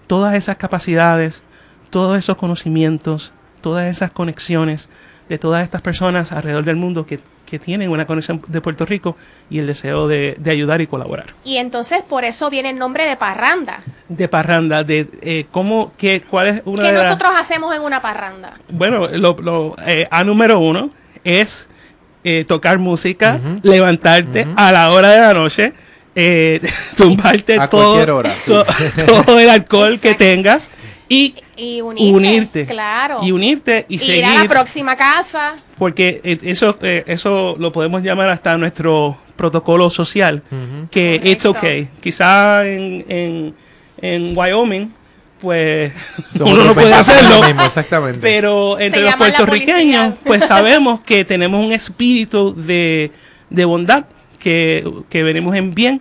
todas 0.08 0.36
esas 0.36 0.58
capacidades, 0.58 1.44
todos 1.90 2.18
esos 2.18 2.38
conocimientos, 2.38 3.32
todas 3.62 3.90
esas 3.90 4.12
conexiones 4.12 4.90
de 5.30 5.38
todas 5.38 5.64
estas 5.64 5.82
personas 5.82 6.32
alrededor 6.32 6.66
del 6.66 6.76
mundo 6.76 7.06
que, 7.06 7.20
que 7.52 7.60
tienen 7.60 7.92
una 7.92 8.06
conexión 8.08 8.42
de 8.48 8.62
Puerto 8.62 8.86
Rico 8.86 9.18
y 9.50 9.60
el 9.60 9.68
deseo 9.68 10.08
de, 10.08 10.36
de 10.40 10.52
ayudar 10.52 10.80
y 10.80 10.88
colaborar. 10.88 11.28
Y 11.44 11.58
entonces 11.58 12.02
por 12.02 12.24
eso 12.24 12.50
viene 12.50 12.70
el 12.70 12.80
nombre 12.80 13.06
de 13.06 13.18
parranda. 13.18 13.82
De 14.08 14.28
parranda, 14.30 14.84
de 14.86 15.06
eh, 15.22 15.46
cómo, 15.52 15.92
qué, 15.98 16.22
cuál 16.22 16.48
es 16.48 16.62
una 16.64 16.82
¿Qué 16.84 16.88
de 16.88 16.94
las- 16.98 17.08
nosotros 17.08 17.32
hacemos 17.38 17.76
en 17.76 17.82
una 17.82 18.02
parranda? 18.02 18.54
Bueno, 18.70 19.08
lo, 19.10 19.36
lo, 19.42 19.76
eh, 19.86 20.08
A 20.10 20.24
número 20.24 20.60
uno 20.60 20.92
es 21.26 21.68
eh, 22.24 22.46
tocar 22.48 22.80
música, 22.80 23.38
levantarte 23.64 24.48
a 24.56 24.72
la 24.72 24.92
hora 24.92 25.10
de 25.10 25.20
la 25.20 25.34
noche, 25.34 25.74
eh, 26.16 26.62
tumbarte 26.96 27.60
A 27.60 27.70
todo, 27.70 27.84
cualquier 27.96 28.12
hora, 28.12 28.32
sí. 28.46 28.52
to- 28.52 28.66
todo 29.26 29.40
el 29.40 29.50
alcohol 29.50 30.00
que 30.00 30.14
tengas 30.16 30.70
y 31.10 31.36
Y 31.58 31.82
unirte. 31.82 32.14
unirte. 32.16 32.66
Claro. 32.66 33.20
Y 33.24 33.32
unirte 33.34 33.86
y 33.90 33.96
Ir 33.96 34.00
seguir. 34.02 34.26
a 34.26 34.44
la 34.44 34.50
próxima 34.50 34.96
casa. 34.96 35.56
Porque 35.82 36.22
eh, 36.24 36.38
eso, 36.44 36.78
eh, 36.84 37.04
eso 37.08 37.56
lo 37.58 37.72
podemos 37.72 38.04
llamar 38.04 38.30
hasta 38.30 38.56
nuestro 38.56 39.18
protocolo 39.36 39.90
social, 39.90 40.44
que 40.92 41.16
it's 41.24 41.44
Correcto. 41.44 41.50
okay. 41.50 41.90
Quizá 42.00 42.68
en, 42.68 43.04
en, 43.10 43.56
en 44.00 44.38
Wyoming 44.38 44.92
pues 45.40 45.92
Somos 46.38 46.54
uno 46.54 46.66
no 46.66 46.74
puede 46.76 46.94
hacerlo. 46.94 47.42
mismo, 47.48 47.64
exactamente. 47.64 48.20
Pero 48.22 48.80
entre 48.80 49.02
los 49.02 49.16
puertorriqueños, 49.16 50.20
pues 50.24 50.46
sabemos 50.48 51.04
que 51.04 51.26
tenemos 51.26 51.66
un 51.66 51.74
espíritu 51.74 52.54
de, 52.56 53.10
de 53.50 53.66
bondad, 53.66 54.06
que, 54.38 54.88
que 55.10 55.24
venimos 55.24 55.56
en 55.56 55.74
bien 55.74 56.00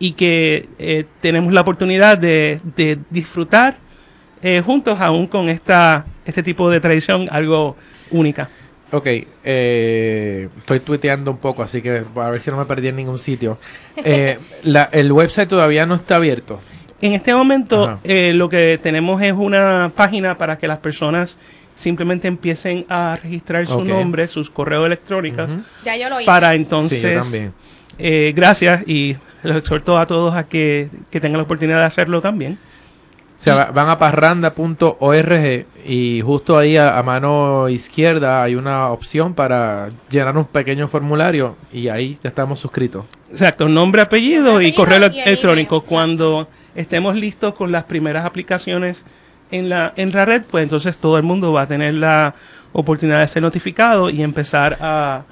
y 0.00 0.14
que 0.14 0.68
eh, 0.80 1.04
tenemos 1.20 1.52
la 1.52 1.60
oportunidad 1.60 2.18
de, 2.18 2.60
de 2.74 2.98
disfrutar 3.10 3.76
eh, 4.42 4.60
juntos 4.66 5.00
aún 5.00 5.28
con 5.28 5.48
esta 5.48 6.04
este 6.26 6.42
tipo 6.42 6.68
de 6.68 6.80
tradición 6.80 7.28
algo 7.30 7.76
única. 8.10 8.50
Ok, 8.96 9.06
eh, 9.42 10.48
estoy 10.58 10.78
tuiteando 10.80 11.30
un 11.32 11.38
poco, 11.38 11.62
así 11.64 11.82
que 11.82 12.04
a 12.14 12.30
ver 12.30 12.40
si 12.40 12.50
no 12.50 12.56
me 12.58 12.64
perdí 12.64 12.88
en 12.88 12.96
ningún 12.96 13.18
sitio. 13.18 13.58
Eh, 13.96 14.38
la- 14.62 14.88
el 14.92 15.10
website 15.10 15.48
todavía 15.48 15.84
no 15.86 15.94
está 15.96 16.16
abierto. 16.16 16.60
En 17.00 17.12
este 17.12 17.34
momento 17.34 17.98
eh, 18.04 18.32
lo 18.34 18.48
que 18.48 18.78
tenemos 18.82 19.20
es 19.20 19.32
una 19.32 19.90
página 19.94 20.38
para 20.38 20.56
que 20.58 20.68
las 20.68 20.78
personas 20.78 21.36
simplemente 21.74 22.28
empiecen 22.28 22.86
a 22.88 23.18
registrar 23.20 23.66
su 23.66 23.72
nombre, 23.84 24.26
sus 24.28 24.48
correos 24.48 24.86
electrónicos. 24.86 25.50
Ya 25.84 25.96
yo 25.96 26.08
lo 26.08 26.20
hice. 26.20 26.26
para 26.26 26.52
Sí, 26.52 26.58
yo 26.58 26.62
entonces 26.62 27.20
también. 27.20 27.52
Eh, 27.98 28.32
gracias 28.34 28.86
y 28.86 29.16
los 29.42 29.56
exhorto 29.56 29.98
a 29.98 30.06
todos 30.06 30.34
a 30.36 30.44
que, 30.44 30.88
que 31.10 31.20
tengan 31.20 31.38
la 31.38 31.42
oportunidad 31.42 31.78
de 31.80 31.84
hacerlo 31.84 32.20
también. 32.20 32.58
O 33.38 33.42
sea, 33.44 33.54
va- 33.56 33.70
van 33.72 33.88
a 33.90 33.98
parranda.org 33.98 35.66
y 35.86 36.20
justo 36.22 36.56
ahí 36.56 36.76
a, 36.76 36.98
a 36.98 37.02
mano 37.02 37.68
izquierda 37.68 38.42
hay 38.42 38.54
una 38.54 38.88
opción 38.90 39.34
para 39.34 39.90
llenar 40.10 40.36
un 40.36 40.44
pequeño 40.46 40.88
formulario 40.88 41.56
y 41.72 41.88
ahí 41.88 42.18
ya 42.22 42.28
estamos 42.28 42.58
suscritos. 42.60 43.04
Exacto, 43.30 43.68
nombre, 43.68 44.00
apellido 44.02 44.44
Nombre, 44.52 44.68
y 44.68 44.72
correo 44.72 44.96
apellido 44.98 45.18
y 45.18 45.22
el 45.22 45.28
electrónico. 45.28 45.76
email, 45.76 45.88
Cuando 45.88 46.48
estemos 46.74 47.16
listos 47.16 47.54
con 47.54 47.70
las 47.72 47.84
primeras 47.84 48.24
aplicaciones 48.24 49.04
en 49.50 49.68
la, 49.68 49.92
en 49.96 50.10
la 50.12 50.24
red, 50.24 50.42
pues 50.50 50.62
entonces 50.62 50.96
todo 50.96 51.16
el 51.18 51.22
mundo 51.22 51.52
va 51.52 51.62
a 51.62 51.66
tener 51.66 51.94
la 51.98 52.34
oportunidad 52.72 53.20
de 53.20 53.28
ser 53.28 53.42
notificado 53.42 54.08
y 54.10 54.22
empezar 54.22 54.78
a 54.80 55.22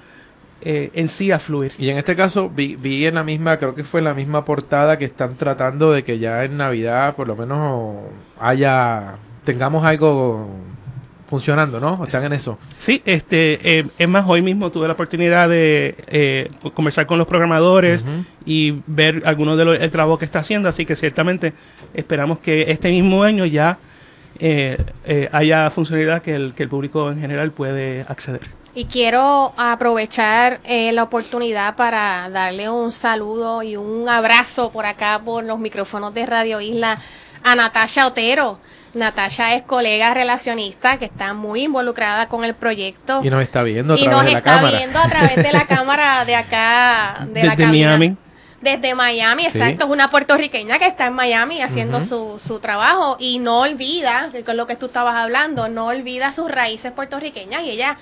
eh, 0.65 0.91
en 0.95 1.09
sí 1.09 1.31
a 1.31 1.39
fluir. 1.39 1.73
Y 1.79 1.89
en 1.91 1.99
este 1.99 2.15
caso 2.17 2.49
vi, 2.51 2.77
vi 2.77 3.07
en 3.07 3.15
la 3.17 3.25
misma, 3.25 3.57
creo 3.59 3.75
que 3.75 3.85
fue 3.85 4.01
en 4.01 4.05
la 4.05 4.15
misma 4.15 4.45
portada 4.45 4.99
que 4.99 5.05
están 5.05 5.37
tratando 5.37 5.93
de 5.93 6.03
que 6.05 6.19
ya 6.19 6.45
en 6.45 6.57
Navidad 6.57 7.15
por 7.17 7.27
lo 7.29 7.37
menos 7.37 7.97
haya, 8.41 9.15
tengamos 9.45 9.85
algo 9.85 10.49
funcionando, 11.29 11.81
¿no? 11.81 12.05
Están 12.05 12.25
en 12.25 12.35
eso. 12.35 12.59
Sí, 12.79 13.01
este, 13.07 13.79
eh, 13.79 13.87
es 13.99 14.09
más, 14.09 14.25
hoy 14.29 14.43
mismo 14.43 14.71
tuve 14.71 14.87
la 14.87 14.93
oportunidad 14.93 15.49
de 15.49 15.95
eh, 16.09 16.51
co- 16.61 16.73
conversar 16.73 17.07
con 17.07 17.17
los 17.17 17.27
programadores 17.27 18.05
y 18.45 18.75
ver 18.87 19.23
algunos 19.25 19.57
de 19.57 19.65
los 19.65 19.81
el 19.81 19.91
trabajo 19.91 20.19
que 20.19 20.27
está 20.27 20.41
haciendo, 20.41 20.69
así 20.69 20.85
que 20.85 20.95
ciertamente 20.95 21.55
esperamos 21.95 22.39
que 22.39 22.71
este 22.71 22.91
mismo 22.91 23.23
año 23.23 23.47
ya 23.47 23.79
eh, 24.41 24.77
eh, 25.07 25.29
haya 25.33 25.71
funcionalidad 25.71 26.21
que 26.21 26.35
el, 26.35 26.53
que 26.55 26.65
el 26.65 26.69
público 26.69 27.11
en 27.11 27.19
general 27.21 27.51
puede 27.53 28.03
acceder. 28.09 28.43
Y 28.75 28.87
quiero 28.87 29.53
aprovechar 29.59 30.61
eh, 30.65 30.93
la 30.93 31.03
oportunidad 31.03 31.77
para 31.77 32.31
darle 32.31 32.71
un 32.71 32.91
saludo 32.91 33.63
y 33.63 33.77
un 33.77 34.09
abrazo 34.09 34.71
por 34.71 34.87
acá 34.87 35.21
por 35.23 35.45
los 35.45 35.59
micrófonos 35.59 36.15
de 36.15 36.25
Radio 36.25 36.61
Isla 36.61 36.99
a 37.45 37.55
Natasha 37.55 38.07
Otero. 38.07 38.59
Natasha 38.95 39.55
es 39.55 39.63
colega 39.63 40.13
relacionista 40.15 40.99
que 40.99 41.05
está 41.07 41.35
muy 41.35 41.63
involucrada 41.65 42.29
con 42.29 42.45
el 42.45 42.55
proyecto 42.55 43.21
Y 43.25 43.31
nos 43.31 43.43
está 43.43 43.63
viendo 43.63 43.95
a 43.95 43.99
y 43.99 44.07
nos 44.07 44.25
de 44.25 44.33
la 44.33 44.39
está 44.39 44.55
cámara. 44.57 44.79
viendo 44.79 44.99
a 44.99 45.09
través 45.09 45.37
de 45.37 45.53
la 45.53 45.67
cámara 45.67 46.25
de 46.25 46.37
acá, 46.37 47.27
de 47.29 47.43
la 47.43 47.51
Desde 47.51 47.65
cabina. 47.65 47.89
Miami. 47.99 48.17
Desde 48.63 48.95
Miami, 48.95 49.43
Sí. 49.51 49.59
exacto. 49.59 49.85
Es 49.87 49.91
una 49.91 50.09
puertorriqueña 50.09 50.79
que 50.79 50.87
está 50.87 51.07
en 51.07 51.15
Miami 51.15 51.61
haciendo 51.63 52.01
su, 52.01 52.39
su 52.39 52.59
trabajo 52.61 53.17
y 53.19 53.39
no 53.39 53.61
olvida, 53.61 54.29
que 54.33 54.39
es 54.47 54.57
lo 54.57 54.67
que 54.67 54.77
tú 54.77 54.87
estabas 54.87 55.17
hablando, 55.17 55.69
no 55.69 55.87
olvida 55.89 56.31
sus 56.33 56.51
raíces 56.51 56.93
puertorriqueñas 56.93 57.63
y 57.65 57.71
ella, 57.71 57.97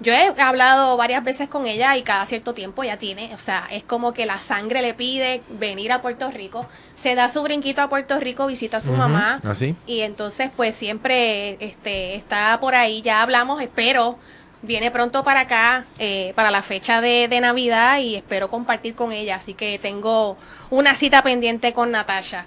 yo 0.00 0.12
he 0.12 0.32
hablado 0.40 0.96
varias 0.96 1.24
veces 1.24 1.48
con 1.48 1.66
ella 1.66 1.96
y 1.96 2.02
cada 2.02 2.26
cierto 2.26 2.54
tiempo 2.54 2.84
ya 2.84 2.98
tiene, 2.98 3.34
o 3.34 3.38
sea, 3.38 3.66
es 3.70 3.82
como 3.82 4.12
que 4.12 4.26
la 4.26 4.38
sangre 4.38 4.82
le 4.82 4.94
pide 4.94 5.42
venir 5.48 5.92
a 5.92 6.02
Puerto 6.02 6.30
Rico, 6.30 6.66
se 6.94 7.14
da 7.14 7.28
su 7.28 7.42
brinquito 7.42 7.80
a 7.82 7.88
Puerto 7.88 8.20
Rico, 8.20 8.46
visita 8.46 8.78
a 8.78 8.80
su 8.80 8.92
mamá. 8.92 9.40
Así. 9.44 9.74
y 9.86 10.00
entonces 10.00 10.50
pues 10.54 10.76
siempre 10.76 11.56
este, 11.60 12.14
está 12.14 12.58
por 12.60 12.74
ahí, 12.74 13.00
ya 13.02 13.22
hablamos, 13.22 13.62
espero, 13.62 14.18
viene 14.62 14.90
pronto 14.90 15.24
para 15.24 15.40
acá, 15.40 15.86
eh, 15.98 16.32
para 16.34 16.50
la 16.50 16.62
fecha 16.62 17.00
de, 17.00 17.28
de 17.28 17.40
Navidad 17.40 17.98
y 17.98 18.16
espero 18.16 18.50
compartir 18.50 18.94
con 18.94 19.12
ella, 19.12 19.36
así 19.36 19.54
que 19.54 19.78
tengo 19.78 20.36
una 20.70 20.94
cita 20.94 21.22
pendiente 21.22 21.72
con 21.72 21.90
Natasha. 21.90 22.46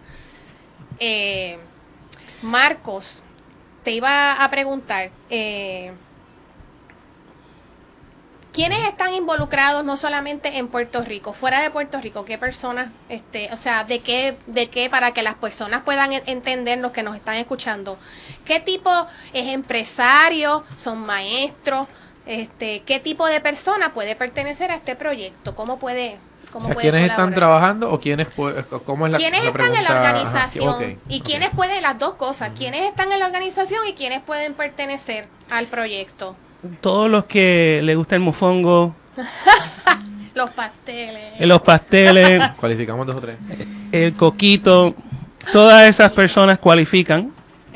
Eh, 0.99 1.57
Marcos, 2.41 3.21
te 3.83 3.91
iba 3.91 4.33
a 4.33 4.49
preguntar, 4.49 5.09
eh, 5.29 5.91
¿quiénes 8.53 8.79
están 8.87 9.13
involucrados 9.13 9.83
no 9.85 9.95
solamente 9.97 10.57
en 10.57 10.67
Puerto 10.67 11.01
Rico, 11.03 11.33
fuera 11.33 11.61
de 11.61 11.69
Puerto 11.69 11.99
Rico? 12.01 12.25
¿Qué 12.25 12.37
personas, 12.37 12.89
este, 13.09 13.49
o 13.53 13.57
sea, 13.57 13.83
de 13.83 13.99
qué, 13.99 14.35
de 14.47 14.67
qué, 14.67 14.89
para 14.89 15.11
que 15.11 15.21
las 15.23 15.35
personas 15.35 15.81
puedan 15.83 16.13
en- 16.13 16.23
entender 16.25 16.79
los 16.79 16.91
que 16.91 17.03
nos 17.03 17.15
están 17.15 17.35
escuchando? 17.35 17.97
¿Qué 18.45 18.59
tipo 18.59 18.89
es 19.33 19.47
empresario? 19.47 20.63
¿Son 20.77 20.99
maestros? 20.99 21.87
Este, 22.25 22.81
¿Qué 22.81 22.99
tipo 22.99 23.25
de 23.27 23.41
persona 23.41 23.93
puede 23.93 24.15
pertenecer 24.15 24.71
a 24.71 24.75
este 24.75 24.95
proyecto? 24.95 25.55
¿Cómo 25.55 25.79
puede, 25.79 26.17
cómo 26.51 26.63
O 26.63 26.67
sea, 26.67 26.73
puede 26.75 26.89
¿quiénes 26.91 27.09
están 27.09 27.33
trabajando 27.33 27.91
o 27.91 27.99
quiénes 27.99 28.27
pu- 28.35 28.65
cómo 28.85 29.05
es 29.07 29.13
la 29.13 29.17
¿Quiénes 29.17 29.41
la 29.43 29.49
están 29.49 29.75
en 29.75 29.83
la? 29.83 29.89
Ajá, 29.89 29.99
organización? 29.99 30.99
y 31.07 31.21
quiénes 31.21 31.49
pueden, 31.51 31.81
las 31.81 31.97
dos 31.97 32.13
cosas, 32.15 32.51
quiénes 32.57 32.81
están 32.87 33.11
en 33.11 33.19
la 33.19 33.25
organización 33.25 33.87
y 33.87 33.93
quiénes 33.93 34.21
pueden 34.21 34.53
pertenecer 34.53 35.27
al 35.49 35.65
proyecto. 35.67 36.35
Todos 36.82 37.10
los 37.10 37.26
que 37.26 37.82
les 37.84 37.95
gusta 37.95 38.16
el 38.16 38.22
mofongo, 38.22 38.95
Los 40.36 40.49
pasteles. 40.51 41.34
eh, 41.39 41.45
los 41.45 41.62
pasteles, 41.62 42.47
Cualificamos 42.60 43.05
dos 43.07 43.16
o 43.18 43.22
tres. 43.22 43.36
el 43.91 44.14
coquito, 44.14 44.95
todas 45.51 45.89
esas 45.89 46.12
personas 46.12 46.60
cualifican 46.60 47.32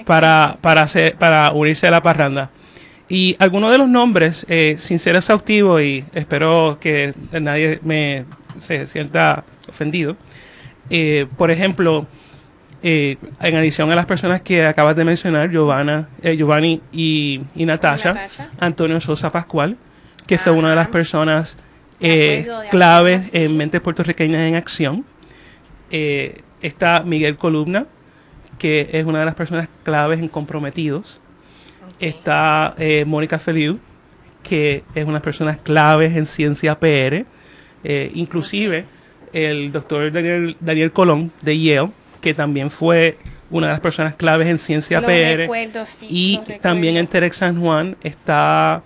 para, 0.05 0.57
para, 0.61 0.83
hacer, 0.83 1.15
para 1.15 1.51
unirse 1.51 1.87
a 1.87 1.91
la 1.91 2.01
parranda. 2.01 2.49
Y 3.09 3.35
algunos 3.39 3.71
de 3.71 3.77
los 3.77 3.89
nombres, 3.89 4.45
eh, 4.49 4.75
sin 4.79 4.97
ser 4.97 5.15
exhaustivo, 5.17 5.79
y 5.81 6.05
espero 6.13 6.77
que 6.79 7.13
nadie 7.31 7.79
me 7.83 8.25
se 8.59 8.87
sienta 8.87 9.43
ofendido, 9.67 10.15
eh, 10.89 11.25
por 11.37 11.51
ejemplo, 11.51 12.05
eh, 12.85 13.15
en 13.39 13.55
adición 13.55 13.89
a 13.93 13.95
las 13.95 14.05
personas 14.05 14.41
que 14.41 14.65
acabas 14.65 14.97
de 14.97 15.05
mencionar, 15.05 15.49
Giovanna, 15.49 16.09
eh, 16.21 16.35
Giovanni 16.35 16.81
y, 16.91 17.39
y 17.55 17.65
Natasha, 17.65 18.13
Natasha. 18.13 18.49
Antonio 18.59 18.99
Sosa 18.99 19.31
Pascual, 19.31 19.77
que 20.27 20.37
fue 20.37 20.51
una 20.51 20.71
de 20.71 20.75
las 20.75 20.89
personas 20.89 21.55
eh, 22.01 22.45
de 22.45 22.69
claves 22.69 23.29
en 23.31 23.55
Mentes 23.55 23.79
Puertorriqueñas 23.79 24.41
en 24.41 24.55
Acción. 24.55 25.05
Eh, 25.91 26.41
está 26.61 27.03
Miguel 27.05 27.37
Columna, 27.37 27.85
que 28.59 28.89
es 28.91 29.05
una 29.05 29.19
de 29.19 29.25
las 29.25 29.35
personas 29.35 29.69
claves 29.83 30.19
en 30.19 30.27
Comprometidos. 30.27 31.21
Está 32.01 32.75
Mónica 33.05 33.39
Feliu, 33.39 33.79
que 34.41 34.83
es 34.93 35.03
una 35.03 35.13
de 35.13 35.17
las 35.19 35.23
personas 35.23 35.57
claves 35.57 36.17
en 36.17 36.25
Ciencia 36.25 36.77
PR. 36.77 37.25
Inclusive 38.13 38.85
el 39.31 39.71
doctor 39.71 40.11
Daniel, 40.11 40.57
Daniel 40.59 40.91
Colón 40.91 41.31
de 41.41 41.57
Yale, 41.57 41.91
que 42.23 42.33
también 42.33 42.71
fue 42.71 43.17
una 43.51 43.67
de 43.67 43.73
las 43.73 43.81
personas 43.81 44.15
claves 44.15 44.47
en 44.47 44.57
Ciencia 44.57 45.01
Lo 45.01 45.07
PR. 45.07 45.37
recuerdo, 45.39 45.85
sí, 45.85 46.07
y 46.09 46.39
también 46.61 46.95
en 46.95 47.05
Terex 47.05 47.35
San 47.35 47.59
Juan 47.59 47.97
está 48.01 48.81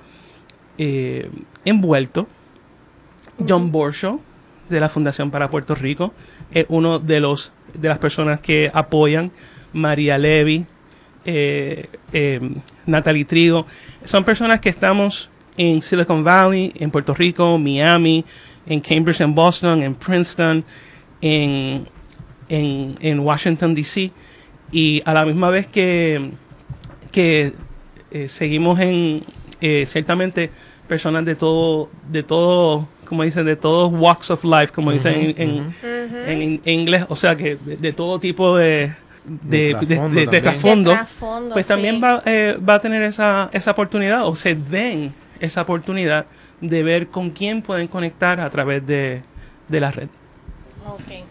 eh, 0.80 1.30
envuelto 1.64 2.28
John 3.48 3.72
Borshaw 3.72 4.20
de 4.70 4.80
la 4.80 4.90
Fundación 4.90 5.30
para 5.30 5.50
Puerto 5.50 5.76
Rico, 5.76 6.14
es 6.52 6.66
uno 6.68 6.98
de 6.98 7.20
los 7.20 7.52
de 7.76 7.88
las 7.88 8.00
personas 8.00 8.42
que 8.42 8.72
apoyan 8.74 9.32
María 9.72 10.18
Levy, 10.18 10.66
eh, 11.24 11.86
eh, 12.12 12.42
Natalie 12.88 13.26
Trigo, 13.26 13.68
son 14.04 14.24
personas 14.24 14.60
que 14.62 14.70
estamos 14.70 15.30
en 15.58 15.80
Silicon 15.84 16.24
Valley, 16.24 16.74
en 16.80 16.90
Puerto 16.90 17.14
Rico, 17.14 17.60
Miami, 17.60 18.26
en 18.66 18.80
Cambridge, 18.80 19.22
en 19.22 19.36
Boston, 19.36 19.84
en 19.84 19.94
Princeton, 19.94 20.66
en, 21.22 21.86
en, 22.50 22.96
en 23.00 23.20
Washington, 23.20 23.74
D.C. 23.76 24.12
Y 24.72 25.02
a 25.06 25.14
la 25.14 25.26
misma 25.26 25.50
vez 25.50 25.68
que, 25.68 26.32
que 27.12 27.54
eh, 28.12 28.28
seguimos 28.28 28.80
en, 28.80 29.24
eh, 29.62 29.86
ciertamente, 29.88 30.50
personas 30.88 31.26
de 31.26 31.36
todo, 31.36 31.90
de 32.10 32.24
todo, 32.24 32.88
como 33.06 33.24
dicen, 33.24 33.46
de 33.46 33.56
todos 33.56 33.92
walks 33.94 34.32
of 34.32 34.44
life, 34.44 34.68
como 34.74 34.92
dicen 34.92 35.34
en, 35.38 35.74
en- 36.28 36.62
inglés, 36.66 37.06
o 37.10 37.16
sea 37.16 37.36
que 37.36 37.56
de, 37.56 37.78
de 37.78 37.94
todo 37.94 38.20
tipo 38.20 38.56
de, 38.58 38.94
de, 39.26 39.58
De 39.58 39.74
de- 39.74 39.86
trasfondo 39.86 40.16
de- 40.16 40.22
de 40.22 40.26
también. 40.26 40.44
trasfondo, 40.44 40.90
De 40.92 40.96
trasfondo, 40.98 41.54
pues 41.54 41.68
también 41.68 42.02
va, 42.04 42.24
eh, 42.26 42.58
va 42.68 42.76
a 42.76 42.80
tener 42.80 43.02
esa, 43.04 43.50
esa 43.54 43.72
oportunidad 43.72 44.26
o 44.28 44.36
se 44.36 44.56
den 44.56 45.14
esa 45.40 45.62
oportunidad 45.62 46.26
de 46.62 46.84
ver 46.84 47.08
con 47.08 47.30
quién 47.32 47.62
pueden 47.62 47.88
conectar 47.88 48.40
a 48.40 48.50
través 48.50 48.86
de, 48.88 49.22
de 49.68 49.80
la 49.80 49.92
red. 49.92 50.08
Ok. 50.88 51.26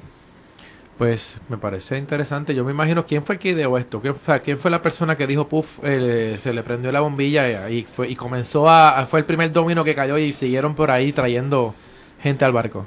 Pues 0.98 1.38
me 1.50 1.58
parece 1.58 1.98
interesante. 1.98 2.54
Yo 2.54 2.64
me 2.64 2.72
imagino 2.72 3.04
quién 3.04 3.22
fue 3.22 3.34
el 3.34 3.38
que 3.38 3.50
ideó 3.50 3.76
esto. 3.76 4.00
¿Quién 4.00 4.14
fue, 4.14 4.40
quién 4.40 4.56
fue 4.58 4.70
la 4.70 4.80
persona 4.80 5.14
que 5.16 5.26
dijo, 5.26 5.46
puff, 5.46 5.78
eh, 5.82 6.36
se 6.38 6.54
le 6.54 6.62
prendió 6.62 6.90
la 6.90 7.00
bombilla 7.00 7.68
y, 7.68 7.78
y 7.80 7.82
fue, 7.82 8.08
y 8.10 8.16
comenzó 8.16 8.68
a, 8.68 9.00
a- 9.00 9.06
Fue 9.06 9.20
el 9.20 9.26
primer 9.26 9.52
domino 9.52 9.84
que 9.84 9.94
cayó 9.94 10.16
y 10.16 10.32
siguieron 10.32 10.74
por 10.74 10.90
ahí 10.90 11.12
trayendo 11.12 11.74
gente 12.22 12.46
al 12.46 12.52
barco. 12.52 12.86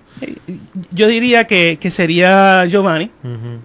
Yo 0.91 1.07
diría 1.07 1.45
que, 1.45 1.78
que 1.80 1.91
sería 1.91 2.66
Giovanni 2.66 3.12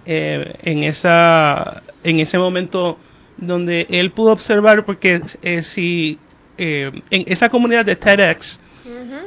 eh, 0.05 0.53
en, 0.61 0.83
esa, 0.83 1.81
en 2.03 2.19
ese 2.19 2.37
momento 2.37 2.99
donde 3.37 3.87
él 3.89 4.11
pudo 4.11 4.31
observar, 4.31 4.85
porque 4.85 5.21
eh, 5.41 5.63
si 5.63 6.19
eh, 6.59 6.91
en 7.09 7.23
esa 7.25 7.49
comunidad 7.49 7.83
de 7.83 7.95
TEDx, 7.95 8.59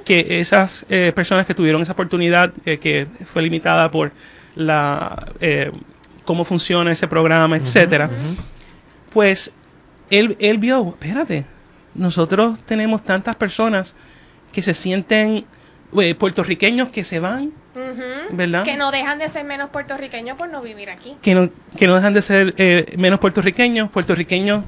que 0.04 0.38
esas 0.40 0.86
eh, 0.88 1.12
personas 1.14 1.44
que 1.44 1.54
tuvieron 1.54 1.82
esa 1.82 1.92
oportunidad, 1.92 2.52
eh, 2.64 2.78
que 2.78 3.06
fue 3.30 3.42
limitada 3.42 3.90
por 3.90 4.12
la 4.58 5.28
eh, 5.40 5.72
cómo 6.24 6.44
funciona 6.44 6.92
ese 6.92 7.08
programa, 7.08 7.56
etcétera, 7.56 8.10
pues 9.12 9.52
él, 10.10 10.36
él 10.40 10.58
vio, 10.58 10.88
espérate, 10.88 11.46
nosotros 11.94 12.58
tenemos 12.66 13.02
tantas 13.02 13.36
personas 13.36 13.94
que 14.52 14.60
se 14.60 14.74
sienten 14.74 15.44
eh, 15.98 16.14
puertorriqueños 16.14 16.90
que 16.90 17.04
se 17.04 17.20
van. 17.20 17.52
¿verdad? 18.32 18.64
Que 18.64 18.76
no 18.76 18.90
dejan 18.90 19.20
de 19.20 19.28
ser 19.28 19.44
menos 19.44 19.70
puertorriqueños 19.70 20.36
por 20.36 20.48
no 20.48 20.60
vivir 20.60 20.90
aquí. 20.90 21.16
que 21.22 21.32
no, 21.36 21.48
que 21.78 21.86
no 21.86 21.94
dejan 21.94 22.12
de 22.12 22.22
ser 22.22 22.52
eh, 22.58 22.92
menos 22.98 23.20
puertorriqueños, 23.20 23.88
puertorriqueños 23.88 24.64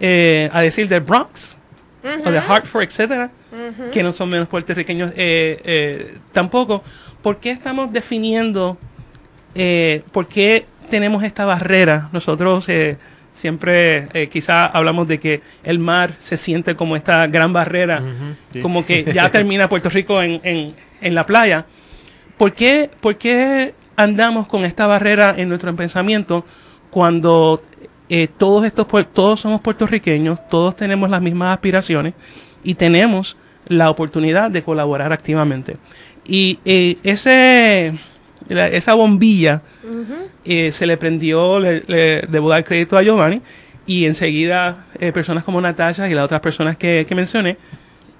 eh, 0.00 0.50
a 0.52 0.60
decir 0.60 0.88
del 0.88 1.00
Bronx 1.00 1.56
o 2.24 2.30
de 2.30 2.38
Hartford, 2.38 2.82
etcétera, 2.82 3.30
que 3.92 4.02
no 4.02 4.12
son 4.12 4.28
menos 4.28 4.48
puertorriqueños 4.48 5.12
eh, 5.16 5.60
eh, 5.64 6.18
tampoco. 6.32 6.82
¿Por 7.22 7.38
qué 7.38 7.50
estamos 7.50 7.92
definiendo, 7.92 8.76
eh, 9.54 10.02
por 10.12 10.26
qué 10.26 10.66
tenemos 10.90 11.22
esta 11.22 11.44
barrera? 11.44 12.08
Nosotros 12.12 12.68
eh, 12.68 12.96
siempre 13.32 14.08
eh, 14.14 14.28
quizá 14.28 14.66
hablamos 14.66 15.08
de 15.08 15.18
que 15.18 15.42
el 15.62 15.78
mar 15.78 16.14
se 16.18 16.36
siente 16.36 16.76
como 16.76 16.96
esta 16.96 17.26
gran 17.26 17.52
barrera, 17.52 18.02
sí. 18.52 18.60
como 18.60 18.84
que 18.86 19.04
ya 19.14 19.30
termina 19.30 19.68
Puerto 19.68 19.88
Rico 19.90 20.22
en, 20.22 20.40
en, 20.44 20.74
en 21.00 21.14
la 21.14 21.26
playa. 21.26 21.66
¿Por 22.36 22.52
qué, 22.52 22.90
por 23.00 23.16
qué 23.16 23.74
andamos 23.96 24.48
con 24.48 24.64
esta 24.64 24.86
barrera 24.86 25.34
en 25.36 25.48
nuestro 25.48 25.74
pensamiento 25.74 26.44
cuando 26.90 27.62
eh, 28.08 28.28
todos 28.38 28.64
estos 28.64 28.86
todos 29.12 29.40
somos 29.40 29.60
puertorriqueños, 29.60 30.46
todos 30.48 30.76
tenemos 30.76 31.10
las 31.10 31.22
mismas 31.22 31.54
aspiraciones 31.54 32.14
y 32.62 32.74
tenemos 32.74 33.36
la 33.66 33.90
oportunidad 33.90 34.50
de 34.50 34.62
colaborar 34.62 35.12
activamente? 35.12 35.76
Y 36.26 36.58
eh, 36.64 36.96
ese 37.02 37.98
la- 38.48 38.68
esa 38.68 38.94
bombilla 38.94 39.62
eh, 40.44 40.72
se 40.72 40.86
le 40.86 40.96
prendió, 40.96 41.58
le, 41.60 41.82
le 41.86 42.22
debo 42.28 42.48
dar 42.50 42.64
crédito 42.64 42.96
a 42.98 43.02
Giovanni 43.02 43.40
y 43.86 44.06
enseguida 44.06 44.86
eh, 44.98 45.12
personas 45.12 45.44
como 45.44 45.60
Natasha 45.60 46.08
y 46.08 46.14
las 46.14 46.24
otras 46.24 46.40
personas 46.40 46.76
que, 46.76 47.04
que 47.08 47.14
mencioné 47.14 47.56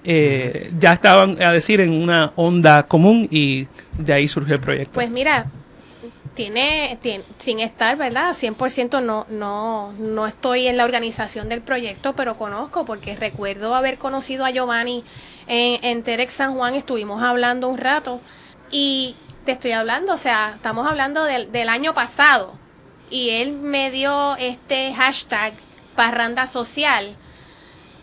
eh, 0.04 0.70
ya 0.78 0.92
estaban 0.94 1.40
a 1.42 1.52
decir 1.52 1.80
en 1.80 1.90
una 1.90 2.32
onda 2.36 2.82
común 2.84 3.26
y 3.30 3.66
de 3.98 4.12
ahí 4.12 4.28
surgió 4.28 4.54
el 4.56 4.60
proyecto. 4.60 4.92
Pues 4.92 5.10
mira, 5.10 5.46
tiene, 6.34 6.98
tiene- 7.00 7.24
sin 7.38 7.60
estar, 7.60 7.96
¿verdad? 7.96 8.34
100% 8.34 9.00
no, 9.02 9.26
no, 9.30 9.92
no 9.98 10.26
estoy 10.26 10.66
en 10.66 10.76
la 10.76 10.84
organización 10.84 11.48
del 11.48 11.60
proyecto, 11.62 12.12
pero 12.14 12.36
conozco 12.36 12.84
porque 12.84 13.16
recuerdo 13.16 13.74
haber 13.74 13.96
conocido 13.98 14.44
a 14.44 14.50
Giovanni 14.50 15.04
en, 15.46 15.82
en 15.84 16.02
TEDx 16.02 16.32
San 16.34 16.54
Juan, 16.54 16.74
estuvimos 16.74 17.22
hablando 17.22 17.68
un 17.68 17.78
rato 17.78 18.20
y 18.70 19.14
te 19.44 19.52
estoy 19.52 19.72
hablando, 19.72 20.14
o 20.14 20.18
sea, 20.18 20.52
estamos 20.56 20.86
hablando 20.88 21.24
del, 21.24 21.50
del 21.52 21.68
año 21.68 21.94
pasado 21.94 22.54
y 23.10 23.30
él 23.30 23.52
me 23.52 23.90
dio 23.90 24.36
este 24.36 24.92
hashtag 24.94 25.54
parranda 25.96 26.46
social 26.46 27.16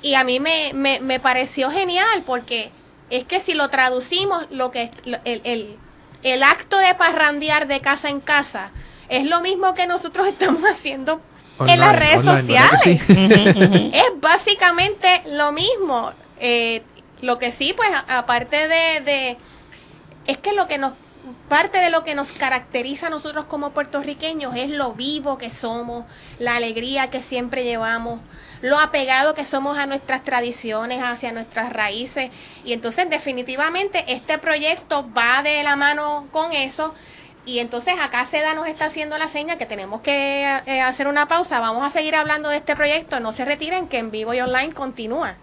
y 0.02 0.14
a 0.16 0.24
mí 0.24 0.40
me, 0.40 0.72
me, 0.74 1.00
me 1.00 1.20
pareció 1.20 1.70
genial 1.72 2.24
porque 2.26 2.72
es 3.10 3.24
que 3.26 3.40
si 3.40 3.54
lo 3.54 3.70
traducimos, 3.70 4.46
lo 4.52 4.72
que 4.72 4.92
lo- 5.06 5.20
el, 5.26 5.42
el, 5.44 5.76
el 6.24 6.44
acto 6.44 6.78
de 6.78 6.96
parrandear 6.96 7.68
de 7.68 7.82
casa 7.82 8.10
en 8.10 8.22
casa 8.22 8.72
es 9.10 9.26
lo 9.26 9.42
mismo 9.42 9.74
que 9.74 9.88
nosotros 9.88 10.28
estamos 10.34 10.64
haciendo 10.64 11.20
en 11.68 11.80
las 11.80 11.96
redes 11.96 12.18
online, 12.26 12.42
¿verdad 12.44 12.70
que 12.84 12.98
sociales. 13.00 13.02
sí? 13.08 13.92
Es 13.94 14.06
básicamente 14.22 15.22
lo 15.28 15.52
mismo. 15.52 16.12
Eh, 16.40 16.82
lo 17.22 17.38
que 17.38 17.52
sí, 17.52 17.74
pues 17.76 17.90
aparte 18.08 18.68
de, 18.68 19.02
de... 19.02 19.38
Es 20.26 20.38
que 20.40 20.54
lo 20.54 20.68
que 20.68 20.80
nos... 20.80 20.94
Parte 21.50 21.80
de 21.80 21.90
lo 21.90 22.04
que 22.04 22.16
nos 22.16 22.32
caracteriza 22.32 23.08
a 23.08 23.10
nosotros 23.10 23.46
como 23.46 23.72
puertorriqueños 23.72 24.56
es 24.56 24.70
lo 24.70 24.94
vivo 24.94 25.38
que 25.38 25.52
somos, 25.52 26.06
la 26.40 26.56
alegría 26.56 27.10
que 27.10 27.22
siempre 27.22 27.64
llevamos, 27.64 28.20
lo 28.62 28.80
apegado 28.80 29.34
que 29.34 29.46
somos 29.46 29.78
a 29.78 29.86
nuestras 29.86 30.24
tradiciones, 30.24 31.02
hacia 31.04 31.32
nuestras 31.32 31.74
raíces. 31.74 32.30
Y 32.64 32.74
entonces 32.74 33.10
definitivamente 33.10 34.06
este 34.08 34.38
proyecto 34.38 35.10
va 35.18 35.42
de 35.44 35.64
la 35.64 35.76
mano 35.76 36.28
con 36.32 36.54
eso. 36.54 36.94
Y 37.46 37.60
entonces 37.60 37.96
acá 38.00 38.26
Seda 38.26 38.54
nos 38.54 38.68
está 38.68 38.86
haciendo 38.86 39.18
la 39.18 39.28
seña 39.28 39.58
que 39.58 39.66
tenemos 39.66 40.02
que 40.02 40.44
eh, 40.66 40.82
hacer 40.82 41.08
una 41.08 41.28
pausa. 41.28 41.60
Vamos 41.60 41.84
a 41.86 41.90
seguir 41.90 42.16
hablando 42.16 42.50
de 42.50 42.58
este 42.58 42.76
proyecto. 42.76 43.20
No 43.20 43.34
se 43.34 43.46
retiren, 43.46 43.88
que 43.88 43.98
en 43.98 44.12
vivo 44.12 44.34
y 44.34 44.42
online 44.42 44.74
continúa. 44.74 45.38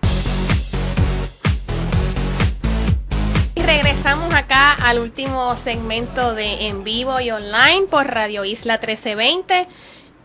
Regresamos 3.69 4.33
acá 4.33 4.73
al 4.73 4.99
último 4.99 5.55
segmento 5.55 6.35
de 6.35 6.69
en 6.69 6.85
vivo 6.85 7.21
y 7.21 7.31
online 7.31 7.83
por 7.91 8.07
Radio 8.07 8.47
Isla 8.47 8.79
1320. 8.79 9.69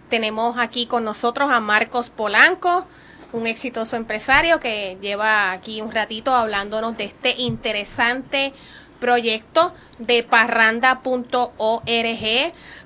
Tenemos 0.10 0.58
aquí 0.58 0.86
con 0.86 1.04
nosotros 1.04 1.52
a 1.52 1.60
Marcos 1.60 2.10
Polanco, 2.10 2.86
un 3.34 3.46
exitoso 3.46 3.98
empresario 3.98 4.62
que 4.62 4.98
lleva 5.02 5.52
aquí 5.52 5.82
un 5.82 5.92
ratito 5.92 6.34
hablándonos 6.34 6.96
de 6.96 7.04
este 7.04 7.36
interesante 7.38 8.54
proyecto 9.02 9.74
de 10.00 10.24
parranda.org, 10.24 11.44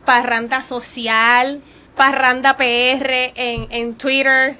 parranda 0.05 0.63
social, 0.63 1.61
parranda 1.95 2.57
PR 2.57 3.31
en, 3.35 3.67
en 3.69 3.93
Twitter. 3.93 4.57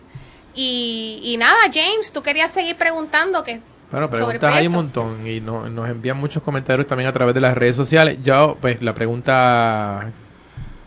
Y, 0.54 1.22
y 1.24 1.38
nada, 1.38 1.58
James, 1.74 2.12
tú 2.14 2.22
querías 2.22 2.52
seguir 2.52 2.76
preguntando 2.76 3.44
que 3.44 3.62
Bueno, 3.92 4.10
preguntas 4.10 4.54
hay 4.54 4.68
un 4.68 4.74
montón 4.74 5.28
y 5.28 5.40
no- 5.40 5.70
nos 5.70 5.88
envían 5.90 6.18
muchos 6.18 6.44
comentarios 6.44 6.88
también 6.88 7.08
a 7.10 7.14
través 7.14 7.34
de 7.34 7.42
las 7.42 7.56
redes 7.58 7.76
sociales. 7.76 8.18
Yo, 8.24 8.58
pues 8.60 8.82
la 8.82 8.94
pregunta, 8.94 10.12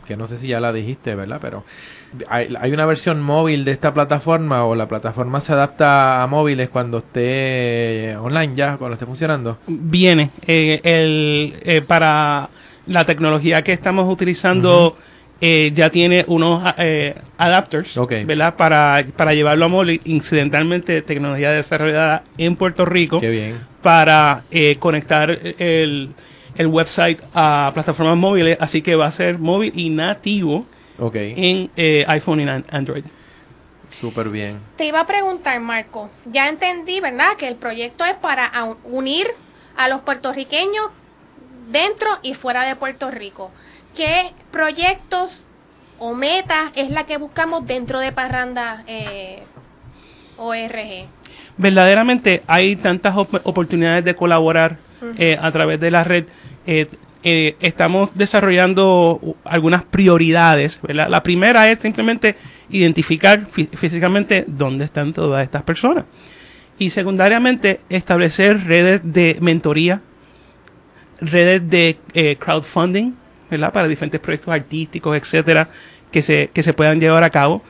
que 0.06 0.16
no 0.16 0.26
sé 0.26 0.36
si 0.36 0.48
ya 0.48 0.60
la 0.60 0.72
dijiste, 0.72 1.14
¿verdad? 1.14 1.38
Pero 1.40 1.64
hay, 2.28 2.54
hay 2.60 2.72
una 2.72 2.84
versión 2.86 3.22
móvil 3.22 3.64
de 3.64 3.70
esta 3.72 3.94
plataforma 3.94 4.64
o 4.64 4.74
la 4.74 4.86
plataforma 4.88 5.40
se 5.40 5.52
adapta 5.52 6.22
a 6.22 6.26
móviles 6.26 6.68
cuando 6.68 6.98
esté 6.98 8.16
online 8.20 8.54
ya, 8.54 8.76
cuando 8.76 8.94
esté 8.94 9.06
funcionando. 9.06 9.58
Viene 9.66 10.30
eh, 10.46 10.80
el, 10.82 11.54
eh, 11.64 11.80
para 11.82 12.48
la 12.86 13.04
tecnología 13.06 13.62
que 13.62 13.72
estamos 13.72 14.12
utilizando. 14.12 14.96
Eh, 15.40 15.72
ya 15.74 15.90
tiene 15.90 16.24
unos 16.28 16.62
eh, 16.78 17.14
adapters, 17.38 17.96
Ok. 17.96 18.12
¿verdad? 18.26 18.56
Para, 18.56 19.04
para 19.16 19.32
llevarlo 19.34 19.64
a 19.64 19.68
móvil, 19.68 20.00
incidentalmente 20.04 21.00
tecnología 21.02 21.50
desarrollada 21.52 22.24
en 22.38 22.56
Puerto 22.56 22.84
Rico. 22.84 23.20
Qué 23.20 23.30
bien. 23.30 23.58
para 23.82 24.42
eh, 24.50 24.76
conectar 24.78 25.30
el, 25.30 26.10
el 26.56 26.66
website 26.66 27.20
a 27.34 27.70
plataformas 27.72 28.18
móviles, 28.18 28.58
así 28.60 28.82
que 28.82 28.94
va 28.96 29.06
a 29.06 29.10
ser 29.10 29.38
móvil 29.38 29.72
y 29.74 29.88
nativo 29.90 30.66
en 31.14 31.70
eh, 31.78 32.04
iPhone 32.08 32.40
y 32.40 32.48
an- 32.48 32.64
Android. 32.70 33.04
súper 33.88 34.28
bien. 34.28 34.58
Te 34.76 34.84
iba 34.86 35.00
a 35.00 35.06
preguntar, 35.06 35.58
Marco, 35.60 36.10
ya 36.26 36.48
entendí, 36.50 37.00
¿verdad? 37.00 37.32
Que 37.38 37.48
el 37.48 37.56
proyecto 37.56 38.04
es 38.04 38.14
para 38.14 38.50
unir 38.84 39.26
a 39.76 39.88
los 39.88 40.00
puertorriqueños 40.02 40.90
dentro 41.70 42.08
y 42.22 42.34
fuera 42.34 42.64
de 42.64 42.76
Puerto 42.76 43.10
Rico. 43.10 43.50
¿Qué 43.96 44.32
proyectos 44.50 45.44
o 45.98 46.14
metas 46.14 46.70
es 46.74 46.90
la 46.90 47.04
que 47.04 47.18
buscamos 47.18 47.66
dentro 47.66 47.98
de 48.00 48.12
Parranda 48.12 48.84
eh, 48.86 49.42
ORG? 50.36 51.06
Verdaderamente 51.56 52.42
hay 52.46 52.76
tantas 52.76 53.16
op- 53.16 53.40
oportunidades 53.44 54.04
de 54.04 54.14
colaborar 54.14 54.78
eh, 55.18 55.38
a 55.40 55.50
través 55.50 55.80
de 55.80 55.90
la 55.90 56.04
red. 56.04 56.24
Eh, 56.66 56.86
eh, 57.22 57.56
estamos 57.60 58.10
desarrollando 58.14 59.20
algunas 59.44 59.84
prioridades. 59.84 60.80
¿verdad? 60.82 61.08
La 61.08 61.22
primera 61.22 61.70
es 61.70 61.78
simplemente 61.80 62.36
identificar 62.70 63.46
fí- 63.46 63.68
físicamente 63.76 64.44
dónde 64.46 64.86
están 64.86 65.12
todas 65.12 65.42
estas 65.42 65.62
personas. 65.62 66.04
Y 66.78 66.88
secundariamente 66.90 67.80
establecer 67.90 68.64
redes 68.64 69.00
de 69.04 69.36
mentoría, 69.42 70.00
redes 71.20 71.68
de 71.68 71.98
eh, 72.14 72.36
crowdfunding, 72.38 73.12
¿verdad? 73.50 73.72
Para 73.72 73.88
diferentes 73.88 74.20
proyectos 74.20 74.52
artísticos, 74.54 75.16
etcétera, 75.16 75.68
que 76.10 76.22
se, 76.22 76.50
que 76.52 76.62
se 76.62 76.72
puedan 76.72 76.98
llevar 77.00 77.22
a 77.24 77.30
cabo. 77.30 77.62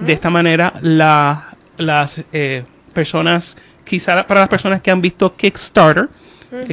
De 0.00 0.12
esta 0.12 0.30
manera, 0.30 0.74
la- 0.82 1.54
las 1.76 2.22
eh, 2.32 2.64
personas, 2.92 3.56
quizá 3.84 4.26
para 4.26 4.40
las 4.40 4.48
personas 4.48 4.80
que 4.82 4.90
han 4.90 5.00
visto 5.00 5.34
Kickstarter, 5.36 6.08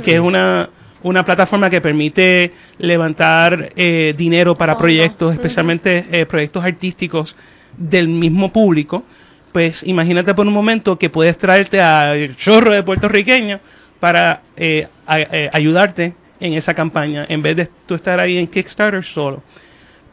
que 0.04 0.14
es 0.16 0.20
una, 0.20 0.70
una 1.04 1.24
plataforma 1.26 1.70
que 1.70 1.82
permite 1.82 2.52
levantar 2.80 3.72
eh, 3.76 4.14
dinero 4.18 4.56
para 4.56 4.74
proyectos, 4.78 5.34
especialmente 5.34 6.06
eh, 6.12 6.26
proyectos 6.26 6.64
artísticos 6.64 7.36
del 7.78 8.08
mismo 8.08 8.52
público, 8.52 9.04
pues 9.52 9.84
imagínate 9.84 10.34
por 10.34 10.48
un 10.48 10.54
momento 10.54 10.98
que 10.98 11.10
puedes 11.10 11.38
traerte 11.38 11.82
al 11.82 12.36
chorro 12.36 12.72
de 12.74 12.84
puertorriqueños 12.84 13.60
para 14.00 14.42
eh, 14.58 14.88
a- 15.08 15.20
eh, 15.20 15.50
ayudarte 15.54 16.14
en 16.40 16.54
esa 16.54 16.74
campaña, 16.74 17.26
en 17.30 17.42
vez 17.42 17.56
de 17.56 17.70
tú 17.86 17.96
estar 17.96 18.20
ahí 18.20 18.38
en 18.38 18.48
Kickstarter 18.48 19.04
solo. 19.04 19.42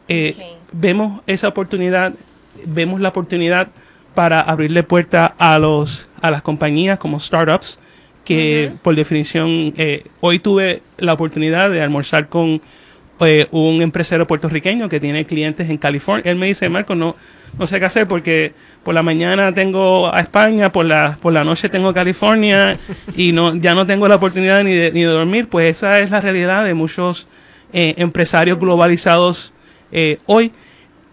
Eh. 0.07 0.57
Vemos 0.71 1.21
esa 1.27 1.47
oportunidad, 1.47 2.13
vemos 2.65 2.99
la 2.99 3.09
oportunidad 3.09 3.67
para 4.15 4.41
abrirle 4.41 4.83
puerta 4.83 5.35
a 5.37 5.59
los 5.59 6.07
a 6.21 6.31
las 6.31 6.41
compañías 6.41 6.99
como 6.99 7.19
startups 7.19 7.79
que 8.23 8.71
por 8.81 8.95
definición 8.95 9.73
eh, 9.77 10.05
hoy 10.21 10.39
tuve 10.39 10.81
la 10.97 11.13
oportunidad 11.13 11.69
de 11.69 11.81
almorzar 11.81 12.29
con 12.29 12.61
eh, 13.19 13.47
un 13.51 13.81
empresario 13.81 14.25
puertorriqueño 14.25 14.89
que 14.89 14.99
tiene 14.99 15.25
clientes 15.25 15.69
en 15.69 15.77
California. 15.77 16.31
Él 16.31 16.37
me 16.37 16.47
dice, 16.47 16.67
Marco, 16.67 16.95
no, 16.95 17.15
no 17.57 17.67
sé 17.67 17.79
qué 17.79 17.85
hacer 17.85 18.07
porque 18.07 18.53
por 18.83 18.95
la 18.95 19.03
mañana 19.03 19.53
tengo 19.53 20.13
a 20.13 20.19
España, 20.19 20.71
por 20.71 20.85
la, 20.85 21.17
por 21.21 21.31
la 21.31 21.43
noche 21.43 21.69
tengo 21.69 21.89
a 21.89 21.93
California 21.93 22.75
y 23.15 23.31
no, 23.31 23.55
ya 23.55 23.75
no 23.75 23.85
tengo 23.85 24.07
la 24.07 24.15
oportunidad 24.15 24.63
ni 24.63 24.73
de, 24.73 24.91
ni 24.91 25.01
de 25.01 25.07
dormir. 25.07 25.47
Pues 25.47 25.77
esa 25.77 25.99
es 25.99 26.09
la 26.09 26.21
realidad 26.21 26.65
de 26.65 26.73
muchos 26.73 27.27
eh, 27.71 27.93
empresarios 27.97 28.59
globalizados 28.59 29.53
eh, 29.91 30.17
hoy. 30.25 30.51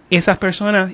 Esas 0.08 0.38
personas, 0.38 0.92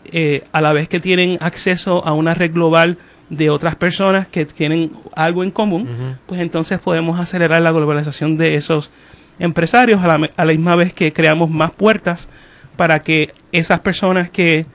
a 0.53 0.61
la 0.61 0.75
vez 0.75 0.91
que 0.91 1.01
tienen 1.01 1.39
acceso 1.41 2.07
a 2.07 2.13
una 2.13 2.35
red 2.35 2.53
global 2.53 2.99
de 3.31 3.49
otras 3.49 3.75
personas 3.75 4.29
que 4.29 4.45
tienen 4.45 4.93
algo 5.15 5.43
en 5.43 5.51
común, 5.51 6.19
pues 6.27 6.39
entonces 6.43 6.79
podemos 6.81 7.19
acelerar 7.19 7.63
la 7.63 7.73
globalización 7.73 8.37
de 8.37 8.57
esos 8.57 8.91
empresarios 9.39 10.03
a 10.03 10.07
la, 10.07 10.19
me- 10.19 10.31
a 10.37 10.45
la 10.45 10.53
misma 10.53 10.77
vez 10.77 10.95
que 10.95 11.13
creamos 11.13 11.51
más 11.51 11.73
puertas 11.73 12.29
para 12.77 13.01
que 13.01 13.33
esas 13.53 13.81
personas 13.81 14.31
que 14.31 14.67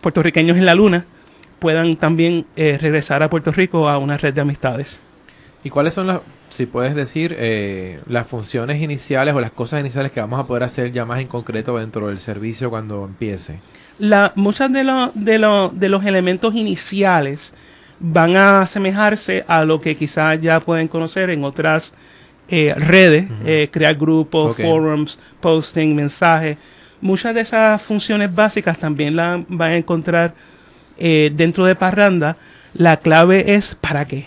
puertorriqueños 0.00 0.56
en 0.56 0.66
la 0.66 0.74
luna 0.74 1.04
puedan 1.58 1.96
también 1.96 2.46
eh, 2.56 2.78
regresar 2.80 3.22
a 3.22 3.30
Puerto 3.30 3.50
Rico 3.50 3.88
a 3.88 3.98
una 3.98 4.16
red 4.16 4.32
de 4.32 4.40
amistades. 4.40 4.98
¿Y 5.64 5.70
cuáles 5.70 5.94
son 5.94 6.06
las, 6.06 6.20
si 6.50 6.66
puedes 6.66 6.94
decir, 6.94 7.34
eh, 7.36 7.98
las 8.08 8.28
funciones 8.28 8.80
iniciales 8.80 9.34
o 9.34 9.40
las 9.40 9.50
cosas 9.50 9.80
iniciales 9.80 10.12
que 10.12 10.20
vamos 10.20 10.38
a 10.38 10.46
poder 10.46 10.62
hacer 10.62 10.92
ya 10.92 11.04
más 11.04 11.20
en 11.20 11.26
concreto 11.26 11.76
dentro 11.78 12.06
del 12.08 12.20
servicio 12.20 12.70
cuando 12.70 13.04
empiece? 13.04 13.58
La, 13.98 14.30
muchas 14.36 14.72
de, 14.72 14.84
lo- 14.84 15.10
de, 15.14 15.38
lo- 15.40 15.70
de 15.70 15.88
los 15.88 16.04
elementos 16.04 16.54
iniciales 16.54 17.52
van 17.98 18.36
a 18.36 18.60
asemejarse 18.60 19.44
a 19.48 19.64
lo 19.64 19.80
que 19.80 19.96
quizás 19.96 20.40
ya 20.40 20.60
pueden 20.60 20.86
conocer 20.86 21.30
en 21.30 21.42
otras 21.42 21.92
eh, 22.48 22.74
redes, 22.76 23.26
eh, 23.44 23.68
crear 23.70 23.94
grupos, 23.94 24.56
forums, 24.70 25.18
posting, 25.40 25.94
mensajes. 25.94 26.56
Muchas 27.00 27.34
de 27.34 27.42
esas 27.42 27.80
funciones 27.80 28.34
básicas 28.34 28.78
también 28.78 29.14
las 29.16 29.40
van 29.48 29.72
a 29.72 29.76
encontrar 29.76 30.34
eh, 30.98 31.30
dentro 31.34 31.64
de 31.64 31.74
Parranda. 31.74 32.36
La 32.74 32.96
clave 32.96 33.54
es 33.54 33.74
para 33.74 34.04
qué. 34.06 34.26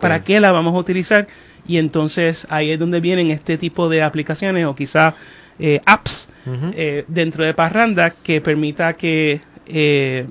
¿Para 0.00 0.22
qué 0.24 0.40
la 0.40 0.52
vamos 0.52 0.74
a 0.74 0.78
utilizar? 0.78 1.26
Y 1.66 1.76
entonces 1.78 2.46
ahí 2.50 2.70
es 2.70 2.78
donde 2.78 3.00
vienen 3.00 3.30
este 3.30 3.58
tipo 3.58 3.88
de 3.88 4.02
aplicaciones 4.02 4.64
o 4.66 4.74
quizá 4.74 5.14
eh, 5.58 5.80
apps 5.84 6.28
eh, 6.74 7.04
dentro 7.08 7.44
de 7.44 7.52
Parranda 7.52 8.10
que 8.10 8.40
permita 8.40 8.94
que 8.94 9.40
eh, 9.66 10.26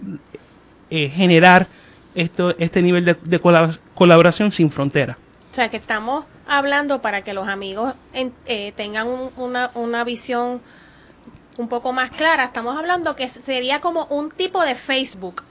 eh, 0.90 1.10
generar 1.10 1.68
esto, 2.16 2.56
este 2.58 2.82
nivel 2.82 3.06
de, 3.06 3.16
de 3.24 3.40
colab- 3.42 3.78
colaboración 3.94 4.52
sin 4.52 4.72
frontera. 4.72 5.18
O 5.52 5.56
sea, 5.56 5.70
que 5.70 5.78
estamos 5.78 6.26
hablando 6.48 7.02
para 7.02 7.24
que 7.24 7.34
los 7.34 7.48
amigos 7.48 7.94
en- 8.14 8.34
eh, 8.46 8.74
tengan 8.76 9.08
un- 9.08 9.32
una, 9.38 9.72
una 9.76 10.04
visión 10.04 10.62
un 11.58 11.68
poco 11.68 11.92
más 11.94 12.12
clara. 12.12 12.44
Estamos 12.46 12.78
hablando 12.78 13.16
que 13.16 13.28
sería 13.30 13.82
como 13.82 14.06
un 14.06 14.30
tipo 14.32 14.64
de 14.64 14.76
Facebook, 14.76 15.44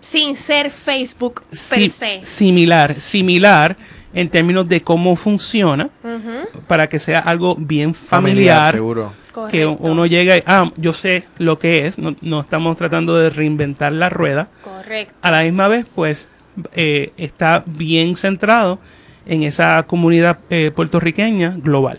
sin 0.00 0.36
ser 0.36 0.70
Facebook 0.70 1.42
per 1.50 1.78
Si- 1.78 1.88
se. 1.90 2.24
similar, 2.24 2.94
similar 2.94 3.76
en 4.14 4.28
términos 4.28 4.68
de 4.68 4.82
cómo 4.82 5.16
funciona 5.16 5.88
para 6.66 6.88
que 6.88 6.98
sea 6.98 7.20
algo 7.20 7.54
bien 7.56 7.94
familiar. 7.94 8.74
seguro. 8.74 9.12
que 9.50 9.64
correcto, 9.64 9.76
uno 9.84 10.04
llega 10.04 10.36
y, 10.36 10.42
ah, 10.44 10.70
yo 10.76 10.92
sé 10.92 11.24
lo 11.38 11.58
que 11.58 11.86
es, 11.86 11.96
no, 11.98 12.14
no 12.20 12.40
estamos 12.42 12.76
tratando 12.76 13.16
de 13.16 13.30
reinventar 13.30 13.90
la 13.90 14.10
rueda. 14.10 14.48
Correcto. 14.62 15.14
A 15.22 15.30
la 15.30 15.42
misma 15.44 15.68
vez, 15.68 15.86
pues, 15.94 16.28
eh, 16.74 17.14
está 17.16 17.62
bien 17.64 18.14
centrado 18.14 18.78
en 19.26 19.42
esa 19.42 19.82
comunidad 19.84 20.38
eh, 20.50 20.70
puertorriqueña 20.74 21.54
global. 21.58 21.98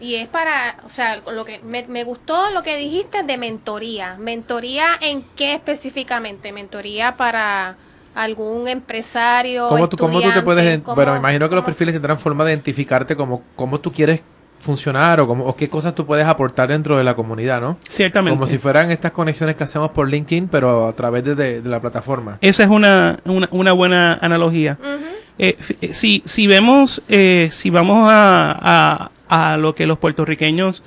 Y 0.00 0.14
es 0.14 0.28
para, 0.28 0.76
o 0.86 0.88
sea, 0.88 1.20
lo 1.30 1.44
que 1.44 1.60
me, 1.62 1.86
me 1.86 2.04
gustó 2.04 2.50
lo 2.54 2.62
que 2.62 2.76
dijiste 2.76 3.22
de 3.22 3.36
mentoría. 3.36 4.16
¿Mentoría 4.18 4.86
en 5.00 5.22
qué 5.36 5.52
específicamente? 5.54 6.52
¿Mentoría 6.52 7.16
para 7.18 7.76
algún 8.14 8.66
empresario? 8.66 9.68
¿Cómo 9.68 9.88
tú, 9.88 9.96
cómo 9.98 10.20
tú 10.22 10.30
te 10.32 10.40
puedes... 10.42 10.80
¿Cómo- 10.80 10.94
bueno, 10.94 11.12
me 11.12 11.18
imagino 11.18 11.48
que 11.50 11.54
los 11.54 11.64
perfiles 11.64 11.94
tendrán 11.94 12.18
forma 12.18 12.44
de 12.44 12.52
identificarte 12.52 13.14
como 13.14 13.42
cómo 13.56 13.78
tú 13.78 13.92
quieres 13.92 14.22
funcionar 14.60 15.20
o, 15.20 15.26
cómo, 15.26 15.44
o 15.46 15.54
qué 15.56 15.68
cosas 15.70 15.94
tú 15.94 16.04
puedes 16.06 16.26
aportar 16.26 16.68
dentro 16.68 16.96
de 16.96 17.04
la 17.04 17.14
comunidad, 17.14 17.60
¿no? 17.60 17.78
Ciertamente. 17.88 18.36
Como 18.38 18.50
si 18.50 18.58
fueran 18.58 18.90
estas 18.90 19.10
conexiones 19.12 19.56
que 19.56 19.64
hacemos 19.64 19.90
por 19.90 20.08
LinkedIn, 20.08 20.48
pero 20.48 20.88
a 20.88 20.92
través 20.94 21.24
de, 21.24 21.34
de- 21.34 21.60
de 21.62 21.68
la 21.68 21.80
plataforma. 21.80 22.36
Esa 22.40 22.62
es 22.64 22.68
una, 22.70 23.18
una, 23.24 23.48
una 23.52 23.72
buena 23.72 24.18
analogía. 24.20 24.76
F- 24.82 24.98
eh, 25.38 25.56
si, 25.92 26.22
si 26.24 26.46
vemos, 26.46 27.02
eh, 27.08 27.48
si 27.52 27.70
vamos 27.70 28.08
a, 28.10 29.10
a, 29.28 29.52
a 29.52 29.56
lo 29.56 29.74
que 29.74 29.86
los 29.86 29.98
puertorriqueños 29.98 30.82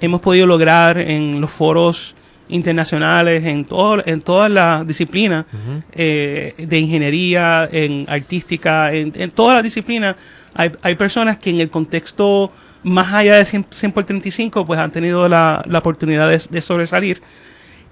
hemos 0.00 0.20
podido 0.20 0.46
lograr 0.46 0.98
en 0.98 1.40
los 1.40 1.50
foros 1.50 2.14
internacionales, 2.48 3.44
en, 3.44 3.64
todo, 3.64 4.02
en 4.04 4.20
todas 4.22 4.50
las 4.50 4.86
disciplinas 4.86 5.46
eh, 5.92 6.54
de 6.56 6.78
ingeniería, 6.78 7.68
en 7.70 8.06
artística, 8.08 8.92
en, 8.92 9.12
en 9.14 9.30
todas 9.30 9.56
las 9.56 9.62
disciplinas, 9.62 10.16
hay, 10.54 10.72
hay 10.82 10.94
personas 10.94 11.38
que 11.38 11.50
en 11.50 11.60
el 11.60 11.70
contexto 11.70 12.52
más 12.82 13.12
allá 13.12 13.36
de 13.36 13.44
100, 13.44 13.66
100 13.70 13.92
por 13.92 14.04
35 14.04 14.64
pues 14.64 14.80
han 14.80 14.90
tenido 14.90 15.28
la, 15.28 15.62
la 15.66 15.78
oportunidad 15.78 16.28
de, 16.28 16.42
de 16.50 16.60
sobresalir. 16.60 17.20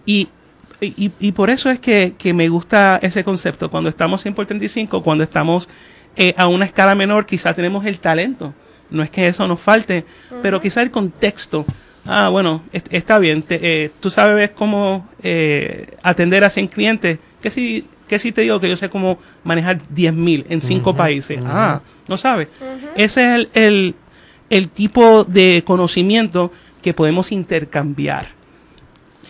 Y, 0.06 0.28
y, 0.80 1.10
y 1.18 1.32
por 1.32 1.50
eso 1.50 1.70
es 1.70 1.78
que, 1.80 2.14
que 2.18 2.32
me 2.32 2.48
gusta 2.48 2.98
ese 3.02 3.24
concepto. 3.24 3.70
Cuando 3.70 3.88
estamos 3.90 4.22
100 4.22 4.34
por 4.34 4.46
35, 4.46 5.02
cuando 5.02 5.24
estamos 5.24 5.68
eh, 6.16 6.34
a 6.36 6.46
una 6.48 6.64
escala 6.64 6.94
menor, 6.94 7.26
quizá 7.26 7.52
tenemos 7.54 7.84
el 7.86 7.98
talento. 7.98 8.54
No 8.90 9.02
es 9.02 9.10
que 9.10 9.26
eso 9.28 9.46
nos 9.46 9.60
falte, 9.60 10.04
pero 10.42 10.60
quizá 10.60 10.80
el 10.82 10.90
contexto. 10.90 11.64
Ah, 12.06 12.28
bueno, 12.30 12.62
est- 12.72 12.86
está 12.92 13.18
bien. 13.18 13.42
te- 13.42 13.58
eh, 13.84 13.90
tú 14.00 14.08
sabes 14.08 14.50
cómo 14.50 15.06
eh, 15.22 15.96
atender 16.02 16.42
a 16.44 16.50
100 16.50 16.68
clientes. 16.68 17.18
Que 17.42 17.50
si, 17.50 17.86
que 18.08 18.18
si 18.18 18.32
te 18.32 18.40
digo 18.42 18.58
que 18.60 18.68
yo 18.68 18.76
sé 18.76 18.88
cómo 18.88 19.18
manejar 19.44 19.78
10.000 19.94 20.46
en 20.48 20.60
cinco 20.62 20.94
países. 20.96 21.38
Ah, 21.44 21.80
no 22.08 22.16
sabes. 22.16 22.48
Ese 22.96 23.20
es 23.22 23.34
el, 23.34 23.48
el, 23.52 23.94
el 24.48 24.68
tipo 24.70 25.24
de 25.24 25.62
conocimiento 25.66 26.50
que 26.80 26.94
podemos 26.94 27.30
intercambiar 27.32 28.28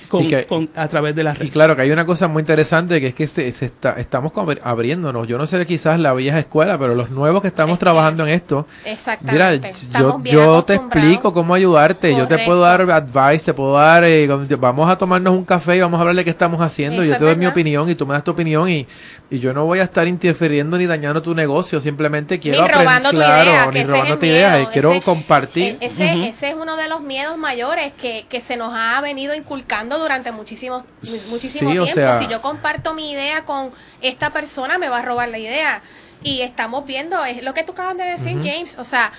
con, 0.08 0.24
Y 0.24 0.28
que- 0.28 0.46
con- 0.46 0.68
a 0.74 0.88
través 0.88 1.14
de 1.14 1.22
las 1.22 1.36
Y 1.36 1.38
redes. 1.40 1.52
claro 1.52 1.76
que 1.76 1.82
hay 1.82 1.90
una 1.90 2.06
cosa 2.06 2.28
muy 2.28 2.40
interesante 2.40 3.00
que 3.00 3.08
es 3.08 3.14
que 3.14 3.26
se, 3.26 3.52
se 3.52 3.66
está, 3.66 3.92
estamos 3.98 4.32
abriéndonos. 4.62 5.26
Yo 5.28 5.38
no 5.38 5.46
sé 5.46 5.64
quizás 5.66 5.98
la 6.00 6.12
vieja 6.14 6.38
escuela, 6.38 6.78
pero 6.78 6.94
los 6.94 7.10
nuevos 7.10 7.42
que 7.42 7.48
estamos 7.48 7.74
Es 7.74 7.78
que- 7.78 7.84
trabajando 7.84 8.24
en 8.26 8.30
esto, 8.30 8.66
Mira, 8.84 8.92
Exactamente. 8.92 9.68
yo, 9.68 9.74
Estamos 9.74 10.22
bien 10.22 10.36
yo 10.36 10.62
te 10.64 10.74
explico 10.74 11.32
cómo 11.32 11.54
ayudarte, 11.54 12.14
yo 12.16 12.26
te 12.26 12.38
puedo 12.38 12.60
dar 12.60 12.80
advice, 12.90 13.44
te 13.46 13.54
puedo 13.54 13.74
dar, 13.74 14.04
eh, 14.04 14.26
vamos 14.58 14.90
a 14.90 14.96
tomarnos 14.96 15.34
un 15.34 15.44
café 15.44 15.76
y 15.76 15.80
vamos 15.80 15.98
a 15.98 16.00
hablar 16.02 16.16
de 16.16 16.24
qué 16.24 16.30
estamos 16.30 16.60
haciendo, 16.60 17.02
Eso 17.02 17.12
yo 17.12 17.18
te 17.18 17.24
doy 17.24 17.36
mi 17.36 17.46
opinión 17.46 17.88
y 17.90 17.94
tú 17.94 18.06
me 18.06 18.14
das 18.14 18.24
tu 18.24 18.30
opinión 18.30 18.68
y, 18.68 18.86
y 19.30 19.38
yo 19.38 19.52
no 19.52 19.64
voy 19.66 19.80
a 19.80 19.84
estar 19.84 20.06
interfiriendo 20.08 20.78
ni 20.78 20.86
dañando 20.86 21.20
tu 21.22 21.34
negocio, 21.34 21.80
simplemente 21.80 22.38
quiero 22.38 22.58
ni 22.62 22.64
aprender, 22.64 22.86
robando 22.86 23.10
tu 23.10 23.16
claro, 23.16 23.50
idea, 23.50 23.66
ni 23.66 23.72
que 23.72 23.80
el 23.80 24.18
tu 24.18 24.26
idea, 24.26 24.50
miedo, 24.56 24.62
y 24.62 24.66
quiero 24.72 24.92
ese- 24.92 25.02
compartir. 25.02 25.76
e- 25.80 25.86
Ese, 25.86 26.28
ese 26.28 26.48
es 26.50 26.54
uno 26.60 26.76
de 26.76 26.88
los 26.88 27.00
miedos 27.00 27.36
mayores 27.36 27.92
que, 28.00 28.26
que 28.28 28.40
se 28.40 28.56
nos 28.56 28.72
ha 28.74 29.00
venido 29.00 29.34
inculcando 29.34 29.97
durante 29.98 30.32
muchísimo, 30.32 30.84
muchísimo 31.30 31.70
Sí, 31.70 31.78
o 31.78 31.84
tiempo. 31.84 32.00
sea- 32.00 32.18
si 32.18 32.26
yo 32.28 32.40
comparto 32.40 32.94
mi 32.94 33.12
idea 33.12 33.44
con 33.44 33.72
esta 34.00 34.30
persona, 34.30 34.78
me 34.78 34.88
va 34.88 34.98
a 34.98 35.02
robar 35.02 35.28
la 35.28 35.38
idea. 35.38 35.82
Y 36.22 36.42
estamos 36.42 36.84
viendo, 36.86 37.24
es 37.24 37.42
lo 37.42 37.54
que 37.54 37.62
tú 37.62 37.72
acabas 37.72 37.96
de 37.96 38.04
decir. 38.04 38.38
James. 38.42 38.76
O 38.78 38.84
sea, 38.84 39.12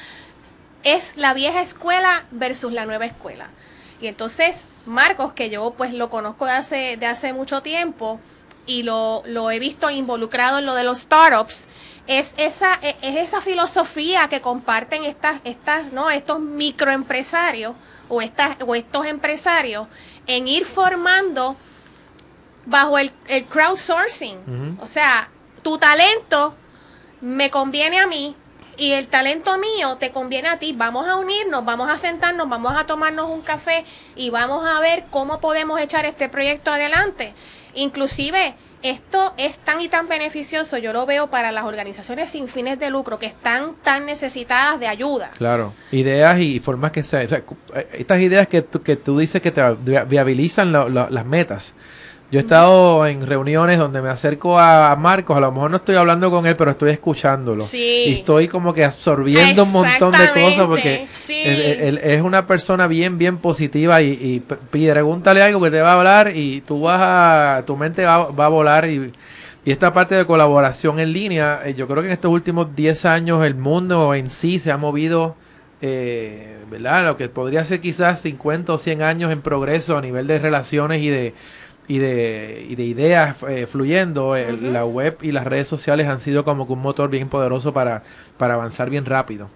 es 0.83 1.13
la 1.17 1.33
vieja 1.33 1.61
escuela 1.61 2.25
versus 2.31 2.71
la 2.71 2.85
nueva 2.85 3.05
escuela. 3.05 3.49
Y 4.01 4.07
entonces, 4.07 4.63
Marcos, 4.85 5.33
que 5.33 5.49
yo 5.49 5.73
pues 5.77 5.93
lo 5.93 6.09
conozco 6.09 6.45
de 6.45 6.51
hace, 6.53 6.97
de 6.97 7.05
hace 7.05 7.33
mucho 7.33 7.61
tiempo 7.61 8.19
y 8.65 8.83
lo, 8.83 9.23
lo 9.25 9.51
he 9.51 9.59
visto 9.59 9.89
involucrado 9.89 10.59
en 10.59 10.65
lo 10.65 10.73
de 10.75 10.83
los 10.83 10.99
startups, 10.99 11.67
es 12.07 12.33
esa, 12.37 12.79
e- 12.81 12.95
es 13.01 13.17
esa 13.17 13.41
filosofía 13.41 14.27
que 14.29 14.41
comparten 14.41 15.03
estas, 15.03 15.39
estas, 15.43 15.91
¿no? 15.91 16.09
estos 16.09 16.39
microempresarios 16.39 17.73
o, 18.07 18.21
estas, 18.21 18.57
o 18.65 18.73
estos 18.75 19.05
empresarios 19.05 19.87
en 20.29 20.47
ir 20.47 20.63
formando 20.65 21.57
bajo 22.67 22.99
el, 22.99 23.11
el 23.27 23.45
crowdsourcing. 23.45 24.77
O 24.79 24.85
sea, 24.85 25.27
tu 25.63 25.79
talento 25.79 26.53
me 27.19 27.49
conviene 27.49 27.99
a 27.99 28.05
mí 28.05 28.35
y 28.77 28.91
el 28.91 29.07
talento 29.07 29.57
mío 29.57 29.97
te 29.97 30.11
conviene 30.11 30.47
a 30.47 30.59
ti. 30.59 30.73
Vamos 30.77 31.07
a 31.07 31.15
unirnos, 31.15 31.65
vamos 31.65 31.89
a 31.89 31.97
sentarnos, 31.97 32.47
vamos 32.47 32.77
a 32.77 32.85
tomarnos 32.85 33.27
un 33.27 33.41
café 33.41 33.85
y 34.15 34.29
vamos 34.29 34.65
a 34.67 34.79
ver 34.79 35.05
cómo 35.09 35.41
podemos 35.41 35.81
echar 35.81 36.05
este 36.05 36.29
proyecto 36.29 36.71
adelante. 36.71 37.33
Inclusive, 37.73 38.53
esto 38.81 39.33
es 39.37 39.57
tan 39.59 39.81
y 39.81 39.87
tan 39.87 40.07
beneficioso, 40.07 40.77
yo 40.77 40.93
lo 40.93 41.05
veo 41.05 41.27
para 41.27 41.51
las 41.51 41.65
organizaciones 41.65 42.29
sin 42.29 42.47
fines 42.47 42.79
de 42.79 42.89
lucro 42.89 43.19
que 43.19 43.25
están 43.25 43.75
tan 43.83 44.05
necesitadas 44.05 44.79
de 44.79 44.87
ayuda. 44.87 45.31
Claro, 45.37 45.73
ideas 45.91 46.39
y 46.39 46.59
formas 46.59 46.91
que 46.91 47.03
se... 47.03 47.27
estas 47.93 48.21
ideas 48.21 48.47
que 48.47 48.61
tú, 48.61 48.81
que 48.81 48.95
tú 48.95 49.19
dices 49.19 49.41
que 49.41 49.51
te 49.51 49.61
viabilizan 50.07 50.71
las 50.71 51.25
metas 51.25 51.73
yo 52.31 52.39
he 52.39 52.41
estado 52.41 53.07
en 53.07 53.25
reuniones 53.25 53.79
donde 53.79 54.03
me 54.03 54.09
acerco 54.09 54.59
a 54.59 54.95
Marcos, 54.95 55.35
a 55.35 55.39
lo 55.39 55.51
mejor 55.51 55.71
no 55.71 55.77
estoy 55.77 55.95
hablando 55.95 56.29
con 56.29 56.45
él, 56.45 56.55
pero 56.55 56.71
estoy 56.71 56.91
escuchándolo. 56.91 57.63
Sí. 57.63 58.03
Y 58.05 58.13
estoy 58.19 58.47
como 58.47 58.71
que 58.71 58.85
absorbiendo 58.85 59.63
un 59.63 59.71
montón 59.71 60.11
de 60.11 60.39
cosas 60.39 60.67
porque 60.67 61.07
él, 61.27 61.99
es 62.03 62.21
una 62.21 62.45
persona 62.45 62.85
bien, 62.85 63.17
bien 63.17 63.37
positiva 63.37 64.03
y, 64.03 64.11
y, 64.11 64.39
pregúntale 64.69 65.41
algo 65.41 65.59
que 65.59 65.71
te 65.71 65.81
va 65.81 65.93
a 65.93 65.97
hablar 65.97 66.35
y 66.35 66.61
tú 66.61 66.81
vas 66.81 66.99
a, 67.01 67.63
tu 67.65 67.75
mente 67.75 68.05
va, 68.05 68.15
a 68.15 68.47
volar 68.47 68.87
y, 68.87 69.11
y 69.65 69.71
esta 69.71 69.91
parte 69.91 70.13
de 70.13 70.25
colaboración 70.25 70.99
en 70.99 71.11
línea, 71.11 71.61
eh, 71.65 71.73
yo 71.73 71.87
creo 71.87 72.03
que 72.03 72.09
en 72.09 72.13
estos 72.13 72.31
últimos 72.31 72.75
10 72.75 73.05
años 73.05 73.43
el 73.43 73.55
mundo 73.55 74.13
en 74.13 74.29
sí 74.29 74.59
se 74.59 74.71
ha 74.71 74.77
movido, 74.77 75.35
eh, 75.81 76.59
¿verdad? 76.69 77.05
Lo 77.05 77.17
que 77.17 77.27
podría 77.27 77.63
ser 77.63 77.81
quizás 77.81 78.21
50 78.21 78.71
o 78.71 78.77
100 78.77 79.01
años 79.01 79.31
en 79.31 79.41
progreso 79.41 79.97
a 79.97 80.01
nivel 80.01 80.27
de 80.27 80.37
relaciones 80.37 81.01
y 81.01 81.09
de 81.09 81.33
y 81.89 81.97
de, 81.97 82.67
y 82.69 82.75
de 82.75 82.83
ideas 82.83 83.37
eh, 83.49 83.65
fluyendo, 83.65 84.35
la 84.37 84.85
web 84.85 85.17
y 85.23 85.31
las 85.31 85.45
redes 85.45 85.67
sociales 85.67 86.07
han 86.07 86.19
sido 86.19 86.45
como 86.45 86.67
que 86.67 86.73
un 86.73 86.83
motor 86.83 87.09
bien 87.09 87.29
poderoso 87.29 87.73
para, 87.73 88.03
para 88.37 88.53
avanzar 88.53 88.91
bien 88.91 89.05
rápido. 89.05 89.49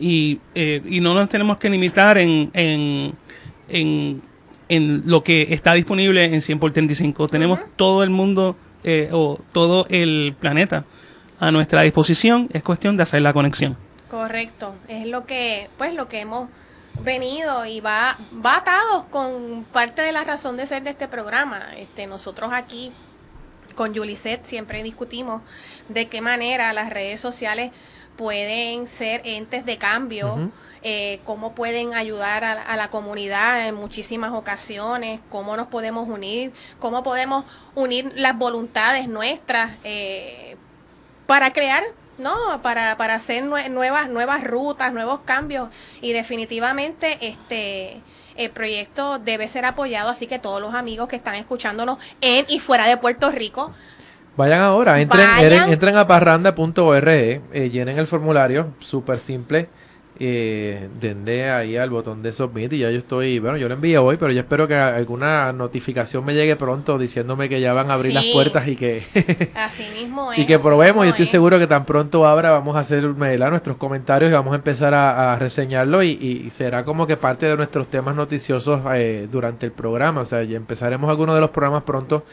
Y, 0.00 0.40
eh, 0.56 0.82
y 0.84 1.00
no 1.00 1.14
nos 1.14 1.28
tenemos 1.28 1.58
que 1.58 1.70
limitar 1.70 2.18
en, 2.18 2.50
en, 2.54 3.12
en, 3.68 4.20
en, 4.68 5.02
lo 5.06 5.22
que 5.22 5.46
está 5.50 5.74
disponible 5.74 6.24
en 6.24 6.40
100 6.42 6.58
por 6.58 6.72
35. 6.72 7.28
Tenemos 7.28 7.60
todo 7.76 8.02
el 8.02 8.10
mundo 8.10 8.56
eh, 8.82 9.08
o 9.12 9.38
todo 9.52 9.86
el 9.90 10.34
planeta 10.40 10.84
a 11.38 11.52
nuestra 11.52 11.82
disposición. 11.82 12.48
Es 12.52 12.64
cuestión 12.64 12.96
de 12.96 13.04
hacer 13.04 13.22
la 13.22 13.32
conexión. 13.32 13.76
Correcto. 14.10 14.74
Es 14.88 15.06
lo 15.06 15.24
que, 15.24 15.68
pues, 15.78 15.94
lo 15.94 16.08
que 16.08 16.18
hemos 16.18 16.48
venido 17.02 17.66
y 17.66 17.80
va, 17.80 18.18
va 18.44 18.56
atado 18.56 19.06
con 19.10 19.64
parte 19.72 20.02
de 20.02 20.12
la 20.12 20.24
razón 20.24 20.56
de 20.56 20.66
ser 20.66 20.82
de 20.82 20.90
este 20.90 21.08
programa. 21.08 21.60
Este, 21.76 22.06
nosotros 22.06 22.52
aquí 22.52 22.92
con 23.74 23.94
Yuliset 23.94 24.44
siempre 24.44 24.82
discutimos 24.82 25.42
de 25.88 26.08
qué 26.08 26.20
manera 26.20 26.72
las 26.72 26.90
redes 26.90 27.20
sociales 27.20 27.72
pueden 28.16 28.86
ser 28.86 29.22
entes 29.24 29.64
de 29.64 29.78
cambio, 29.78 30.50
eh, 30.82 31.20
cómo 31.24 31.54
pueden 31.54 31.94
ayudar 31.94 32.44
a, 32.44 32.76
la 32.76 32.90
comunidad 32.90 33.66
en 33.66 33.74
muchísimas 33.74 34.32
ocasiones, 34.32 35.20
cómo 35.30 35.56
nos 35.56 35.68
podemos 35.68 36.06
unir, 36.06 36.52
cómo 36.78 37.02
podemos 37.02 37.46
unir 37.74 38.12
las 38.16 38.36
voluntades 38.36 39.08
nuestras 39.08 39.72
eh, 39.84 40.56
para 41.26 41.52
crear 41.54 41.82
no, 42.20 42.60
para, 42.62 42.96
para 42.96 43.14
hacer 43.14 43.42
nuevas, 43.44 44.08
nuevas 44.08 44.44
rutas, 44.44 44.92
nuevos 44.92 45.20
cambios. 45.24 45.68
Y 46.00 46.12
definitivamente 46.12 47.18
este 47.20 48.00
el 48.36 48.50
proyecto 48.50 49.18
debe 49.18 49.48
ser 49.48 49.64
apoyado, 49.64 50.08
así 50.08 50.26
que 50.26 50.38
todos 50.38 50.62
los 50.62 50.72
amigos 50.72 51.08
que 51.08 51.16
están 51.16 51.34
escuchándonos 51.34 51.98
en 52.20 52.46
y 52.48 52.60
fuera 52.60 52.86
de 52.86 52.96
Puerto 52.96 53.30
Rico, 53.30 53.72
Vayan 54.36 54.62
ahora, 54.62 55.00
entren, 55.00 55.28
entren 55.68 55.96
a 55.96 56.06
parranda.org, 56.06 57.08
eh, 57.08 57.70
llenen 57.70 57.98
el 57.98 58.06
formulario, 58.06 58.72
súper 58.78 59.18
simple 59.18 59.68
eh, 60.22 60.90
denle 61.00 61.50
ahí 61.50 61.78
al 61.78 61.88
botón 61.88 62.22
de 62.22 62.34
submit 62.34 62.70
y 62.74 62.80
ya 62.80 62.90
yo 62.90 62.98
estoy, 62.98 63.38
bueno, 63.38 63.56
yo 63.56 63.68
lo 63.68 63.74
envié 63.74 63.96
hoy, 63.96 64.18
pero 64.18 64.30
yo 64.30 64.40
espero 64.40 64.68
que 64.68 64.74
alguna 64.74 65.50
notificación 65.54 66.26
me 66.26 66.34
llegue 66.34 66.56
pronto 66.56 66.98
diciéndome 66.98 67.48
que 67.48 67.58
ya 67.58 67.72
van 67.72 67.90
a 67.90 67.94
abrir 67.94 68.12
las 68.12 68.26
puertas 68.26 68.68
y 68.68 68.76
que 68.76 69.02
así 69.54 69.86
mismo 69.98 70.30
y 70.36 70.44
que 70.44 70.58
probemos. 70.58 71.06
y 71.06 71.08
estoy 71.08 71.24
seguro 71.24 71.58
que 71.58 71.66
tan 71.66 71.86
pronto 71.86 72.26
abra 72.26 72.50
vamos 72.50 72.76
a 72.76 72.80
hacer 72.80 73.02
nuestros 73.02 73.78
comentarios 73.78 74.30
y 74.30 74.34
vamos 74.34 74.52
a 74.52 74.56
empezar 74.56 74.92
a, 74.92 75.38
reseñarlo 75.38 76.02
y, 76.02 76.50
será 76.50 76.84
como 76.84 77.06
que 77.06 77.16
parte 77.16 77.46
de 77.46 77.56
nuestros 77.56 77.88
temas 77.88 78.14
noticiosos 78.14 78.82
eh, 78.92 79.26
durante 79.32 79.64
el 79.64 79.72
programa. 79.72 80.20
O 80.20 80.26
sea, 80.26 80.42
ya 80.42 80.58
empezaremos 80.58 81.08
algunos 81.08 81.34
de 81.34 81.40
los 81.40 81.48
programas 81.48 81.84
pronto. 81.84 82.24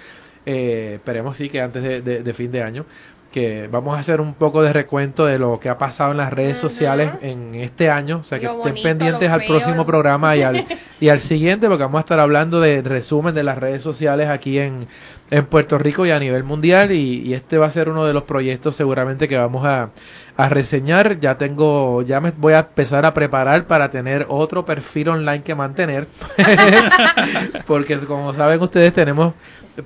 Eh, 0.45 0.93
esperemos 0.95 1.38
sí 1.38 1.47
que 1.47 1.61
antes 1.61 2.03
de 2.03 2.33
fin 2.33 2.51
de 2.51 2.63
año 2.63 2.85
que 3.32 3.67
vamos 3.71 3.95
a 3.95 3.99
hacer 3.99 4.21
un 4.21 4.34
poco 4.34 4.63
de 4.63 4.73
recuento 4.73 5.25
de 5.25 5.38
lo 5.38 5.59
que 5.59 5.69
ha 5.69 5.78
pasado 5.78 6.11
en 6.11 6.17
las 6.17 6.32
redes 6.32 6.57
sociales 6.57 7.11
en 7.21 7.55
este 7.55 7.89
año, 7.89 8.19
o 8.19 8.23
sea 8.23 8.39
que 8.39 8.45
estén 8.47 8.75
pendientes 8.82 9.30
al 9.30 9.43
próximo 9.43 9.86
programa 9.86 10.36
y 10.36 10.43
al, 10.43 10.65
y 10.99 11.09
al 11.09 11.19
siguiente, 11.19 11.67
porque 11.67 11.84
vamos 11.84 11.99
a 11.99 12.01
estar 12.01 12.19
hablando 12.19 12.61
de 12.61 12.82
resumen 12.82 13.36
de 13.36 13.43
las 13.43 13.57
redes 13.57 13.84
sociales 13.84 14.30
aquí 14.30 14.59
en, 14.59 14.88
en 15.30 15.45
Puerto 15.45 15.78
Rico 15.78 16.05
y 16.05 16.11
a 16.11 16.19
nivel 16.19 16.43
mundial, 16.43 16.91
y, 16.91 17.34
este 17.34 17.57
va 17.57 17.67
a 17.67 17.71
ser 17.71 17.89
uno 17.89 18.05
de 18.05 18.13
los 18.13 18.23
proyectos 18.23 18.75
seguramente 18.75 19.28
que 19.28 19.38
vamos 19.38 19.65
a, 19.65 19.89
a 20.38 20.49
reseñar. 20.49 21.19
Ya 21.19 21.38
tengo, 21.38 22.01
ya 22.01 22.19
me 22.21 22.32
voy 22.32 22.53
a 22.53 22.59
empezar 22.59 23.05
a 23.05 23.13
preparar 23.13 23.65
para 23.67 23.89
tener 23.89 24.25
otro 24.30 24.65
perfil 24.65 25.09
online 25.09 25.43
que 25.43 25.55
mantener, 25.55 26.07
porque 27.67 27.97
como 27.99 28.34
saben 28.34 28.61
ustedes 28.61 28.93
tenemos 28.93 29.34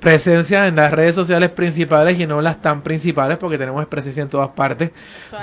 presencia 0.00 0.66
en 0.66 0.76
las 0.76 0.90
redes 0.90 1.14
sociales 1.14 1.50
principales 1.50 2.18
y 2.18 2.26
no 2.26 2.40
las 2.40 2.62
tan 2.62 2.82
principales 2.82 3.38
porque 3.38 3.58
tenemos 3.58 3.84
presencia 3.86 4.22
en 4.22 4.28
todas 4.28 4.48
partes. 4.48 4.90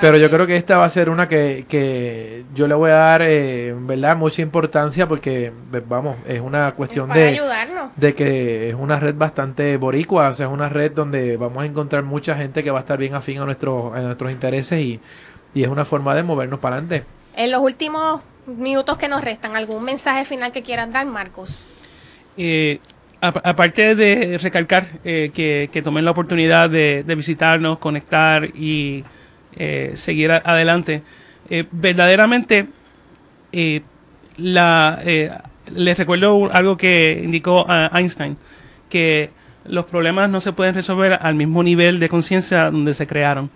Pero 0.01 0.17
yo 0.17 0.29
creo 0.29 0.47
que 0.47 0.55
esta 0.55 0.77
va 0.77 0.85
a 0.85 0.89
ser 0.89 1.09
una 1.09 1.27
que, 1.27 1.65
que 1.67 2.45
yo 2.55 2.67
le 2.67 2.75
voy 2.75 2.91
a 2.91 2.95
dar, 2.95 3.21
eh, 3.21 3.75
¿verdad? 3.77 4.15
Mucha 4.15 4.41
importancia 4.41 5.07
porque, 5.07 5.51
vamos, 5.87 6.15
es 6.27 6.41
una 6.41 6.71
cuestión 6.71 7.09
de, 7.09 7.39
de 7.95 8.15
que 8.15 8.69
es 8.69 8.75
una 8.75 8.99
red 8.99 9.15
bastante 9.15 9.77
boricua, 9.77 10.29
o 10.29 10.33
sea, 10.33 10.47
es 10.47 10.51
una 10.51 10.69
red 10.69 10.91
donde 10.91 11.37
vamos 11.37 11.63
a 11.63 11.65
encontrar 11.65 12.03
mucha 12.03 12.35
gente 12.35 12.63
que 12.63 12.71
va 12.71 12.79
a 12.79 12.81
estar 12.81 12.97
bien 12.97 13.13
afín 13.13 13.39
a, 13.39 13.45
nuestro, 13.45 13.93
a 13.93 13.99
nuestros 13.99 14.31
intereses 14.31 14.79
y, 14.79 14.99
y 15.53 15.63
es 15.63 15.69
una 15.69 15.85
forma 15.85 16.15
de 16.15 16.23
movernos 16.23 16.59
para 16.59 16.77
adelante. 16.77 17.05
En 17.35 17.51
los 17.51 17.61
últimos 17.61 18.21
minutos 18.47 18.97
que 18.97 19.07
nos 19.07 19.23
restan, 19.23 19.55
¿algún 19.55 19.83
mensaje 19.83 20.25
final 20.25 20.51
que 20.51 20.63
quieran 20.63 20.91
dar, 20.91 21.05
Marcos? 21.05 21.63
Eh, 22.35 22.79
aparte 23.21 23.95
de 23.95 24.37
recalcar 24.37 24.87
eh, 25.03 25.31
que, 25.33 25.81
tomen 25.81 26.05
la 26.05 26.11
oportunidad 26.11 26.69
de, 26.69 27.03
visitarnos, 27.15 27.79
conectar 27.79 28.45
y 28.55 29.03
eh, 29.55 29.93
seguir 29.95 30.31
adelante, 30.31 31.01
eh, 31.49 31.65
verdaderamente 31.71 32.67
la, 34.37 35.01
les 35.73 35.97
recuerdo 35.97 36.49
algo 36.53 36.77
que 36.77 37.21
indicó 37.23 37.65
Einstein, 37.93 38.37
que 38.89 39.31
los 39.65 39.85
problemas 39.85 40.29
no 40.29 40.39
se 40.39 40.53
pueden 40.53 40.75
resolver 40.75 41.19
al 41.21 41.35
mismo 41.35 41.63
nivel 41.63 41.99
de 41.99 42.09
conciencia 42.09 42.71
donde 42.71 42.93
se 42.93 43.07
crearon. 43.07 43.49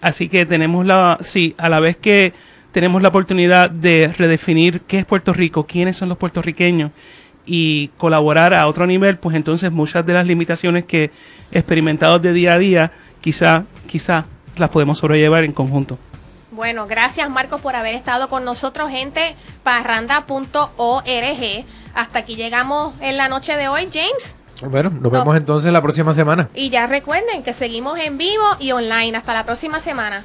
Así 0.00 0.28
que 0.28 0.46
tenemos 0.46 0.86
la, 0.86 1.18
sí, 1.22 1.54
a 1.58 1.68
la 1.68 1.80
vez 1.80 1.96
que 1.96 2.32
tenemos 2.72 3.02
la 3.02 3.08
oportunidad 3.08 3.70
de 3.70 4.12
redefinir 4.16 4.80
qué 4.82 4.98
es 4.98 5.04
Puerto 5.04 5.32
Rico, 5.32 5.66
quiénes 5.66 5.96
son 5.96 6.08
los 6.08 6.18
puertorriqueños 6.18 6.90
y 7.44 7.88
colaborar 7.98 8.54
a 8.54 8.66
otro 8.66 8.86
nivel, 8.86 9.18
pues 9.18 9.36
entonces 9.36 9.72
muchas 9.72 10.06
de 10.06 10.12
las 10.12 10.26
limitaciones 10.26 10.84
que 10.84 11.10
experimentados 11.50 12.22
de 12.22 12.32
día 12.32 12.54
a 12.54 12.58
día, 12.58 12.92
quizá, 13.20 13.64
quizá 13.86 14.24
las 14.56 14.70
podemos 14.70 14.98
sobrellevar 14.98 15.44
en 15.44 15.52
conjunto. 15.52 15.98
Bueno, 16.50 16.86
gracias 16.86 17.28
Marcos 17.30 17.60
por 17.60 17.74
haber 17.76 17.94
estado 17.94 18.28
con 18.28 18.44
nosotros, 18.44 18.90
gente, 18.90 19.34
parranda.org. 19.62 20.54
Hasta 21.94 22.18
aquí 22.18 22.36
llegamos 22.36 22.94
en 23.00 23.16
la 23.16 23.28
noche 23.28 23.56
de 23.56 23.68
hoy, 23.68 23.88
James. 23.92 24.36
Bueno, 24.60 24.90
nos 24.90 25.10
vemos 25.10 25.36
entonces 25.36 25.72
la 25.72 25.82
próxima 25.82 26.14
semana. 26.14 26.48
Y 26.54 26.70
ya 26.70 26.86
recuerden 26.86 27.42
que 27.42 27.52
seguimos 27.52 27.98
en 27.98 28.16
vivo 28.16 28.44
y 28.60 28.72
online. 28.72 29.16
Hasta 29.16 29.34
la 29.34 29.44
próxima 29.44 29.80
semana. 29.80 30.22